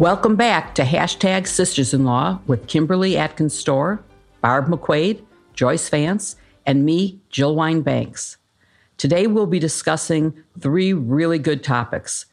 Welcome 0.00 0.34
back 0.34 0.74
to 0.76 0.82
hashtag 0.82 1.46
Sisters 1.46 1.92
in 1.92 2.06
Law 2.06 2.40
with 2.46 2.66
Kimberly 2.68 3.18
Atkins 3.18 3.52
Stohr, 3.52 3.98
Barb 4.40 4.68
McQuade, 4.68 5.22
Joyce 5.52 5.90
Vance, 5.90 6.36
and 6.64 6.86
me, 6.86 7.20
Jill 7.28 7.54
Wine 7.54 7.82
Banks. 7.82 8.38
Today 8.96 9.26
we'll 9.26 9.44
be 9.44 9.58
discussing 9.58 10.32
three 10.58 10.94
really 10.94 11.38
good 11.38 11.62
topics. 11.62 12.24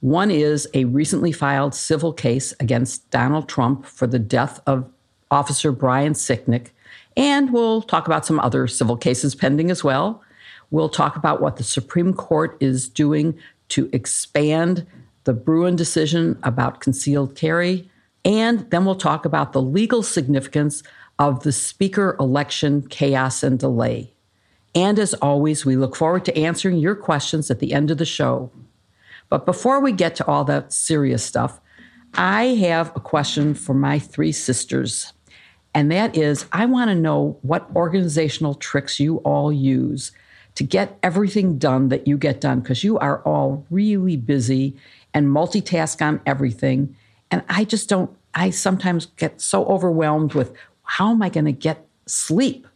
One 0.00 0.30
is 0.30 0.68
a 0.74 0.84
recently 0.84 1.32
filed 1.32 1.74
civil 1.74 2.12
case 2.12 2.52
against 2.60 3.10
Donald 3.10 3.48
Trump 3.48 3.86
for 3.86 4.06
the 4.06 4.18
death 4.18 4.60
of 4.66 4.86
Officer 5.30 5.72
Brian 5.72 6.12
Sicknick, 6.12 6.72
and 7.16 7.54
we'll 7.54 7.80
talk 7.80 8.06
about 8.06 8.26
some 8.26 8.38
other 8.40 8.66
civil 8.66 8.98
cases 8.98 9.34
pending 9.34 9.70
as 9.70 9.82
well. 9.82 10.22
We'll 10.70 10.90
talk 10.90 11.16
about 11.16 11.40
what 11.40 11.56
the 11.56 11.64
Supreme 11.64 12.12
Court 12.12 12.54
is 12.60 12.86
doing 12.86 13.38
to 13.68 13.88
expand 13.94 14.86
the 15.24 15.32
Bruen 15.32 15.76
decision 15.76 16.38
about 16.42 16.80
concealed 16.80 17.34
carry, 17.34 17.90
and 18.24 18.70
then 18.70 18.84
we'll 18.84 18.94
talk 18.94 19.24
about 19.24 19.52
the 19.52 19.62
legal 19.62 20.02
significance 20.02 20.82
of 21.18 21.42
the 21.42 21.52
speaker 21.52 22.16
election 22.18 22.86
chaos 22.88 23.42
and 23.42 23.58
delay. 23.58 24.12
And 24.74 24.98
as 24.98 25.14
always, 25.14 25.64
we 25.64 25.76
look 25.76 25.94
forward 25.94 26.24
to 26.24 26.36
answering 26.36 26.78
your 26.78 26.96
questions 26.96 27.50
at 27.50 27.60
the 27.60 27.72
end 27.72 27.90
of 27.90 27.98
the 27.98 28.04
show. 28.04 28.50
But 29.28 29.46
before 29.46 29.80
we 29.80 29.92
get 29.92 30.16
to 30.16 30.26
all 30.26 30.44
that 30.44 30.72
serious 30.72 31.24
stuff, 31.24 31.60
I 32.14 32.44
have 32.46 32.94
a 32.94 33.00
question 33.00 33.54
for 33.54 33.74
my 33.74 33.98
three 33.98 34.32
sisters. 34.32 35.12
And 35.74 35.90
that 35.90 36.16
is 36.16 36.46
I 36.52 36.66
want 36.66 36.90
to 36.90 36.94
know 36.94 37.38
what 37.42 37.68
organizational 37.74 38.54
tricks 38.54 39.00
you 39.00 39.18
all 39.18 39.52
use 39.52 40.12
to 40.54 40.64
get 40.64 40.98
everything 41.02 41.58
done 41.58 41.88
that 41.88 42.06
you 42.06 42.16
get 42.16 42.40
done 42.40 42.60
because 42.60 42.84
you 42.84 42.98
are 42.98 43.20
all 43.22 43.66
really 43.70 44.16
busy 44.16 44.76
and 45.14 45.28
multitask 45.28 46.02
on 46.02 46.20
everything. 46.26 46.94
And 47.30 47.42
I 47.48 47.64
just 47.64 47.88
don't, 47.88 48.10
I 48.34 48.50
sometimes 48.50 49.06
get 49.06 49.40
so 49.40 49.64
overwhelmed 49.66 50.34
with 50.34 50.52
how 50.82 51.10
am 51.10 51.22
I 51.22 51.30
going 51.30 51.46
to 51.46 51.52
get 51.52 51.86
sleep, 52.06 52.66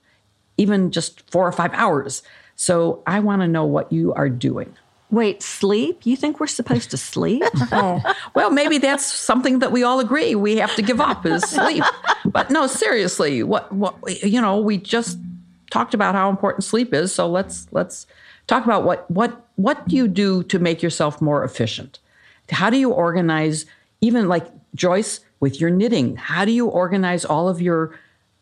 even 0.56 0.90
just 0.90 1.28
four 1.30 1.46
or 1.46 1.52
five 1.52 1.72
hours. 1.74 2.22
So 2.56 3.02
I 3.06 3.20
want 3.20 3.42
to 3.42 3.48
know 3.48 3.64
what 3.64 3.92
you 3.92 4.14
are 4.14 4.28
doing. 4.28 4.74
Wait, 5.10 5.42
sleep? 5.42 6.04
You 6.04 6.16
think 6.16 6.38
we're 6.38 6.46
supposed 6.46 6.90
to 6.90 6.96
sleep? 6.96 7.42
oh, 7.72 8.00
well, 8.34 8.50
maybe 8.50 8.78
that's 8.78 9.04
something 9.04 9.60
that 9.60 9.72
we 9.72 9.82
all 9.82 10.00
agree 10.00 10.34
we 10.34 10.56
have 10.56 10.74
to 10.76 10.82
give 10.82 11.00
up 11.00 11.24
is 11.24 11.42
sleep. 11.44 11.84
But 12.26 12.50
no, 12.50 12.66
seriously, 12.66 13.42
what 13.42 13.72
what 13.72 13.94
you 14.22 14.38
know, 14.38 14.60
we 14.60 14.76
just 14.76 15.18
talked 15.70 15.94
about 15.94 16.14
how 16.14 16.28
important 16.28 16.64
sleep 16.64 16.92
is, 16.92 17.14
so 17.14 17.26
let's 17.26 17.68
let's 17.70 18.06
talk 18.48 18.64
about 18.64 18.84
what 18.84 19.10
what 19.10 19.46
what 19.56 19.88
do 19.88 19.96
you 19.96 20.08
do 20.08 20.42
to 20.42 20.58
make 20.58 20.82
yourself 20.82 21.22
more 21.22 21.42
efficient? 21.42 22.00
How 22.50 22.70
do 22.70 22.76
you 22.76 22.90
organize, 22.90 23.66
even 24.00 24.28
like 24.28 24.46
Joyce, 24.74 25.20
with 25.40 25.60
your 25.60 25.70
knitting? 25.70 26.16
How 26.16 26.44
do 26.44 26.52
you 26.52 26.66
organize 26.66 27.24
all 27.24 27.48
of 27.48 27.60
your 27.60 27.98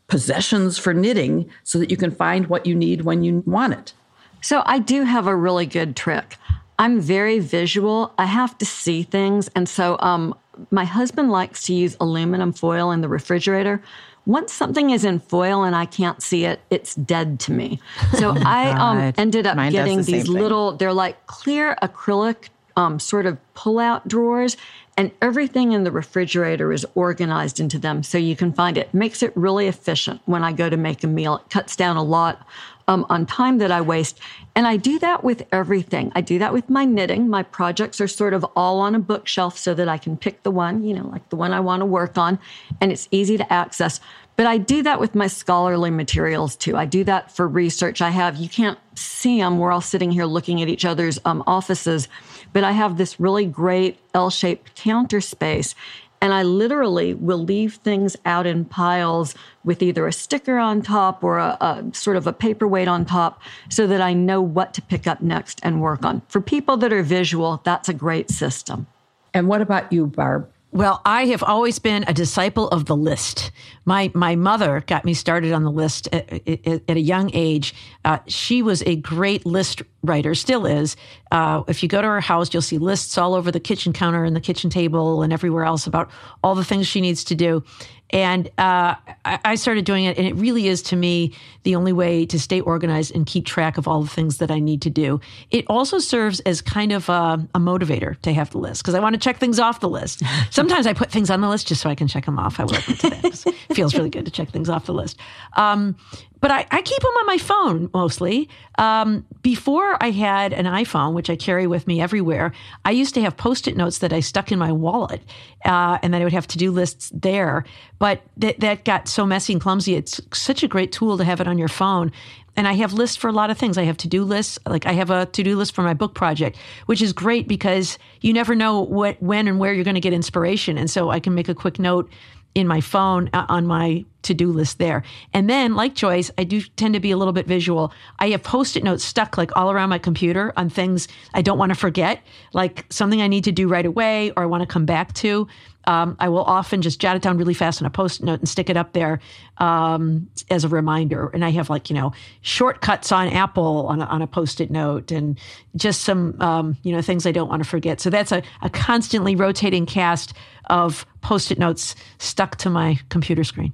possessions 0.08 0.78
for 0.78 0.94
knitting 0.94 1.50
so 1.64 1.78
that 1.78 1.90
you 1.90 1.96
can 1.96 2.10
find 2.10 2.46
what 2.46 2.66
you 2.66 2.74
need 2.74 3.02
when 3.02 3.22
you 3.22 3.42
want 3.46 3.74
it? 3.74 3.92
So, 4.40 4.62
I 4.66 4.78
do 4.78 5.02
have 5.02 5.26
a 5.26 5.34
really 5.34 5.66
good 5.66 5.96
trick. 5.96 6.36
I'm 6.78 7.00
very 7.00 7.38
visual. 7.38 8.12
I 8.18 8.26
have 8.26 8.56
to 8.58 8.66
see 8.66 9.02
things. 9.02 9.48
And 9.54 9.68
so, 9.68 9.96
um, 10.00 10.34
my 10.70 10.84
husband 10.84 11.30
likes 11.30 11.62
to 11.64 11.74
use 11.74 11.96
aluminum 12.00 12.52
foil 12.52 12.90
in 12.90 13.00
the 13.00 13.08
refrigerator. 13.08 13.82
Once 14.26 14.52
something 14.52 14.90
is 14.90 15.04
in 15.04 15.20
foil 15.20 15.62
and 15.62 15.76
I 15.76 15.86
can't 15.86 16.20
see 16.20 16.44
it, 16.44 16.60
it's 16.70 16.94
dead 16.96 17.38
to 17.40 17.52
me. 17.52 17.80
So 18.18 18.34
I 18.44 18.70
um, 18.70 19.14
ended 19.16 19.46
up 19.46 19.56
Mine 19.56 19.70
getting 19.70 19.98
the 19.98 20.12
these 20.12 20.28
little, 20.28 20.76
they're 20.76 20.92
like 20.92 21.26
clear 21.26 21.76
acrylic 21.80 22.48
um, 22.76 22.98
sort 22.98 23.26
of 23.26 23.38
pull 23.54 23.78
out 23.78 24.06
drawers, 24.06 24.56
and 24.96 25.10
everything 25.20 25.72
in 25.72 25.84
the 25.84 25.90
refrigerator 25.90 26.72
is 26.72 26.86
organized 26.94 27.60
into 27.60 27.78
them 27.78 28.02
so 28.02 28.16
you 28.18 28.36
can 28.36 28.52
find 28.52 28.78
it. 28.78 28.92
Makes 28.94 29.22
it 29.22 29.36
really 29.36 29.66
efficient 29.66 30.20
when 30.24 30.42
I 30.42 30.52
go 30.52 30.70
to 30.70 30.76
make 30.76 31.04
a 31.04 31.06
meal. 31.06 31.36
It 31.36 31.50
cuts 31.50 31.76
down 31.76 31.96
a 31.96 32.02
lot 32.02 32.46
um, 32.88 33.04
on 33.08 33.26
time 33.26 33.58
that 33.58 33.72
I 33.72 33.80
waste. 33.80 34.18
And 34.54 34.66
I 34.66 34.76
do 34.76 34.98
that 35.00 35.24
with 35.24 35.46
everything. 35.52 36.12
I 36.14 36.20
do 36.20 36.38
that 36.38 36.52
with 36.52 36.70
my 36.70 36.84
knitting. 36.84 37.28
My 37.28 37.42
projects 37.42 38.00
are 38.00 38.08
sort 38.08 38.32
of 38.32 38.44
all 38.56 38.80
on 38.80 38.94
a 38.94 38.98
bookshelf 38.98 39.58
so 39.58 39.74
that 39.74 39.88
I 39.88 39.98
can 39.98 40.16
pick 40.16 40.42
the 40.42 40.50
one, 40.50 40.84
you 40.84 40.94
know, 40.94 41.06
like 41.08 41.28
the 41.28 41.36
one 41.36 41.52
I 41.52 41.60
want 41.60 41.80
to 41.80 41.86
work 41.86 42.16
on, 42.16 42.38
and 42.80 42.92
it's 42.92 43.08
easy 43.10 43.36
to 43.36 43.52
access. 43.52 44.00
But 44.36 44.46
I 44.46 44.58
do 44.58 44.82
that 44.82 45.00
with 45.00 45.14
my 45.14 45.28
scholarly 45.28 45.90
materials 45.90 46.56
too. 46.56 46.76
I 46.76 46.84
do 46.84 47.04
that 47.04 47.32
for 47.34 47.48
research. 47.48 48.02
I 48.02 48.10
have, 48.10 48.36
you 48.36 48.48
can't 48.48 48.78
see 48.94 49.40
them. 49.40 49.58
We're 49.58 49.72
all 49.72 49.80
sitting 49.80 50.10
here 50.10 50.26
looking 50.26 50.60
at 50.62 50.68
each 50.68 50.84
other's 50.84 51.18
um, 51.24 51.42
offices, 51.46 52.06
but 52.52 52.64
I 52.64 52.72
have 52.72 52.96
this 52.96 53.20
really 53.20 53.46
great 53.46 53.98
L 54.14 54.30
shaped 54.30 54.74
counter 54.74 55.20
space. 55.20 55.74
And 56.20 56.32
I 56.32 56.42
literally 56.42 57.12
will 57.12 57.38
leave 57.38 57.74
things 57.74 58.16
out 58.24 58.46
in 58.46 58.64
piles 58.64 59.34
with 59.64 59.82
either 59.82 60.06
a 60.06 60.12
sticker 60.12 60.58
on 60.58 60.80
top 60.80 61.22
or 61.22 61.38
a, 61.38 61.58
a, 61.60 61.84
sort 61.92 62.16
of 62.16 62.26
a 62.26 62.32
paperweight 62.32 62.88
on 62.88 63.04
top 63.04 63.40
so 63.68 63.86
that 63.86 64.00
I 64.00 64.14
know 64.14 64.40
what 64.40 64.72
to 64.74 64.82
pick 64.82 65.06
up 65.06 65.20
next 65.20 65.60
and 65.62 65.82
work 65.82 66.04
on. 66.04 66.22
For 66.28 66.40
people 66.40 66.78
that 66.78 66.92
are 66.92 67.02
visual, 67.02 67.60
that's 67.64 67.88
a 67.90 67.94
great 67.94 68.30
system. 68.30 68.86
And 69.34 69.46
what 69.46 69.60
about 69.60 69.92
you, 69.92 70.06
Barb? 70.06 70.50
Well, 70.76 71.00
I 71.06 71.24
have 71.28 71.42
always 71.42 71.78
been 71.78 72.04
a 72.06 72.12
disciple 72.12 72.68
of 72.68 72.84
the 72.84 72.94
list. 72.94 73.50
My 73.86 74.10
my 74.12 74.36
mother 74.36 74.84
got 74.86 75.06
me 75.06 75.14
started 75.14 75.54
on 75.54 75.64
the 75.64 75.70
list 75.70 76.06
at, 76.12 76.30
at, 76.46 76.82
at 76.86 76.96
a 76.98 77.00
young 77.00 77.30
age. 77.32 77.74
Uh, 78.04 78.18
she 78.26 78.60
was 78.60 78.82
a 78.82 78.96
great 78.96 79.46
list 79.46 79.80
writer, 80.02 80.34
still 80.34 80.66
is. 80.66 80.94
Uh, 81.32 81.62
if 81.66 81.82
you 81.82 81.88
go 81.88 82.02
to 82.02 82.06
her 82.06 82.20
house, 82.20 82.52
you'll 82.52 82.60
see 82.60 82.76
lists 82.76 83.16
all 83.16 83.34
over 83.34 83.50
the 83.50 83.58
kitchen 83.58 83.94
counter 83.94 84.22
and 84.22 84.36
the 84.36 84.40
kitchen 84.40 84.68
table 84.68 85.22
and 85.22 85.32
everywhere 85.32 85.64
else 85.64 85.86
about 85.86 86.10
all 86.44 86.54
the 86.54 86.62
things 86.62 86.86
she 86.86 87.00
needs 87.00 87.24
to 87.24 87.34
do. 87.34 87.64
And 88.10 88.48
uh, 88.58 88.94
I, 89.24 89.38
I 89.44 89.54
started 89.56 89.84
doing 89.84 90.04
it, 90.04 90.16
and 90.16 90.26
it 90.26 90.34
really 90.34 90.68
is 90.68 90.82
to 90.82 90.96
me 90.96 91.34
the 91.64 91.74
only 91.74 91.92
way 91.92 92.24
to 92.26 92.38
stay 92.38 92.60
organized 92.60 93.14
and 93.14 93.26
keep 93.26 93.46
track 93.46 93.78
of 93.78 93.88
all 93.88 94.02
the 94.02 94.08
things 94.08 94.38
that 94.38 94.50
I 94.50 94.60
need 94.60 94.82
to 94.82 94.90
do. 94.90 95.20
It 95.50 95.64
also 95.68 95.98
serves 95.98 96.40
as 96.40 96.60
kind 96.60 96.92
of 96.92 97.08
a, 97.08 97.44
a 97.54 97.58
motivator 97.58 98.20
to 98.20 98.32
have 98.32 98.50
the 98.50 98.58
list 98.58 98.82
because 98.82 98.94
I 98.94 99.00
want 99.00 99.14
to 99.14 99.20
check 99.20 99.38
things 99.38 99.58
off 99.58 99.80
the 99.80 99.88
list. 99.88 100.22
Sometimes 100.50 100.86
I 100.86 100.92
put 100.92 101.10
things 101.10 101.30
on 101.30 101.40
the 101.40 101.48
list 101.48 101.66
just 101.66 101.80
so 101.80 101.90
I 101.90 101.94
can 101.94 102.06
check 102.06 102.24
them 102.26 102.38
off. 102.38 102.60
I 102.60 102.64
will 102.64 102.76
admit 102.76 103.00
to 103.00 103.10
that. 103.10 103.24
It 103.68 103.74
feels 103.74 103.94
really 103.94 104.10
good 104.10 104.24
to 104.24 104.30
check 104.30 104.50
things 104.50 104.68
off 104.68 104.86
the 104.86 104.94
list. 104.94 105.18
Um, 105.56 105.96
but 106.40 106.50
I, 106.50 106.66
I 106.70 106.82
keep 106.82 107.02
them 107.02 107.12
on 107.12 107.26
my 107.26 107.38
phone 107.38 107.90
mostly. 107.94 108.48
Um, 108.78 109.24
before 109.42 110.02
I 110.02 110.10
had 110.10 110.52
an 110.52 110.66
iPhone, 110.66 111.14
which 111.14 111.30
I 111.30 111.36
carry 111.36 111.66
with 111.66 111.86
me 111.86 112.00
everywhere, 112.00 112.52
I 112.84 112.90
used 112.90 113.14
to 113.14 113.22
have 113.22 113.36
post 113.36 113.68
it 113.68 113.76
notes 113.76 113.98
that 113.98 114.12
I 114.12 114.20
stuck 114.20 114.52
in 114.52 114.58
my 114.58 114.72
wallet, 114.72 115.22
uh, 115.64 115.98
and 116.02 116.12
then 116.12 116.20
I 116.20 116.24
would 116.24 116.32
have 116.32 116.46
to 116.48 116.58
do 116.58 116.70
lists 116.70 117.10
there. 117.14 117.64
But 117.98 118.22
that 118.36 118.60
that 118.60 118.84
got 118.84 119.08
so 119.08 119.24
messy 119.24 119.52
and 119.54 119.62
clumsy. 119.62 119.94
It's 119.94 120.20
such 120.32 120.62
a 120.62 120.68
great 120.68 120.92
tool 120.92 121.16
to 121.18 121.24
have 121.24 121.40
it 121.40 121.48
on 121.48 121.58
your 121.58 121.68
phone. 121.68 122.12
And 122.58 122.66
I 122.66 122.72
have 122.72 122.94
lists 122.94 123.16
for 123.16 123.28
a 123.28 123.32
lot 123.32 123.50
of 123.50 123.58
things. 123.58 123.76
I 123.76 123.84
have 123.84 123.98
to 123.98 124.08
do 124.08 124.24
lists. 124.24 124.58
Like 124.66 124.86
I 124.86 124.92
have 124.92 125.10
a 125.10 125.26
to 125.26 125.42
do 125.42 125.56
list 125.56 125.74
for 125.74 125.82
my 125.82 125.92
book 125.92 126.14
project, 126.14 126.56
which 126.86 127.02
is 127.02 127.12
great 127.12 127.46
because 127.46 127.98
you 128.22 128.32
never 128.32 128.54
know 128.54 128.80
what, 128.80 129.22
when, 129.22 129.46
and 129.46 129.58
where 129.58 129.74
you're 129.74 129.84
going 129.84 129.94
to 129.94 130.00
get 130.00 130.14
inspiration. 130.14 130.78
And 130.78 130.90
so 130.90 131.10
I 131.10 131.20
can 131.20 131.34
make 131.34 131.50
a 131.50 131.54
quick 131.54 131.78
note 131.78 132.10
in 132.54 132.66
my 132.66 132.80
phone 132.80 133.28
uh, 133.34 133.44
on 133.50 133.66
my 133.66 134.06
to-do 134.26 134.52
list 134.52 134.78
there. 134.78 135.02
And 135.32 135.48
then 135.48 135.74
like 135.74 135.94
Joyce, 135.94 136.30
I 136.36 136.44
do 136.44 136.60
tend 136.60 136.94
to 136.94 137.00
be 137.00 137.10
a 137.10 137.16
little 137.16 137.32
bit 137.32 137.46
visual. 137.46 137.92
I 138.18 138.30
have 138.30 138.42
post-it 138.42 138.84
notes 138.84 139.04
stuck 139.04 139.38
like 139.38 139.56
all 139.56 139.70
around 139.70 139.88
my 139.88 139.98
computer 139.98 140.52
on 140.56 140.68
things 140.68 141.08
I 141.34 141.42
don't 141.42 141.58
want 141.58 141.70
to 141.70 141.76
forget, 141.76 142.22
like 142.52 142.84
something 142.90 143.22
I 143.22 143.28
need 143.28 143.44
to 143.44 143.52
do 143.52 143.68
right 143.68 143.86
away 143.86 144.32
or 144.36 144.42
I 144.42 144.46
want 144.46 144.62
to 144.62 144.66
come 144.66 144.86
back 144.86 145.12
to. 145.14 145.48
Um, 145.88 146.16
I 146.18 146.28
will 146.28 146.42
often 146.42 146.82
just 146.82 147.00
jot 147.00 147.14
it 147.14 147.22
down 147.22 147.38
really 147.38 147.54
fast 147.54 147.80
on 147.80 147.86
a 147.86 147.90
post-it 147.90 148.24
note 148.26 148.40
and 148.40 148.48
stick 148.48 148.68
it 148.68 148.76
up 148.76 148.92
there 148.92 149.20
um, 149.58 150.28
as 150.50 150.64
a 150.64 150.68
reminder. 150.68 151.30
And 151.32 151.44
I 151.44 151.50
have 151.50 151.70
like, 151.70 151.88
you 151.88 151.94
know, 151.94 152.12
shortcuts 152.40 153.12
on 153.12 153.28
Apple 153.28 153.86
on 153.86 154.02
a, 154.02 154.04
on 154.06 154.20
a 154.20 154.26
post-it 154.26 154.68
note 154.68 155.12
and 155.12 155.38
just 155.76 156.00
some, 156.00 156.40
um, 156.40 156.76
you 156.82 156.90
know, 156.90 157.02
things 157.02 157.24
I 157.24 157.30
don't 157.30 157.48
want 157.48 157.62
to 157.62 157.68
forget. 157.68 158.00
So 158.00 158.10
that's 158.10 158.32
a, 158.32 158.42
a 158.62 158.68
constantly 158.68 159.36
rotating 159.36 159.86
cast 159.86 160.34
of 160.68 161.06
post-it 161.20 161.58
notes 161.58 161.94
stuck 162.18 162.56
to 162.56 162.70
my 162.70 162.98
computer 163.08 163.44
screen. 163.44 163.72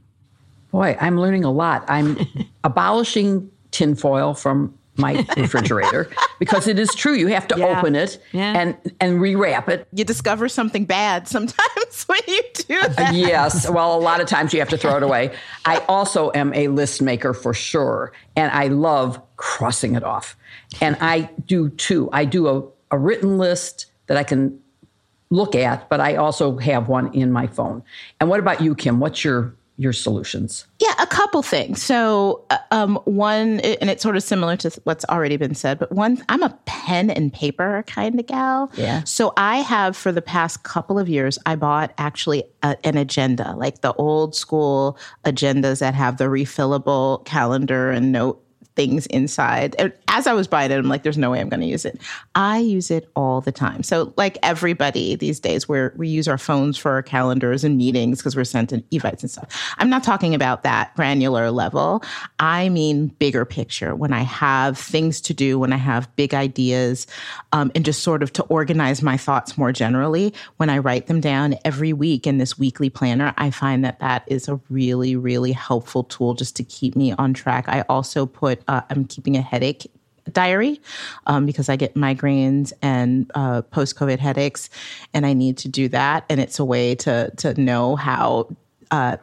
Boy, 0.72 0.96
I'm 1.00 1.18
learning 1.18 1.44
a 1.44 1.52
lot. 1.52 1.84
I'm 1.88 2.18
abolishing 2.64 3.50
tinfoil 3.70 4.34
from 4.34 4.76
my 4.96 5.26
refrigerator 5.36 6.10
because 6.38 6.66
it 6.66 6.78
is 6.78 6.94
true. 6.94 7.14
You 7.14 7.28
have 7.28 7.48
to 7.48 7.58
yeah. 7.58 7.78
open 7.78 7.94
it 7.94 8.22
yeah. 8.32 8.58
and 8.58 8.94
and 9.00 9.20
rewrap 9.20 9.68
it. 9.68 9.86
You 9.92 10.04
discover 10.04 10.48
something 10.48 10.84
bad 10.84 11.28
sometimes 11.28 12.02
when 12.06 12.20
you 12.26 12.42
do 12.54 12.80
uh, 12.80 12.88
that. 12.88 13.14
yes. 13.14 13.68
Well, 13.70 13.96
a 13.96 14.00
lot 14.00 14.20
of 14.20 14.26
times 14.26 14.52
you 14.52 14.60
have 14.60 14.68
to 14.70 14.76
throw 14.76 14.96
it 14.96 15.02
away. 15.02 15.34
I 15.64 15.78
also 15.88 16.30
am 16.34 16.52
a 16.54 16.68
list 16.68 17.00
maker 17.00 17.32
for 17.32 17.54
sure, 17.54 18.12
and 18.36 18.50
I 18.52 18.68
love 18.68 19.20
crossing 19.36 19.94
it 19.94 20.04
off. 20.04 20.36
And 20.80 20.96
I 21.00 21.30
do 21.46 21.70
too. 21.70 22.08
I 22.12 22.24
do 22.24 22.48
a, 22.48 22.94
a 22.94 22.98
written 22.98 23.38
list 23.38 23.86
that 24.06 24.16
I 24.16 24.24
can 24.24 24.58
look 25.30 25.54
at, 25.54 25.88
but 25.88 26.00
I 26.00 26.16
also 26.16 26.58
have 26.58 26.88
one 26.88 27.12
in 27.14 27.32
my 27.32 27.46
phone. 27.46 27.82
And 28.20 28.28
what 28.28 28.40
about 28.40 28.60
you, 28.60 28.74
Kim? 28.74 29.00
What's 29.00 29.24
your 29.24 29.54
your 29.76 29.92
solutions? 29.92 30.66
Yeah, 30.78 30.94
a 31.00 31.06
couple 31.06 31.42
things. 31.42 31.82
So, 31.82 32.44
uh, 32.50 32.58
um, 32.70 32.96
one, 33.04 33.60
and 33.60 33.90
it's 33.90 34.02
sort 34.02 34.16
of 34.16 34.22
similar 34.22 34.56
to 34.58 34.70
what's 34.84 35.04
already 35.06 35.36
been 35.36 35.54
said, 35.54 35.78
but 35.78 35.90
one, 35.92 36.22
I'm 36.28 36.42
a 36.42 36.56
pen 36.66 37.10
and 37.10 37.32
paper 37.32 37.84
kind 37.86 38.18
of 38.18 38.26
gal. 38.26 38.70
Yeah. 38.76 39.02
So, 39.04 39.32
I 39.36 39.58
have 39.58 39.96
for 39.96 40.12
the 40.12 40.22
past 40.22 40.62
couple 40.62 40.98
of 40.98 41.08
years, 41.08 41.38
I 41.46 41.56
bought 41.56 41.92
actually 41.98 42.44
a, 42.62 42.76
an 42.84 42.96
agenda, 42.96 43.54
like 43.56 43.80
the 43.80 43.92
old 43.94 44.34
school 44.34 44.98
agendas 45.24 45.80
that 45.80 45.94
have 45.94 46.18
the 46.18 46.24
refillable 46.24 47.24
calendar 47.24 47.90
and 47.90 48.12
note 48.12 48.42
things 48.76 49.06
inside. 49.06 49.92
As 50.08 50.26
I 50.26 50.32
was 50.32 50.46
buying 50.46 50.70
it, 50.70 50.78
I'm 50.78 50.88
like, 50.88 51.02
there's 51.02 51.18
no 51.18 51.30
way 51.30 51.40
I'm 51.40 51.48
going 51.48 51.60
to 51.60 51.66
use 51.66 51.84
it. 51.84 52.00
I 52.34 52.58
use 52.58 52.90
it 52.90 53.10
all 53.16 53.40
the 53.40 53.52
time. 53.52 53.82
So, 53.82 54.12
like 54.16 54.38
everybody 54.42 55.14
these 55.14 55.40
days, 55.40 55.68
where 55.68 55.92
we 55.96 56.08
use 56.08 56.28
our 56.28 56.38
phones 56.38 56.76
for 56.76 56.92
our 56.92 57.02
calendars 57.02 57.64
and 57.64 57.76
meetings 57.76 58.18
because 58.18 58.36
we're 58.36 58.44
sent 58.44 58.72
in 58.72 58.84
evites 58.92 59.22
and 59.22 59.30
stuff. 59.30 59.74
I'm 59.78 59.90
not 59.90 60.04
talking 60.04 60.34
about 60.34 60.62
that 60.62 60.94
granular 60.96 61.50
level. 61.50 62.02
I 62.38 62.68
mean, 62.68 63.08
bigger 63.08 63.44
picture. 63.44 63.94
When 63.94 64.12
I 64.12 64.22
have 64.22 64.78
things 64.78 65.20
to 65.22 65.34
do, 65.34 65.58
when 65.58 65.72
I 65.72 65.76
have 65.76 66.14
big 66.16 66.34
ideas, 66.34 67.06
um, 67.52 67.70
and 67.74 67.84
just 67.84 68.02
sort 68.02 68.22
of 68.22 68.32
to 68.34 68.42
organize 68.44 69.02
my 69.02 69.16
thoughts 69.16 69.56
more 69.56 69.72
generally, 69.72 70.34
when 70.56 70.70
I 70.70 70.78
write 70.78 71.06
them 71.06 71.20
down 71.20 71.56
every 71.64 71.92
week 71.92 72.26
in 72.26 72.38
this 72.38 72.58
weekly 72.58 72.90
planner, 72.90 73.34
I 73.36 73.50
find 73.50 73.84
that 73.84 74.00
that 74.00 74.24
is 74.26 74.48
a 74.48 74.60
really, 74.68 75.16
really 75.16 75.52
helpful 75.52 76.04
tool 76.04 76.34
just 76.34 76.56
to 76.56 76.64
keep 76.64 76.96
me 76.96 77.12
on 77.12 77.34
track. 77.34 77.68
I 77.68 77.82
also 77.88 78.26
put 78.26 78.62
uh, 78.68 78.82
I'm 78.90 79.04
keeping 79.04 79.36
a 79.36 79.42
headache 79.42 79.90
diary 80.30 80.80
um, 81.26 81.46
because 81.46 81.68
I 81.68 81.76
get 81.76 81.94
migraines 81.94 82.72
and 82.80 83.30
uh, 83.34 83.62
post 83.62 83.96
COVID 83.96 84.18
headaches, 84.18 84.70
and 85.12 85.26
I 85.26 85.32
need 85.32 85.58
to 85.58 85.68
do 85.68 85.88
that. 85.88 86.24
And 86.28 86.40
it's 86.40 86.58
a 86.58 86.64
way 86.64 86.94
to 86.96 87.30
to 87.38 87.60
know 87.60 87.96
how 87.96 88.48
uh, 88.90 89.16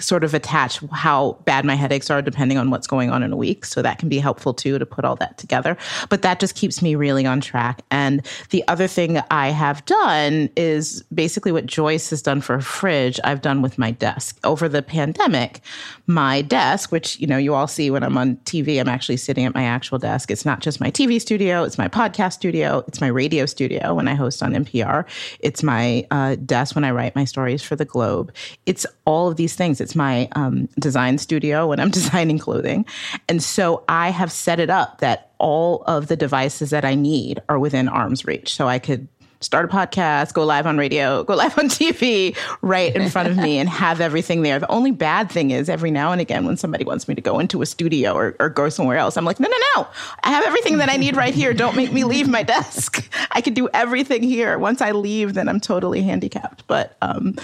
sort 0.00 0.24
of 0.24 0.34
attach 0.34 0.80
how 0.92 1.38
bad 1.44 1.64
my 1.64 1.74
headaches 1.74 2.10
are 2.10 2.22
depending 2.22 2.58
on 2.58 2.70
what's 2.70 2.86
going 2.86 3.10
on 3.10 3.22
in 3.22 3.32
a 3.32 3.36
week. 3.36 3.64
So 3.64 3.82
that 3.82 3.98
can 3.98 4.08
be 4.08 4.18
helpful 4.18 4.54
too 4.54 4.78
to 4.78 4.86
put 4.86 5.04
all 5.04 5.16
that 5.16 5.38
together. 5.38 5.76
But 6.08 6.22
that 6.22 6.40
just 6.40 6.54
keeps 6.54 6.82
me 6.82 6.94
really 6.94 7.26
on 7.26 7.40
track. 7.40 7.82
And 7.90 8.26
the 8.50 8.66
other 8.68 8.86
thing 8.86 9.20
I 9.30 9.48
have 9.50 9.84
done 9.84 10.50
is 10.56 11.02
basically 11.14 11.52
what 11.52 11.66
Joyce 11.66 12.10
has 12.10 12.22
done 12.22 12.40
for 12.40 12.54
a 12.56 12.62
fridge, 12.62 13.20
I've 13.24 13.42
done 13.42 13.62
with 13.62 13.78
my 13.78 13.90
desk. 13.90 14.38
Over 14.44 14.68
the 14.68 14.82
pandemic, 14.82 15.60
my 16.06 16.42
desk, 16.42 16.92
which 16.92 17.18
you 17.20 17.26
know 17.26 17.38
you 17.38 17.54
all 17.54 17.66
see 17.66 17.90
when 17.90 18.02
I'm 18.02 18.16
on 18.18 18.36
TV, 18.38 18.80
I'm 18.80 18.88
actually 18.88 19.16
sitting 19.16 19.44
at 19.44 19.54
my 19.54 19.64
actual 19.64 19.98
desk. 19.98 20.30
It's 20.30 20.44
not 20.44 20.60
just 20.60 20.80
my 20.80 20.90
TV 20.90 21.20
studio, 21.20 21.62
it's 21.64 21.78
my 21.78 21.88
podcast 21.88 22.32
studio, 22.34 22.84
it's 22.88 23.00
my 23.00 23.06
radio 23.06 23.46
studio 23.46 23.94
when 23.94 24.08
I 24.08 24.14
host 24.14 24.42
on 24.42 24.52
NPR, 24.52 25.04
it's 25.40 25.62
my 25.62 26.06
uh, 26.10 26.36
desk 26.36 26.74
when 26.74 26.84
I 26.84 26.90
write 26.90 27.14
my 27.14 27.24
stories 27.24 27.62
for 27.62 27.76
the 27.76 27.84
Globe. 27.84 28.32
It's 28.66 28.86
all 29.04 29.28
of 29.28 29.36
these 29.36 29.54
things. 29.54 29.80
It's 29.80 29.89
it's 29.90 29.96
my 29.96 30.28
um, 30.36 30.68
design 30.78 31.18
studio 31.18 31.66
when 31.66 31.80
I'm 31.80 31.90
designing 32.00 32.38
clothing. 32.38 32.86
And 33.28 33.42
so 33.42 33.82
I 33.88 34.10
have 34.10 34.30
set 34.30 34.60
it 34.60 34.70
up 34.70 35.00
that 35.00 35.32
all 35.38 35.82
of 35.82 36.06
the 36.06 36.16
devices 36.16 36.70
that 36.70 36.84
I 36.84 36.94
need 36.94 37.42
are 37.48 37.58
within 37.58 37.88
arm's 37.88 38.24
reach. 38.24 38.54
So 38.54 38.68
I 38.68 38.78
could 38.78 39.08
start 39.40 39.64
a 39.64 39.68
podcast, 39.68 40.34
go 40.34 40.44
live 40.44 40.66
on 40.66 40.76
radio, 40.76 41.24
go 41.24 41.34
live 41.34 41.58
on 41.58 41.68
TV 41.68 42.36
right 42.60 42.94
in 42.94 43.08
front 43.08 43.28
of 43.28 43.36
me 43.36 43.58
and 43.58 43.68
have 43.68 44.00
everything 44.00 44.42
there. 44.42 44.58
The 44.58 44.70
only 44.70 44.90
bad 44.90 45.30
thing 45.30 45.50
is 45.50 45.68
every 45.68 45.90
now 45.90 46.12
and 46.12 46.20
again 46.20 46.44
when 46.44 46.56
somebody 46.56 46.84
wants 46.84 47.08
me 47.08 47.14
to 47.14 47.22
go 47.22 47.38
into 47.38 47.62
a 47.62 47.66
studio 47.66 48.12
or, 48.12 48.36
or 48.38 48.50
go 48.50 48.68
somewhere 48.68 48.98
else, 48.98 49.16
I'm 49.16 49.24
like, 49.24 49.40
no, 49.40 49.48
no, 49.48 49.56
no. 49.76 49.88
I 50.22 50.30
have 50.30 50.44
everything 50.44 50.76
that 50.78 50.90
I 50.90 50.96
need 50.96 51.16
right 51.16 51.34
here. 51.34 51.54
Don't 51.54 51.74
make 51.74 51.92
me 51.92 52.04
leave 52.04 52.28
my 52.28 52.42
desk. 52.42 53.10
I 53.32 53.40
can 53.40 53.54
do 53.54 53.68
everything 53.72 54.22
here. 54.22 54.58
Once 54.58 54.82
I 54.82 54.90
leave, 54.90 55.34
then 55.34 55.48
I'm 55.48 55.60
totally 55.60 56.02
handicapped. 56.02 56.66
But 56.66 56.96
um, 57.00 57.36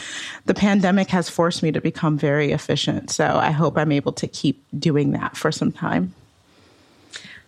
the 0.45 0.55
pandemic 0.55 1.09
has 1.11 1.31
forced 1.31 1.63
me 1.63 1.73
to 1.73 1.81
become 1.81 2.19
very 2.19 2.53
efficient. 2.53 3.11
So 3.11 3.25
I 3.25 3.51
hope 3.51 3.79
I'm 3.79 3.93
able 3.93 4.13
to 4.13 4.29
keep 4.29 4.63
doing 4.79 5.13
that 5.13 5.37
for 5.37 5.51
some 5.51 5.73
time. 5.73 6.15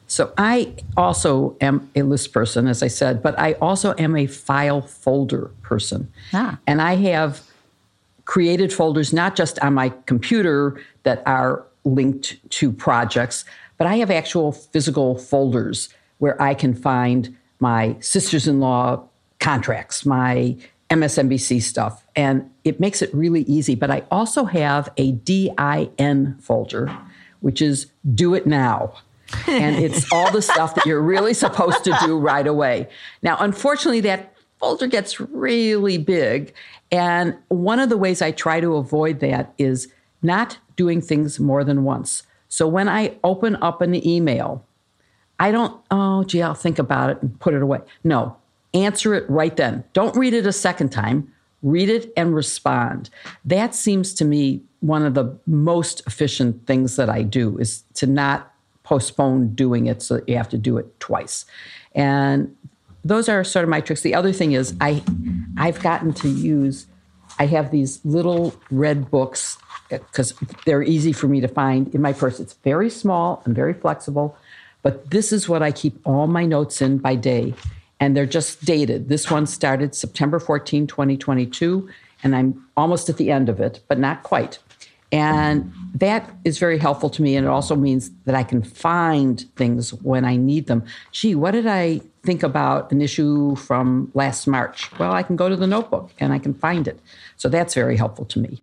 So 0.08 0.32
I 0.38 0.72
also 0.96 1.54
am 1.60 1.88
a 1.94 2.02
list 2.02 2.32
person, 2.32 2.66
as 2.66 2.82
I 2.82 2.88
said, 2.88 3.22
but 3.22 3.38
I 3.38 3.52
also 3.54 3.94
am 3.98 4.16
a 4.16 4.26
file 4.26 4.80
folder 4.80 5.50
person. 5.62 6.10
Ah. 6.32 6.58
And 6.66 6.80
I 6.80 6.96
have 6.96 7.42
created 8.24 8.72
folders 8.72 9.12
not 9.12 9.36
just 9.36 9.58
on 9.60 9.74
my 9.74 9.90
computer 10.06 10.80
that 11.02 11.22
are 11.26 11.62
linked 11.84 12.38
to 12.50 12.72
projects, 12.72 13.44
but 13.76 13.86
I 13.86 13.96
have 13.96 14.10
actual 14.10 14.52
physical 14.52 15.18
folders 15.18 15.90
where 16.18 16.40
I 16.40 16.54
can 16.54 16.74
find 16.74 17.36
my 17.60 17.96
sisters 18.00 18.48
in 18.48 18.60
law 18.60 19.04
contracts, 19.40 20.06
my 20.06 20.56
MSNBC 20.88 21.60
stuff, 21.62 22.04
and 22.16 22.50
it 22.64 22.80
makes 22.80 23.02
it 23.02 23.14
really 23.14 23.42
easy. 23.42 23.74
But 23.74 23.90
I 23.90 24.04
also 24.10 24.44
have 24.44 24.90
a 24.96 25.12
DIN 25.12 26.36
folder, 26.40 26.90
which 27.40 27.60
is 27.60 27.86
do 28.14 28.34
it 28.34 28.46
now 28.46 28.94
and 29.46 29.76
it's 29.84 30.10
all 30.12 30.30
the 30.30 30.42
stuff 30.42 30.74
that 30.74 30.86
you're 30.86 31.02
really 31.02 31.34
supposed 31.34 31.84
to 31.84 31.96
do 32.04 32.18
right 32.18 32.46
away. 32.46 32.88
Now, 33.22 33.36
unfortunately, 33.40 34.00
that 34.02 34.34
folder 34.58 34.86
gets 34.86 35.20
really 35.20 35.98
big. 35.98 36.54
And 36.90 37.36
one 37.48 37.78
of 37.78 37.88
the 37.88 37.96
ways 37.96 38.22
I 38.22 38.30
try 38.30 38.60
to 38.60 38.76
avoid 38.76 39.20
that 39.20 39.52
is 39.58 39.88
not 40.22 40.58
doing 40.76 41.00
things 41.00 41.38
more 41.38 41.64
than 41.64 41.84
once. 41.84 42.22
So 42.48 42.66
when 42.66 42.88
I 42.88 43.16
open 43.22 43.56
up 43.56 43.82
an 43.82 43.94
email, 44.06 44.64
I 45.38 45.52
don't, 45.52 45.80
oh, 45.90 46.24
gee, 46.24 46.42
I'll 46.42 46.54
think 46.54 46.78
about 46.78 47.10
it 47.10 47.22
and 47.22 47.38
put 47.40 47.54
it 47.54 47.62
away. 47.62 47.80
No, 48.02 48.36
answer 48.74 49.14
it 49.14 49.28
right 49.28 49.54
then. 49.56 49.84
Don't 49.92 50.16
read 50.16 50.34
it 50.34 50.46
a 50.46 50.52
second 50.52 50.90
time. 50.90 51.32
Read 51.62 51.88
it 51.88 52.12
and 52.16 52.34
respond. 52.34 53.10
That 53.44 53.74
seems 53.74 54.14
to 54.14 54.24
me 54.24 54.62
one 54.80 55.04
of 55.04 55.14
the 55.14 55.36
most 55.46 56.02
efficient 56.06 56.66
things 56.66 56.96
that 56.96 57.10
I 57.10 57.22
do 57.22 57.58
is 57.58 57.82
to 57.94 58.06
not 58.06 58.52
postpone 58.88 59.54
doing 59.54 59.86
it 59.86 60.00
so 60.00 60.14
that 60.16 60.26
you 60.26 60.34
have 60.34 60.48
to 60.48 60.56
do 60.56 60.78
it 60.78 60.98
twice. 60.98 61.44
And 61.94 62.56
those 63.04 63.28
are 63.28 63.44
sort 63.44 63.64
of 63.64 63.68
my 63.68 63.82
tricks. 63.82 64.00
The 64.00 64.14
other 64.14 64.32
thing 64.32 64.52
is 64.52 64.74
I 64.80 65.02
I've 65.58 65.80
gotten 65.82 66.14
to 66.14 66.28
use 66.28 66.86
I 67.38 67.46
have 67.46 67.70
these 67.70 68.02
little 68.04 68.54
red 68.70 69.10
books 69.10 69.58
uh, 69.92 69.98
because 69.98 70.32
they're 70.64 70.82
easy 70.82 71.12
for 71.12 71.28
me 71.28 71.40
to 71.40 71.48
find 71.48 71.94
in 71.94 72.00
my 72.00 72.14
purse. 72.14 72.40
It's 72.40 72.54
very 72.64 72.88
small 72.88 73.42
and 73.44 73.54
very 73.54 73.74
flexible, 73.74 74.36
but 74.82 75.10
this 75.10 75.32
is 75.32 75.50
what 75.50 75.62
I 75.62 75.70
keep 75.70 76.00
all 76.06 76.26
my 76.26 76.46
notes 76.46 76.80
in 76.80 76.96
by 76.96 77.14
day. 77.14 77.54
And 78.00 78.16
they're 78.16 78.26
just 78.26 78.64
dated. 78.64 79.08
This 79.08 79.30
one 79.30 79.46
started 79.46 79.94
September 79.94 80.38
14, 80.38 80.86
2022, 80.86 81.88
and 82.22 82.34
I'm 82.34 82.64
almost 82.76 83.08
at 83.08 83.18
the 83.18 83.30
end 83.30 83.48
of 83.48 83.60
it, 83.60 83.80
but 83.88 83.98
not 83.98 84.22
quite. 84.22 84.58
And 85.10 85.72
that 86.00 86.30
is 86.44 86.58
very 86.58 86.78
helpful 86.78 87.10
to 87.10 87.22
me. 87.22 87.36
And 87.36 87.46
it 87.46 87.50
also 87.50 87.74
means 87.74 88.10
that 88.24 88.34
I 88.34 88.42
can 88.42 88.62
find 88.62 89.40
things 89.56 89.92
when 89.94 90.24
I 90.24 90.36
need 90.36 90.66
them. 90.66 90.84
Gee, 91.12 91.34
what 91.34 91.52
did 91.52 91.66
I 91.66 92.00
think 92.22 92.42
about 92.42 92.92
an 92.92 93.00
issue 93.00 93.56
from 93.56 94.10
last 94.14 94.46
March? 94.46 94.90
Well, 94.98 95.12
I 95.12 95.22
can 95.22 95.36
go 95.36 95.48
to 95.48 95.56
the 95.56 95.66
notebook 95.66 96.10
and 96.18 96.32
I 96.32 96.38
can 96.38 96.54
find 96.54 96.86
it. 96.86 97.00
So 97.36 97.48
that's 97.48 97.74
very 97.74 97.96
helpful 97.96 98.24
to 98.26 98.38
me. 98.38 98.62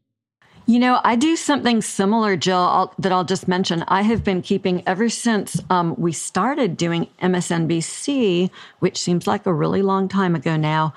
You 0.68 0.80
know, 0.80 1.00
I 1.04 1.16
do 1.16 1.36
something 1.36 1.84
similar, 1.84 2.36
Jill, 2.36 2.58
I'll, 2.58 2.94
that 2.98 3.12
I'll 3.12 3.24
just 3.24 3.48
mention. 3.48 3.84
I 3.88 4.02
have 4.02 4.24
been 4.24 4.42
keeping 4.42 4.82
ever 4.88 5.10
since 5.10 5.62
um, 5.70 5.94
we 5.96 6.12
started 6.12 6.76
doing 6.76 7.08
MSNBC, 7.22 8.50
which 8.80 8.98
seems 8.98 9.28
like 9.28 9.46
a 9.46 9.54
really 9.54 9.84
long 9.84 10.08
time 10.08 10.34
ago 10.34 10.56
now. 10.58 10.96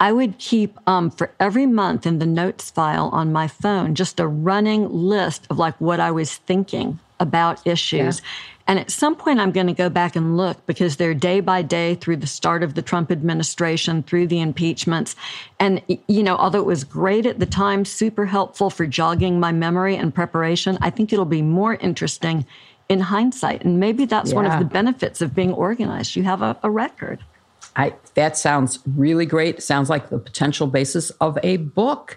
I 0.00 0.12
would 0.12 0.38
keep 0.38 0.78
um, 0.88 1.10
for 1.10 1.30
every 1.38 1.66
month 1.66 2.06
in 2.06 2.18
the 2.18 2.26
notes 2.26 2.70
file 2.70 3.10
on 3.12 3.32
my 3.32 3.46
phone 3.46 3.94
just 3.94 4.18
a 4.18 4.26
running 4.26 4.90
list 4.90 5.46
of 5.50 5.58
like 5.58 5.78
what 5.78 6.00
I 6.00 6.10
was 6.10 6.36
thinking 6.36 6.98
about 7.20 7.64
issues. 7.66 8.18
Yeah. 8.18 8.26
And 8.66 8.78
at 8.78 8.90
some 8.90 9.16
point, 9.16 9.40
I'm 9.40 9.50
going 9.50 9.66
to 9.66 9.72
go 9.72 9.90
back 9.90 10.14
and 10.14 10.36
look 10.36 10.64
because 10.66 10.96
they're 10.96 11.12
day 11.12 11.40
by 11.40 11.60
day 11.60 11.96
through 11.96 12.18
the 12.18 12.26
start 12.26 12.62
of 12.62 12.74
the 12.74 12.82
Trump 12.82 13.10
administration, 13.10 14.04
through 14.04 14.28
the 14.28 14.40
impeachments. 14.40 15.16
And, 15.58 15.82
you 16.06 16.22
know, 16.22 16.36
although 16.36 16.60
it 16.60 16.66
was 16.66 16.84
great 16.84 17.26
at 17.26 17.40
the 17.40 17.46
time, 17.46 17.84
super 17.84 18.26
helpful 18.26 18.70
for 18.70 18.86
jogging 18.86 19.40
my 19.40 19.50
memory 19.50 19.96
and 19.96 20.14
preparation, 20.14 20.78
I 20.80 20.90
think 20.90 21.12
it'll 21.12 21.24
be 21.24 21.42
more 21.42 21.74
interesting 21.74 22.46
in 22.88 23.00
hindsight. 23.00 23.64
And 23.64 23.80
maybe 23.80 24.04
that's 24.04 24.30
yeah. 24.30 24.36
one 24.36 24.46
of 24.46 24.58
the 24.60 24.64
benefits 24.64 25.20
of 25.20 25.34
being 25.34 25.52
organized. 25.52 26.14
You 26.14 26.22
have 26.22 26.40
a, 26.40 26.56
a 26.62 26.70
record. 26.70 27.18
I, 27.76 27.94
that 28.14 28.36
sounds 28.36 28.78
really 28.96 29.26
great. 29.26 29.62
Sounds 29.62 29.88
like 29.88 30.10
the 30.10 30.18
potential 30.18 30.66
basis 30.66 31.10
of 31.20 31.38
a 31.42 31.58
book. 31.58 32.16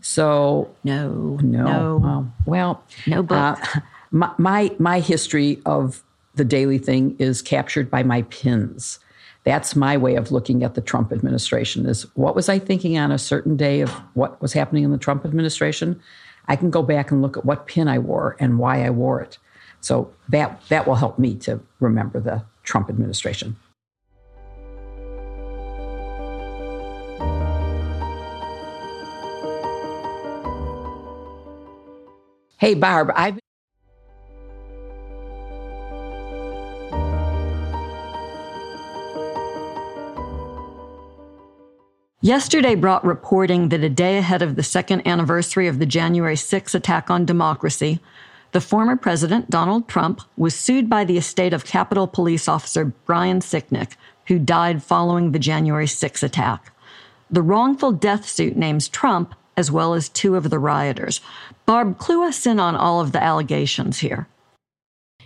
So 0.00 0.70
no, 0.84 1.38
no. 1.42 1.64
no. 1.64 2.00
Oh, 2.04 2.32
well, 2.46 2.82
no 3.06 3.22
book. 3.22 3.76
Uh, 3.76 3.80
my, 4.10 4.32
my 4.38 4.74
my 4.78 5.00
history 5.00 5.60
of 5.66 6.02
the 6.34 6.44
daily 6.44 6.78
thing 6.78 7.16
is 7.18 7.42
captured 7.42 7.90
by 7.90 8.02
my 8.02 8.22
pins. 8.22 8.98
That's 9.44 9.74
my 9.74 9.96
way 9.96 10.16
of 10.16 10.32
looking 10.32 10.62
at 10.64 10.74
the 10.74 10.80
Trump 10.80 11.12
administration. 11.12 11.86
Is 11.86 12.02
what 12.16 12.34
was 12.34 12.48
I 12.48 12.58
thinking 12.58 12.98
on 12.98 13.12
a 13.12 13.18
certain 13.18 13.56
day 13.56 13.80
of 13.80 13.90
what 14.14 14.40
was 14.40 14.52
happening 14.52 14.84
in 14.84 14.90
the 14.90 14.98
Trump 14.98 15.24
administration? 15.24 16.00
I 16.48 16.56
can 16.56 16.70
go 16.70 16.82
back 16.82 17.10
and 17.10 17.22
look 17.22 17.36
at 17.36 17.44
what 17.44 17.66
pin 17.66 17.88
I 17.88 17.98
wore 17.98 18.36
and 18.40 18.58
why 18.58 18.84
I 18.84 18.90
wore 18.90 19.20
it. 19.20 19.38
So 19.80 20.12
that 20.28 20.60
that 20.68 20.86
will 20.86 20.96
help 20.96 21.18
me 21.18 21.34
to 21.36 21.60
remember 21.78 22.20
the 22.20 22.42
Trump 22.64 22.90
administration. 22.90 23.56
Hey, 32.60 32.74
Barb, 32.74 33.10
I've 33.14 33.38
Yesterday 42.20 42.74
brought 42.74 43.02
reporting 43.02 43.70
that 43.70 43.82
a 43.82 43.88
day 43.88 44.18
ahead 44.18 44.42
of 44.42 44.56
the 44.56 44.62
second 44.62 45.08
anniversary 45.08 45.68
of 45.68 45.78
the 45.78 45.86
January 45.86 46.36
6 46.36 46.74
attack 46.74 47.08
on 47.08 47.24
democracy, 47.24 47.98
the 48.52 48.60
former 48.60 48.94
president, 48.94 49.48
Donald 49.48 49.88
Trump, 49.88 50.20
was 50.36 50.54
sued 50.54 50.90
by 50.90 51.04
the 51.04 51.16
estate 51.16 51.54
of 51.54 51.64
Capitol 51.64 52.06
Police 52.06 52.46
Officer 52.46 52.92
Brian 53.06 53.40
Sicknick, 53.40 53.92
who 54.26 54.38
died 54.38 54.82
following 54.82 55.32
the 55.32 55.38
January 55.38 55.86
6 55.86 56.22
attack. 56.22 56.74
The 57.30 57.40
wrongful 57.40 57.92
death 57.92 58.28
suit 58.28 58.54
names 58.54 58.86
Trump 58.86 59.34
as 59.60 59.70
well 59.70 59.92
as 59.94 60.08
two 60.08 60.34
of 60.34 60.48
the 60.48 60.58
rioters. 60.58 61.20
Barb, 61.66 61.98
clue 61.98 62.24
us 62.24 62.46
in 62.46 62.58
on 62.58 62.74
all 62.74 63.00
of 63.00 63.12
the 63.12 63.22
allegations 63.22 63.98
here. 63.98 64.26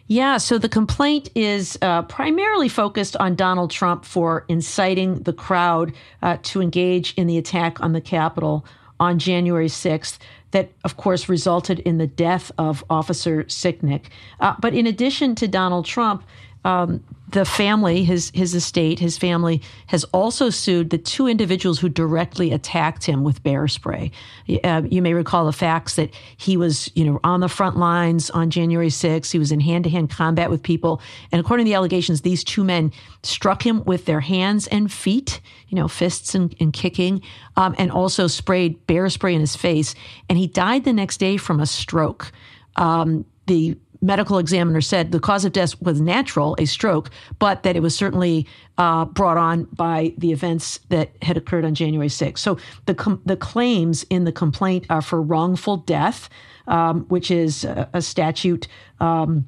Yeah, 0.09 0.37
so 0.37 0.59
the 0.59 0.69
complaint 0.69 1.31
is 1.35 1.79
uh, 1.81 2.03
primarily 2.03 2.69
focused 2.69 3.17
on 3.17 3.37
Donald 3.37 3.71
Trump 3.71 4.05
for 4.05 4.45
inciting 4.49 5.23
the 5.23 5.33
crowd 5.33 5.95
uh, 6.21 6.37
to 6.43 6.61
engage 6.61 7.15
in 7.15 7.27
the 7.27 7.39
attack 7.39 7.81
on 7.81 7.93
the 7.93 8.03
Capitol 8.03 8.67
on 9.01 9.19
January 9.19 9.69
6th. 9.69 10.19
That, 10.51 10.73
of 10.85 10.97
course, 10.97 11.29
resulted 11.29 11.79
in 11.81 11.99
the 11.99 12.07
death 12.07 12.53
of 12.59 12.85
Officer 12.91 13.45
Sicknick. 13.45 14.07
Uh, 14.41 14.55
but 14.61 14.75
in 14.75 14.87
addition 14.87 15.35
to 15.37 15.49
Donald 15.49 15.87
Trump, 15.87 16.23
um, 16.65 17.05
the 17.35 17.45
family, 17.45 18.05
his 18.05 18.31
his 18.33 18.55
estate, 18.55 18.99
his 18.99 19.19
family 19.19 19.61
has 19.89 20.05
also 20.13 20.51
sued 20.51 20.91
the 20.91 20.99
two 20.99 21.27
individuals 21.27 21.81
who 21.81 21.89
directly 21.89 22.53
attacked 22.53 23.05
him 23.05 23.25
with 23.25 23.43
bear 23.43 23.67
spray. 23.67 24.13
Uh, 24.63 24.83
you 24.89 25.03
may 25.03 25.15
recall 25.15 25.47
the 25.47 25.53
facts 25.53 25.97
that 25.97 26.15
he 26.37 26.57
was, 26.57 26.91
you 26.95 27.05
know, 27.05 27.19
on 27.25 27.41
the 27.41 27.49
front 27.49 27.77
lines 27.77 28.31
on 28.31 28.51
January 28.51 28.89
6th. 28.89 29.33
He 29.33 29.39
was 29.39 29.51
in 29.51 29.61
hand 29.61 29.85
to 29.85 29.91
hand 29.91 30.11
combat 30.11 30.49
with 30.49 30.63
people, 30.63 31.03
and 31.33 31.41
according 31.41 31.67
to 31.67 31.71
the 31.71 31.75
allegations, 31.75 32.21
these 32.21 32.45
two 32.45 32.63
men 32.63 32.93
struck 33.23 33.67
him 33.67 33.85
with 33.85 34.05
their 34.05 34.21
hands 34.21 34.67
and 34.69 34.93
feet, 34.93 35.41
you 35.69 35.77
know, 35.77 35.89
fists 35.89 36.35
and, 36.35 36.55
and 36.61 36.73
kicking, 36.73 37.21
um, 37.57 37.75
and 37.79 37.91
also 37.91 38.27
sprayed 38.27 38.87
bear 38.87 39.11
spray 39.11 39.35
in 39.35 39.41
his 39.41 39.57
face, 39.57 39.95
and 40.29 40.39
he 40.39 40.47
died 40.47 40.85
the 40.85 40.93
next 40.93 41.19
day 41.19 41.37
from 41.37 41.59
a 41.59 41.67
stroke. 41.67 42.31
Um, 42.77 43.25
the 43.47 43.77
medical 44.05 44.39
examiner 44.39 44.83
said 44.83 45.13
the 45.13 45.19
cause 45.19 45.45
of 45.47 45.53
death 45.53 45.81
was 45.81 46.01
natural, 46.01 46.55
a 46.59 46.67
stroke, 46.67 47.11
but 47.39 47.63
that 47.63 47.75
it 47.75 47.81
was 47.81 47.97
certainly 47.97 48.47
uh, 48.77 49.07
brought 49.07 49.39
on 49.39 49.65
by 49.73 50.13
the 50.19 50.31
events 50.31 50.79
that 50.91 51.11
had 51.23 51.39
occurred 51.39 51.65
on 51.65 51.75
January 51.75 52.09
6th. 52.09 52.39
So 52.39 52.59
the 52.85 52.95
com- 52.95 53.23
the 53.25 53.37
claims 53.37 54.05
in 54.11 54.25
the 54.25 54.33
complaint 54.33 54.85
are 54.91 55.01
for 55.01 55.23
wrongful 55.23 55.79
death, 55.79 56.29
um, 56.69 57.07
which 57.09 57.31
is 57.31 57.65
a, 57.65 57.89
a 57.95 58.03
statute 58.03 58.69
um, 59.01 59.47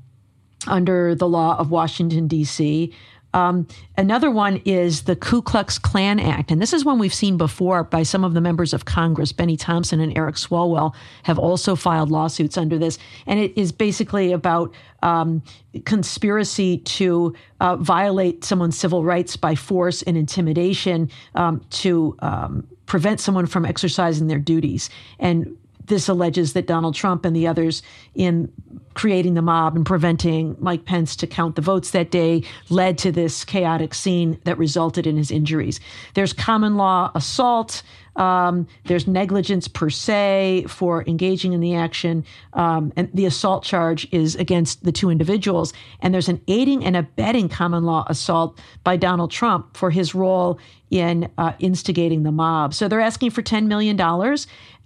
under 0.67 1.15
the 1.15 1.29
law 1.29 1.59
of 1.59 1.71
Washington 1.71 2.27
D.C. 2.27 2.95
Um, 3.37 3.66
another 3.99 4.31
one 4.31 4.62
is 4.64 5.02
the 5.02 5.14
Ku 5.14 5.43
Klux 5.43 5.78
Klan 5.78 6.19
Act. 6.19 6.50
And 6.50 6.61
this 6.61 6.73
is 6.73 6.87
one 6.87 6.99
we've 6.99 7.12
seen 7.12 7.37
before 7.37 7.85
by 7.85 8.02
some 8.02 8.25
of 8.25 8.33
the 8.33 8.40
members 8.40 8.73
of 8.73 8.87
Congress. 8.87 9.31
Bennie 9.31 9.59
Thompson 9.59 10.00
and 10.00 10.16
Eric 10.16 10.37
Swalwell 10.37 10.95
have 11.25 11.38
also 11.38 11.76
filed 11.76 12.11
lawsuits 12.11 12.57
under 12.57 12.78
this. 12.78 12.99
And 13.26 13.38
it 13.38 13.52
is 13.55 13.73
basically 13.73 14.33
about 14.33 14.75
um, 15.02 15.43
conspiracy 15.85 16.78
to 16.78 17.35
uh, 17.61 17.76
violate 17.76 18.43
someone's 18.43 18.78
civil 18.78 19.05
rights 19.05 19.37
by 19.37 19.55
force 19.55 20.00
and 20.00 20.16
intimidation 20.16 21.11
um, 21.35 21.62
to 21.69 22.16
um, 22.21 22.66
prevent 22.87 23.21
someone 23.21 23.45
from 23.45 23.66
exercising 23.66 24.28
their 24.28 24.38
duties. 24.38 24.88
And 25.19 25.59
this 25.87 26.09
alleges 26.09 26.52
that 26.52 26.66
Donald 26.66 26.95
Trump 26.95 27.25
and 27.25 27.35
the 27.35 27.47
others 27.47 27.83
in 28.14 28.52
creating 28.95 29.35
the 29.35 29.43
mob 29.43 29.76
and 29.76 29.85
preventing 29.85 30.57
Mike 30.59 30.85
Pence 30.87 31.16
to 31.16 31.26
count 31.26 31.55
the 31.55 31.62
votes 31.62 31.90
that 31.90 32.11
day 32.11 32.43
led 32.71 32.97
to 32.99 33.12
this 33.12 33.45
chaotic 33.45 33.95
scene 33.95 34.40
that 34.45 34.57
resulted 34.59 35.07
in 35.07 35.16
his 35.16 35.31
injuries. 35.31 35.81
There's 36.14 36.33
common 36.33 36.76
law 36.76 37.12
assault. 37.14 37.83
Um, 38.16 38.66
there's 38.87 39.07
negligence 39.07 39.69
per 39.69 39.90
se 39.90 40.64
for 40.69 41.05
engaging 41.07 41.52
in 41.52 41.61
the 41.61 41.75
action. 41.75 42.25
Um, 42.55 42.90
and 42.97 43.11
the 43.12 43.26
assault 43.26 43.62
charge 43.62 44.09
is 44.11 44.35
against 44.37 44.85
the 44.85 44.93
two 44.93 45.11
individuals. 45.11 45.75
And 46.00 46.14
there's 46.14 46.31
an 46.31 46.40
aiding 46.49 46.83
and 46.83 46.97
abetting 46.97 47.50
common 47.50 47.85
law 47.85 48.07
assault 48.09 48.59
by 48.85 48.97
Donald 48.97 49.31
Trump 49.31 49.76
for 49.76 49.90
his 49.90 50.14
role 50.14 50.59
in 50.90 51.31
uh, 51.37 51.52
instigating 51.59 52.23
the 52.23 52.33
mob. 52.33 52.73
So 52.73 52.88
they're 52.88 53.00
asking 53.00 53.31
for 53.31 53.43
$10 53.43 53.66
million. 53.66 53.97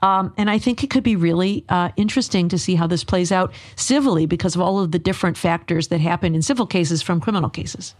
Um, 0.03 0.33
and 0.37 0.51
I 0.51 0.59
think 0.59 0.83
it 0.83 0.91
could 0.91 1.03
be 1.03 1.17
really 1.17 1.65
uh, 1.69 1.91
interesting 1.97 2.49
to 2.49 2.59
see 2.59 2.75
how 2.75 2.87
this 2.87 3.05
plays 3.05 3.31
out 3.31 3.53
civilly 3.77 4.27
because 4.27 4.55
of 4.55 4.61
all 4.61 4.81
of 4.81 4.93
the 4.93 4.99
different 4.99 5.37
factors 5.37 5.89
that 5.89 6.01
happen 6.01 6.35
in 6.35 6.43
civil 6.43 6.67
cases 6.67 7.03
from 7.03 7.21
criminal 7.21 7.51
cases. 7.51 7.95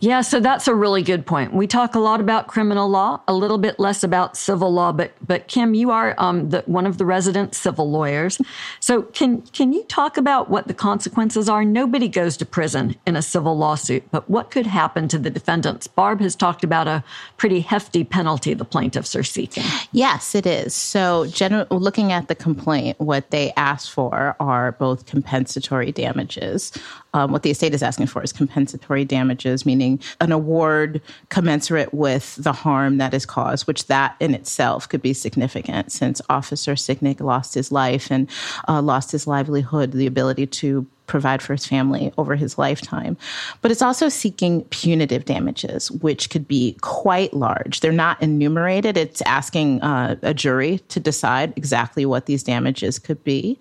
Yeah, 0.00 0.20
so 0.20 0.38
that's 0.38 0.68
a 0.68 0.74
really 0.74 1.02
good 1.02 1.26
point. 1.26 1.52
We 1.52 1.66
talk 1.66 1.94
a 1.94 1.98
lot 1.98 2.20
about 2.20 2.46
criminal 2.46 2.88
law, 2.88 3.20
a 3.26 3.34
little 3.34 3.58
bit 3.58 3.80
less 3.80 4.04
about 4.04 4.36
civil 4.36 4.72
law. 4.72 4.92
But 4.92 5.12
but 5.26 5.48
Kim, 5.48 5.74
you 5.74 5.90
are 5.90 6.14
um, 6.18 6.50
the, 6.50 6.62
one 6.66 6.86
of 6.86 6.98
the 6.98 7.04
resident 7.04 7.54
civil 7.54 7.90
lawyers. 7.90 8.40
So 8.80 9.02
can 9.02 9.42
can 9.42 9.72
you 9.72 9.82
talk 9.84 10.16
about 10.16 10.50
what 10.50 10.68
the 10.68 10.74
consequences 10.74 11.48
are? 11.48 11.64
Nobody 11.64 12.08
goes 12.08 12.36
to 12.36 12.46
prison 12.46 12.94
in 13.06 13.16
a 13.16 13.22
civil 13.22 13.56
lawsuit, 13.56 14.08
but 14.10 14.28
what 14.30 14.50
could 14.50 14.66
happen 14.66 15.08
to 15.08 15.18
the 15.18 15.30
defendants? 15.30 15.88
Barb 15.88 16.20
has 16.20 16.36
talked 16.36 16.62
about 16.62 16.86
a 16.86 17.02
pretty 17.36 17.60
hefty 17.60 18.04
penalty 18.04 18.54
the 18.54 18.64
plaintiffs 18.64 19.16
are 19.16 19.24
seeking. 19.24 19.64
Yes, 19.92 20.34
it 20.34 20.46
is. 20.46 20.74
So, 20.74 21.26
general, 21.26 21.66
looking 21.70 22.12
at 22.12 22.28
the 22.28 22.34
complaint, 22.34 23.00
what 23.00 23.30
they 23.30 23.52
ask 23.56 23.90
for 23.90 24.36
are 24.38 24.72
both 24.72 25.06
compensatory 25.06 25.90
damages 25.90 26.72
um, 27.14 27.32
what 27.32 27.42
the 27.42 27.50
estate 27.50 27.72
is 27.74 27.82
asking 27.82 28.06
for 28.06 28.22
is 28.22 28.32
compensatory 28.32 29.04
damages, 29.04 29.64
meaning 29.64 29.87
an 30.20 30.32
award 30.32 31.00
commensurate 31.28 31.92
with 31.94 32.36
the 32.36 32.52
harm 32.52 32.98
that 32.98 33.14
is 33.14 33.24
caused, 33.24 33.66
which 33.66 33.86
that 33.86 34.16
in 34.20 34.34
itself 34.34 34.88
could 34.88 35.02
be 35.02 35.12
significant 35.12 35.92
since 35.92 36.20
Officer 36.28 36.74
Sicknick 36.74 37.20
lost 37.20 37.54
his 37.54 37.72
life 37.72 38.10
and 38.10 38.28
uh, 38.68 38.82
lost 38.82 39.12
his 39.12 39.26
livelihood, 39.26 39.92
the 39.92 40.06
ability 40.06 40.46
to 40.46 40.86
provide 41.08 41.42
for 41.42 41.54
his 41.54 41.66
family 41.66 42.12
over 42.18 42.36
his 42.36 42.58
lifetime. 42.58 43.16
But 43.62 43.72
it's 43.72 43.82
also 43.82 44.08
seeking 44.08 44.62
punitive 44.66 45.24
damages, 45.24 45.90
which 45.90 46.30
could 46.30 46.46
be 46.46 46.76
quite 46.80 47.34
large. 47.34 47.80
They're 47.80 47.90
not 47.92 48.22
enumerated. 48.22 48.96
It's 48.96 49.22
asking 49.22 49.82
uh, 49.82 50.16
a 50.22 50.32
jury 50.32 50.78
to 50.88 51.00
decide 51.00 51.52
exactly 51.56 52.06
what 52.06 52.26
these 52.26 52.42
damages 52.42 52.98
could 52.98 53.22
be. 53.24 53.58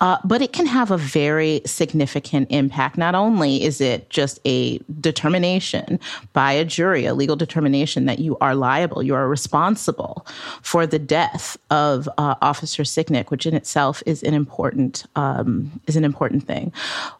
Uh, 0.00 0.18
but 0.24 0.42
it 0.42 0.52
can 0.52 0.66
have 0.66 0.90
a 0.90 0.96
very 0.96 1.62
significant 1.66 2.48
impact. 2.50 2.96
Not 2.96 3.14
only 3.14 3.64
is 3.64 3.80
it 3.80 4.08
just 4.10 4.38
a 4.44 4.78
determination 5.00 5.98
by 6.32 6.52
a 6.52 6.64
jury, 6.64 7.06
a 7.06 7.14
legal 7.14 7.36
determination 7.36 8.06
that 8.06 8.18
you 8.18 8.36
are 8.40 8.54
liable, 8.54 9.02
you 9.02 9.14
are 9.14 9.28
responsible 9.28 10.26
for 10.62 10.86
the 10.86 10.98
death 10.98 11.56
of 11.70 12.08
uh, 12.18 12.34
Officer 12.42 12.82
Sicknick, 12.82 13.30
which 13.30 13.46
in 13.46 13.54
itself 13.54 14.02
is 14.06 14.22
an 14.22 14.34
important 14.34 15.06
um, 15.16 15.80
is 15.86 15.96
an 15.96 16.04
important 16.04 16.46
thing 16.46 16.72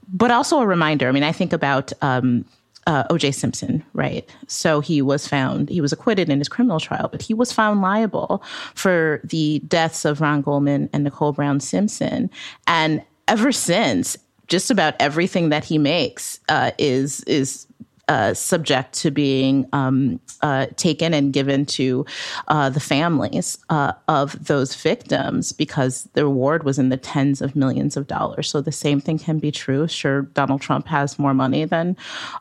but 0.08 0.30
also 0.30 0.60
a 0.60 0.66
reminder. 0.66 1.08
I 1.08 1.12
mean, 1.12 1.22
I 1.22 1.32
think 1.32 1.52
about 1.52 1.92
um, 2.02 2.44
uh, 2.86 3.04
O.J. 3.10 3.32
Simpson, 3.32 3.84
right? 3.92 4.28
So 4.46 4.80
he 4.80 5.02
was 5.02 5.26
found, 5.26 5.68
he 5.68 5.80
was 5.80 5.92
acquitted 5.92 6.28
in 6.28 6.38
his 6.38 6.48
criminal 6.48 6.80
trial, 6.80 7.08
but 7.10 7.22
he 7.22 7.34
was 7.34 7.52
found 7.52 7.82
liable 7.82 8.42
for 8.74 9.20
the 9.24 9.60
deaths 9.68 10.04
of 10.04 10.20
Ron 10.20 10.42
Goldman 10.42 10.88
and 10.92 11.04
Nicole 11.04 11.32
Brown 11.32 11.60
Simpson. 11.60 12.30
And 12.66 13.02
ever 13.28 13.52
since, 13.52 14.16
just 14.48 14.70
about 14.70 14.94
everything 14.98 15.50
that 15.50 15.64
he 15.64 15.78
makes 15.78 16.40
uh, 16.48 16.72
is 16.76 17.22
is 17.24 17.66
uh, 18.10 18.34
subject 18.34 18.92
to 18.92 19.08
being 19.08 19.64
um, 19.72 20.18
uh, 20.42 20.66
taken 20.74 21.14
and 21.14 21.32
given 21.32 21.64
to 21.64 22.04
uh, 22.48 22.68
the 22.68 22.80
families 22.80 23.56
uh, 23.68 23.92
of 24.08 24.46
those 24.46 24.74
victims 24.74 25.52
because 25.52 26.08
the 26.14 26.24
reward 26.24 26.64
was 26.64 26.76
in 26.76 26.88
the 26.88 26.96
tens 26.96 27.40
of 27.40 27.54
millions 27.54 27.96
of 27.96 28.08
dollars. 28.08 28.50
So 28.50 28.60
the 28.60 28.72
same 28.72 29.00
thing 29.00 29.16
can 29.16 29.38
be 29.38 29.52
true. 29.52 29.86
Sure, 29.86 30.22
Donald 30.22 30.60
Trump 30.60 30.88
has 30.88 31.20
more 31.20 31.34
money 31.34 31.64
than 31.64 31.96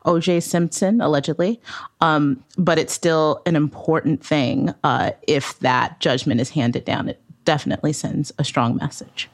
O.J. 0.05 0.39
Simpson, 0.39 1.01
allegedly, 1.01 1.61
um, 2.01 2.43
but 2.57 2.79
it's 2.79 2.93
still 2.93 3.39
an 3.45 3.55
important 3.55 4.25
thing 4.25 4.73
if 5.27 5.59
that 5.59 5.99
judgment 5.99 6.41
is 6.41 6.49
handed 6.49 6.83
down. 6.83 7.09
It 7.09 7.21
definitely 7.45 7.93
sends 7.93 8.33
a 8.39 8.43
strong 8.43 8.75
message. 8.75 9.29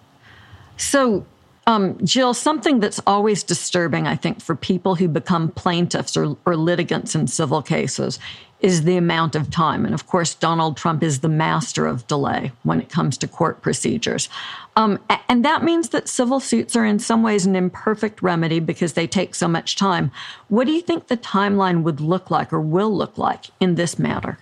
So, 0.75 1.25
um, 1.67 1.97
Jill, 2.05 2.33
something 2.33 2.79
that's 2.79 3.01
always 3.07 3.43
disturbing, 3.43 4.05
I 4.05 4.15
think, 4.15 4.39
for 4.41 4.55
people 4.55 4.95
who 4.95 5.07
become 5.07 5.49
plaintiffs 5.49 6.15
or, 6.15 6.37
or 6.45 6.55
litigants 6.55 7.15
in 7.15 7.25
civil 7.27 7.63
cases 7.63 8.19
is 8.59 8.83
the 8.83 8.97
amount 8.97 9.35
of 9.35 9.49
time. 9.49 9.83
And 9.83 9.93
of 9.93 10.07
course, 10.07 10.35
Donald 10.35 10.77
Trump 10.77 11.03
is 11.03 11.19
the 11.19 11.29
master 11.29 11.87
of 11.87 12.05
delay 12.07 12.51
when 12.63 12.79
it 12.79 12.89
comes 12.89 13.17
to 13.17 13.27
court 13.27 13.61
procedures. 13.61 14.29
Um, 14.75 14.99
and 15.27 15.43
that 15.43 15.63
means 15.63 15.89
that 15.89 16.07
civil 16.07 16.39
suits 16.39 16.75
are 16.75 16.85
in 16.85 16.99
some 16.99 17.23
ways 17.23 17.45
an 17.45 17.55
imperfect 17.55 18.21
remedy 18.21 18.59
because 18.59 18.93
they 18.93 19.07
take 19.07 19.33
so 19.35 19.47
much 19.47 19.75
time. 19.75 20.11
What 20.49 20.67
do 20.67 20.73
you 20.73 20.81
think 20.81 21.07
the 21.07 21.17
timeline 21.17 21.81
would 21.83 21.99
look 21.99 22.29
like 22.29 22.53
or 22.53 22.61
will 22.61 22.95
look 22.95 23.17
like 23.17 23.45
in 23.59 23.75
this 23.75 23.97
matter? 23.97 24.37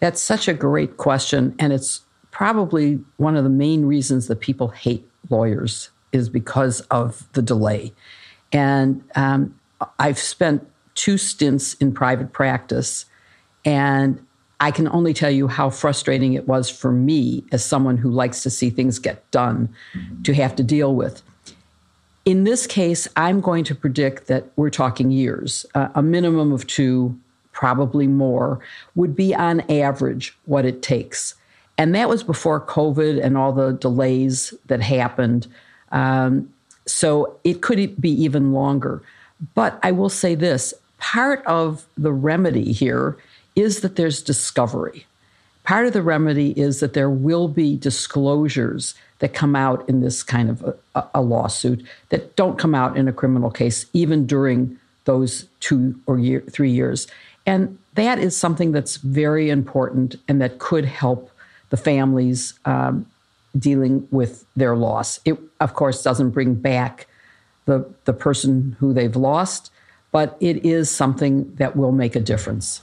That's 0.00 0.20
such 0.20 0.48
a 0.48 0.54
great 0.54 0.96
question. 0.96 1.54
And 1.58 1.72
it's 1.72 2.02
probably 2.30 3.00
one 3.16 3.36
of 3.36 3.44
the 3.44 3.50
main 3.50 3.86
reasons 3.86 4.26
that 4.26 4.40
people 4.40 4.68
hate 4.68 5.08
lawyers 5.28 5.90
is 6.12 6.28
because 6.28 6.80
of 6.82 7.26
the 7.32 7.42
delay. 7.42 7.92
And 8.52 9.02
um, 9.14 9.58
I've 9.98 10.18
spent 10.18 10.66
two 10.94 11.18
stints 11.18 11.74
in 11.74 11.92
private 11.92 12.32
practice. 12.32 13.06
And 13.64 14.24
I 14.60 14.70
can 14.70 14.88
only 14.88 15.14
tell 15.14 15.30
you 15.30 15.48
how 15.48 15.70
frustrating 15.70 16.34
it 16.34 16.46
was 16.46 16.68
for 16.68 16.92
me 16.92 17.44
as 17.52 17.64
someone 17.64 17.96
who 17.96 18.10
likes 18.10 18.42
to 18.42 18.50
see 18.50 18.68
things 18.68 18.98
get 18.98 19.28
done 19.30 19.74
to 20.24 20.34
have 20.34 20.54
to 20.56 20.62
deal 20.62 20.94
with. 20.94 21.22
In 22.26 22.44
this 22.44 22.66
case, 22.66 23.08
I'm 23.16 23.40
going 23.40 23.64
to 23.64 23.74
predict 23.74 24.26
that 24.26 24.50
we're 24.56 24.70
talking 24.70 25.10
years, 25.10 25.64
uh, 25.74 25.88
a 25.94 26.02
minimum 26.02 26.52
of 26.52 26.66
two, 26.66 27.18
probably 27.52 28.06
more, 28.06 28.60
would 28.94 29.16
be 29.16 29.34
on 29.34 29.60
average 29.70 30.36
what 30.44 30.66
it 30.66 30.82
takes. 30.82 31.34
And 31.78 31.94
that 31.94 32.10
was 32.10 32.22
before 32.22 32.60
COVID 32.60 33.24
and 33.24 33.38
all 33.38 33.52
the 33.54 33.72
delays 33.72 34.52
that 34.66 34.82
happened. 34.82 35.48
Um, 35.92 36.52
so 36.86 37.36
it 37.44 37.60
could 37.62 38.00
be 38.00 38.10
even 38.10 38.52
longer. 38.52 39.02
But 39.54 39.78
I 39.82 39.92
will 39.92 40.08
say 40.08 40.34
this 40.34 40.74
part 40.98 41.44
of 41.46 41.86
the 41.96 42.12
remedy 42.12 42.72
here 42.72 43.16
is 43.56 43.80
that 43.80 43.96
there's 43.96 44.22
discovery. 44.22 45.06
Part 45.64 45.86
of 45.86 45.92
the 45.92 46.02
remedy 46.02 46.52
is 46.58 46.80
that 46.80 46.94
there 46.94 47.10
will 47.10 47.48
be 47.48 47.76
disclosures 47.76 48.94
that 49.20 49.34
come 49.34 49.54
out 49.54 49.86
in 49.88 50.00
this 50.00 50.22
kind 50.22 50.50
of 50.50 50.74
a, 50.94 51.04
a, 51.14 51.20
lawsuit 51.20 51.86
that 52.08 52.36
don't 52.36 52.58
come 52.58 52.74
out 52.74 52.96
in 52.96 53.06
a 53.06 53.12
criminal 53.12 53.50
case, 53.50 53.86
even 53.92 54.26
during 54.26 54.78
those 55.04 55.46
two 55.60 55.94
or 56.06 56.18
year, 56.18 56.42
three 56.50 56.70
years. 56.70 57.06
And 57.46 57.78
that 57.94 58.18
is 58.18 58.36
something 58.36 58.72
that's 58.72 58.96
very 58.96 59.50
important 59.50 60.16
and 60.26 60.40
that 60.40 60.58
could 60.58 60.86
help 60.86 61.30
the 61.68 61.76
families 61.76 62.54
um, 62.64 63.06
dealing 63.58 64.06
with 64.10 64.44
their 64.56 64.76
loss. 64.76 65.20
It, 65.24 65.38
of 65.60 65.74
course, 65.74 66.02
doesn't 66.02 66.30
bring 66.30 66.54
back 66.54 67.06
the, 67.66 67.88
the 68.04 68.12
person 68.12 68.76
who 68.80 68.92
they've 68.92 69.16
lost, 69.16 69.70
but 70.12 70.36
it 70.40 70.64
is 70.64 70.90
something 70.90 71.54
that 71.56 71.76
will 71.76 71.92
make 71.92 72.16
a 72.16 72.20
difference. 72.20 72.82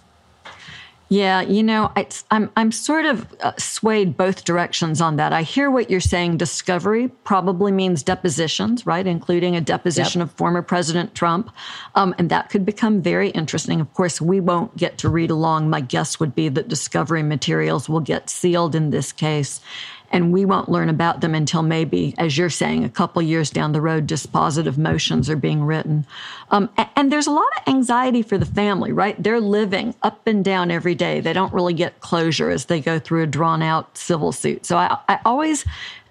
Yeah, 1.10 1.40
you 1.40 1.64
know, 1.64 1.94
I'm 2.32 2.52
I'm 2.58 2.72
sort 2.74 3.06
of 3.06 3.26
uh, 3.40 3.54
swayed 3.58 4.18
both 4.18 4.44
directions 4.44 5.00
on 5.00 5.16
that. 5.16 5.32
I 5.32 5.42
hear 5.42 5.72
what 5.72 5.90
you're 5.90 6.02
saying. 6.02 6.36
Discovery 6.36 7.08
probably 7.24 7.72
means 7.72 8.04
depositions, 8.04 8.86
right, 8.86 9.08
including 9.08 9.56
a 9.56 9.62
deposition 9.62 10.20
yep. 10.20 10.30
of 10.30 10.36
former 10.36 10.62
President 10.62 11.16
Trump, 11.16 11.50
um, 11.96 12.14
and 12.18 12.30
that 12.30 12.50
could 12.50 12.66
become 12.66 13.02
very 13.02 13.30
interesting. 13.30 13.80
Of 13.80 13.94
course, 13.94 14.20
we 14.20 14.42
won't 14.42 14.76
get 14.76 14.98
to 14.98 15.08
read 15.08 15.32
along. 15.32 15.70
My 15.70 15.80
guess 15.80 16.20
would 16.20 16.36
be 16.36 16.50
that 16.50 16.68
discovery 16.68 17.24
materials 17.24 17.88
will 17.88 18.02
get 18.02 18.30
sealed 18.30 18.76
in 18.76 18.90
this 18.90 19.14
case, 19.14 19.62
and 20.12 20.32
we 20.32 20.46
won't 20.46 20.70
learn 20.70 20.90
about 20.90 21.22
them 21.22 21.36
until 21.36 21.62
maybe, 21.62 22.16
as 22.18 22.38
you're 22.38 22.50
saying, 22.50 22.84
a 22.84 22.90
couple 22.90 23.22
years 23.22 23.50
down 23.50 23.72
the 23.72 23.82
road, 23.82 24.08
dispositive 24.08 24.78
motions 24.78 25.30
are 25.30 25.36
being 25.36 25.64
written. 25.64 26.06
Um, 26.52 26.70
and 26.96 27.12
there's 27.12 27.28
a 27.28 27.32
lot 27.32 27.48
of 27.58 27.74
anxiety 27.74 28.22
for 28.22 28.38
the 28.38 28.46
family, 28.46 28.92
right? 28.92 29.22
They're 29.22 29.42
living 29.42 29.96
up 30.04 30.26
and 30.28 30.44
down 30.44 30.72
every 30.72 30.96
day. 30.96 31.20
They 31.20 31.34
don't 31.34 31.54
really 31.54 31.74
get 31.74 32.00
closure 32.00 32.50
as 32.50 32.66
they 32.66 32.80
go 32.80 33.00
through 33.00 33.24
a 33.24 33.28
drawn 33.28 33.62
out 33.62 33.98
civil 33.98 34.32
suit. 34.32 34.66
So 34.66 34.78
I, 34.78 34.98
I 35.10 35.20
always 35.26 35.66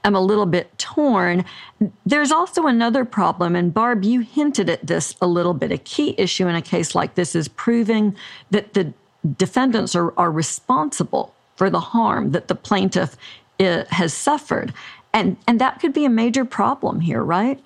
am 0.05 0.15
a 0.15 0.21
little 0.21 0.47
bit 0.47 0.77
torn. 0.79 1.45
There's 2.05 2.31
also 2.31 2.67
another 2.67 3.05
problem, 3.05 3.57
and 3.57 3.75
Barb, 3.75 4.05
you 4.05 4.21
hinted 4.21 4.71
at 4.71 4.87
this 4.87 5.17
a 5.21 5.27
little 5.27 5.55
bit. 5.55 5.73
A 5.73 5.79
key 5.79 6.15
issue 6.17 6.47
in 6.47 6.55
a 6.55 6.63
case 6.63 6.95
like 6.95 7.17
this 7.17 7.35
is 7.35 7.49
proving 7.49 8.17
that 8.51 8.75
the 8.75 8.95
defendants 9.37 9.97
are, 9.97 10.13
are 10.17 10.31
responsible 10.31 11.35
for 11.57 11.71
the 11.71 11.81
harm 11.81 12.31
that 12.33 12.49
the 12.49 12.55
plaintiff 12.55 13.17
has 13.59 14.13
suffered. 14.13 14.73
And, 15.13 15.37
and 15.49 15.61
that 15.61 15.81
could 15.81 15.93
be 15.93 16.05
a 16.05 16.11
major 16.11 16.45
problem 16.45 17.01
here, 17.01 17.23
right? 17.23 17.63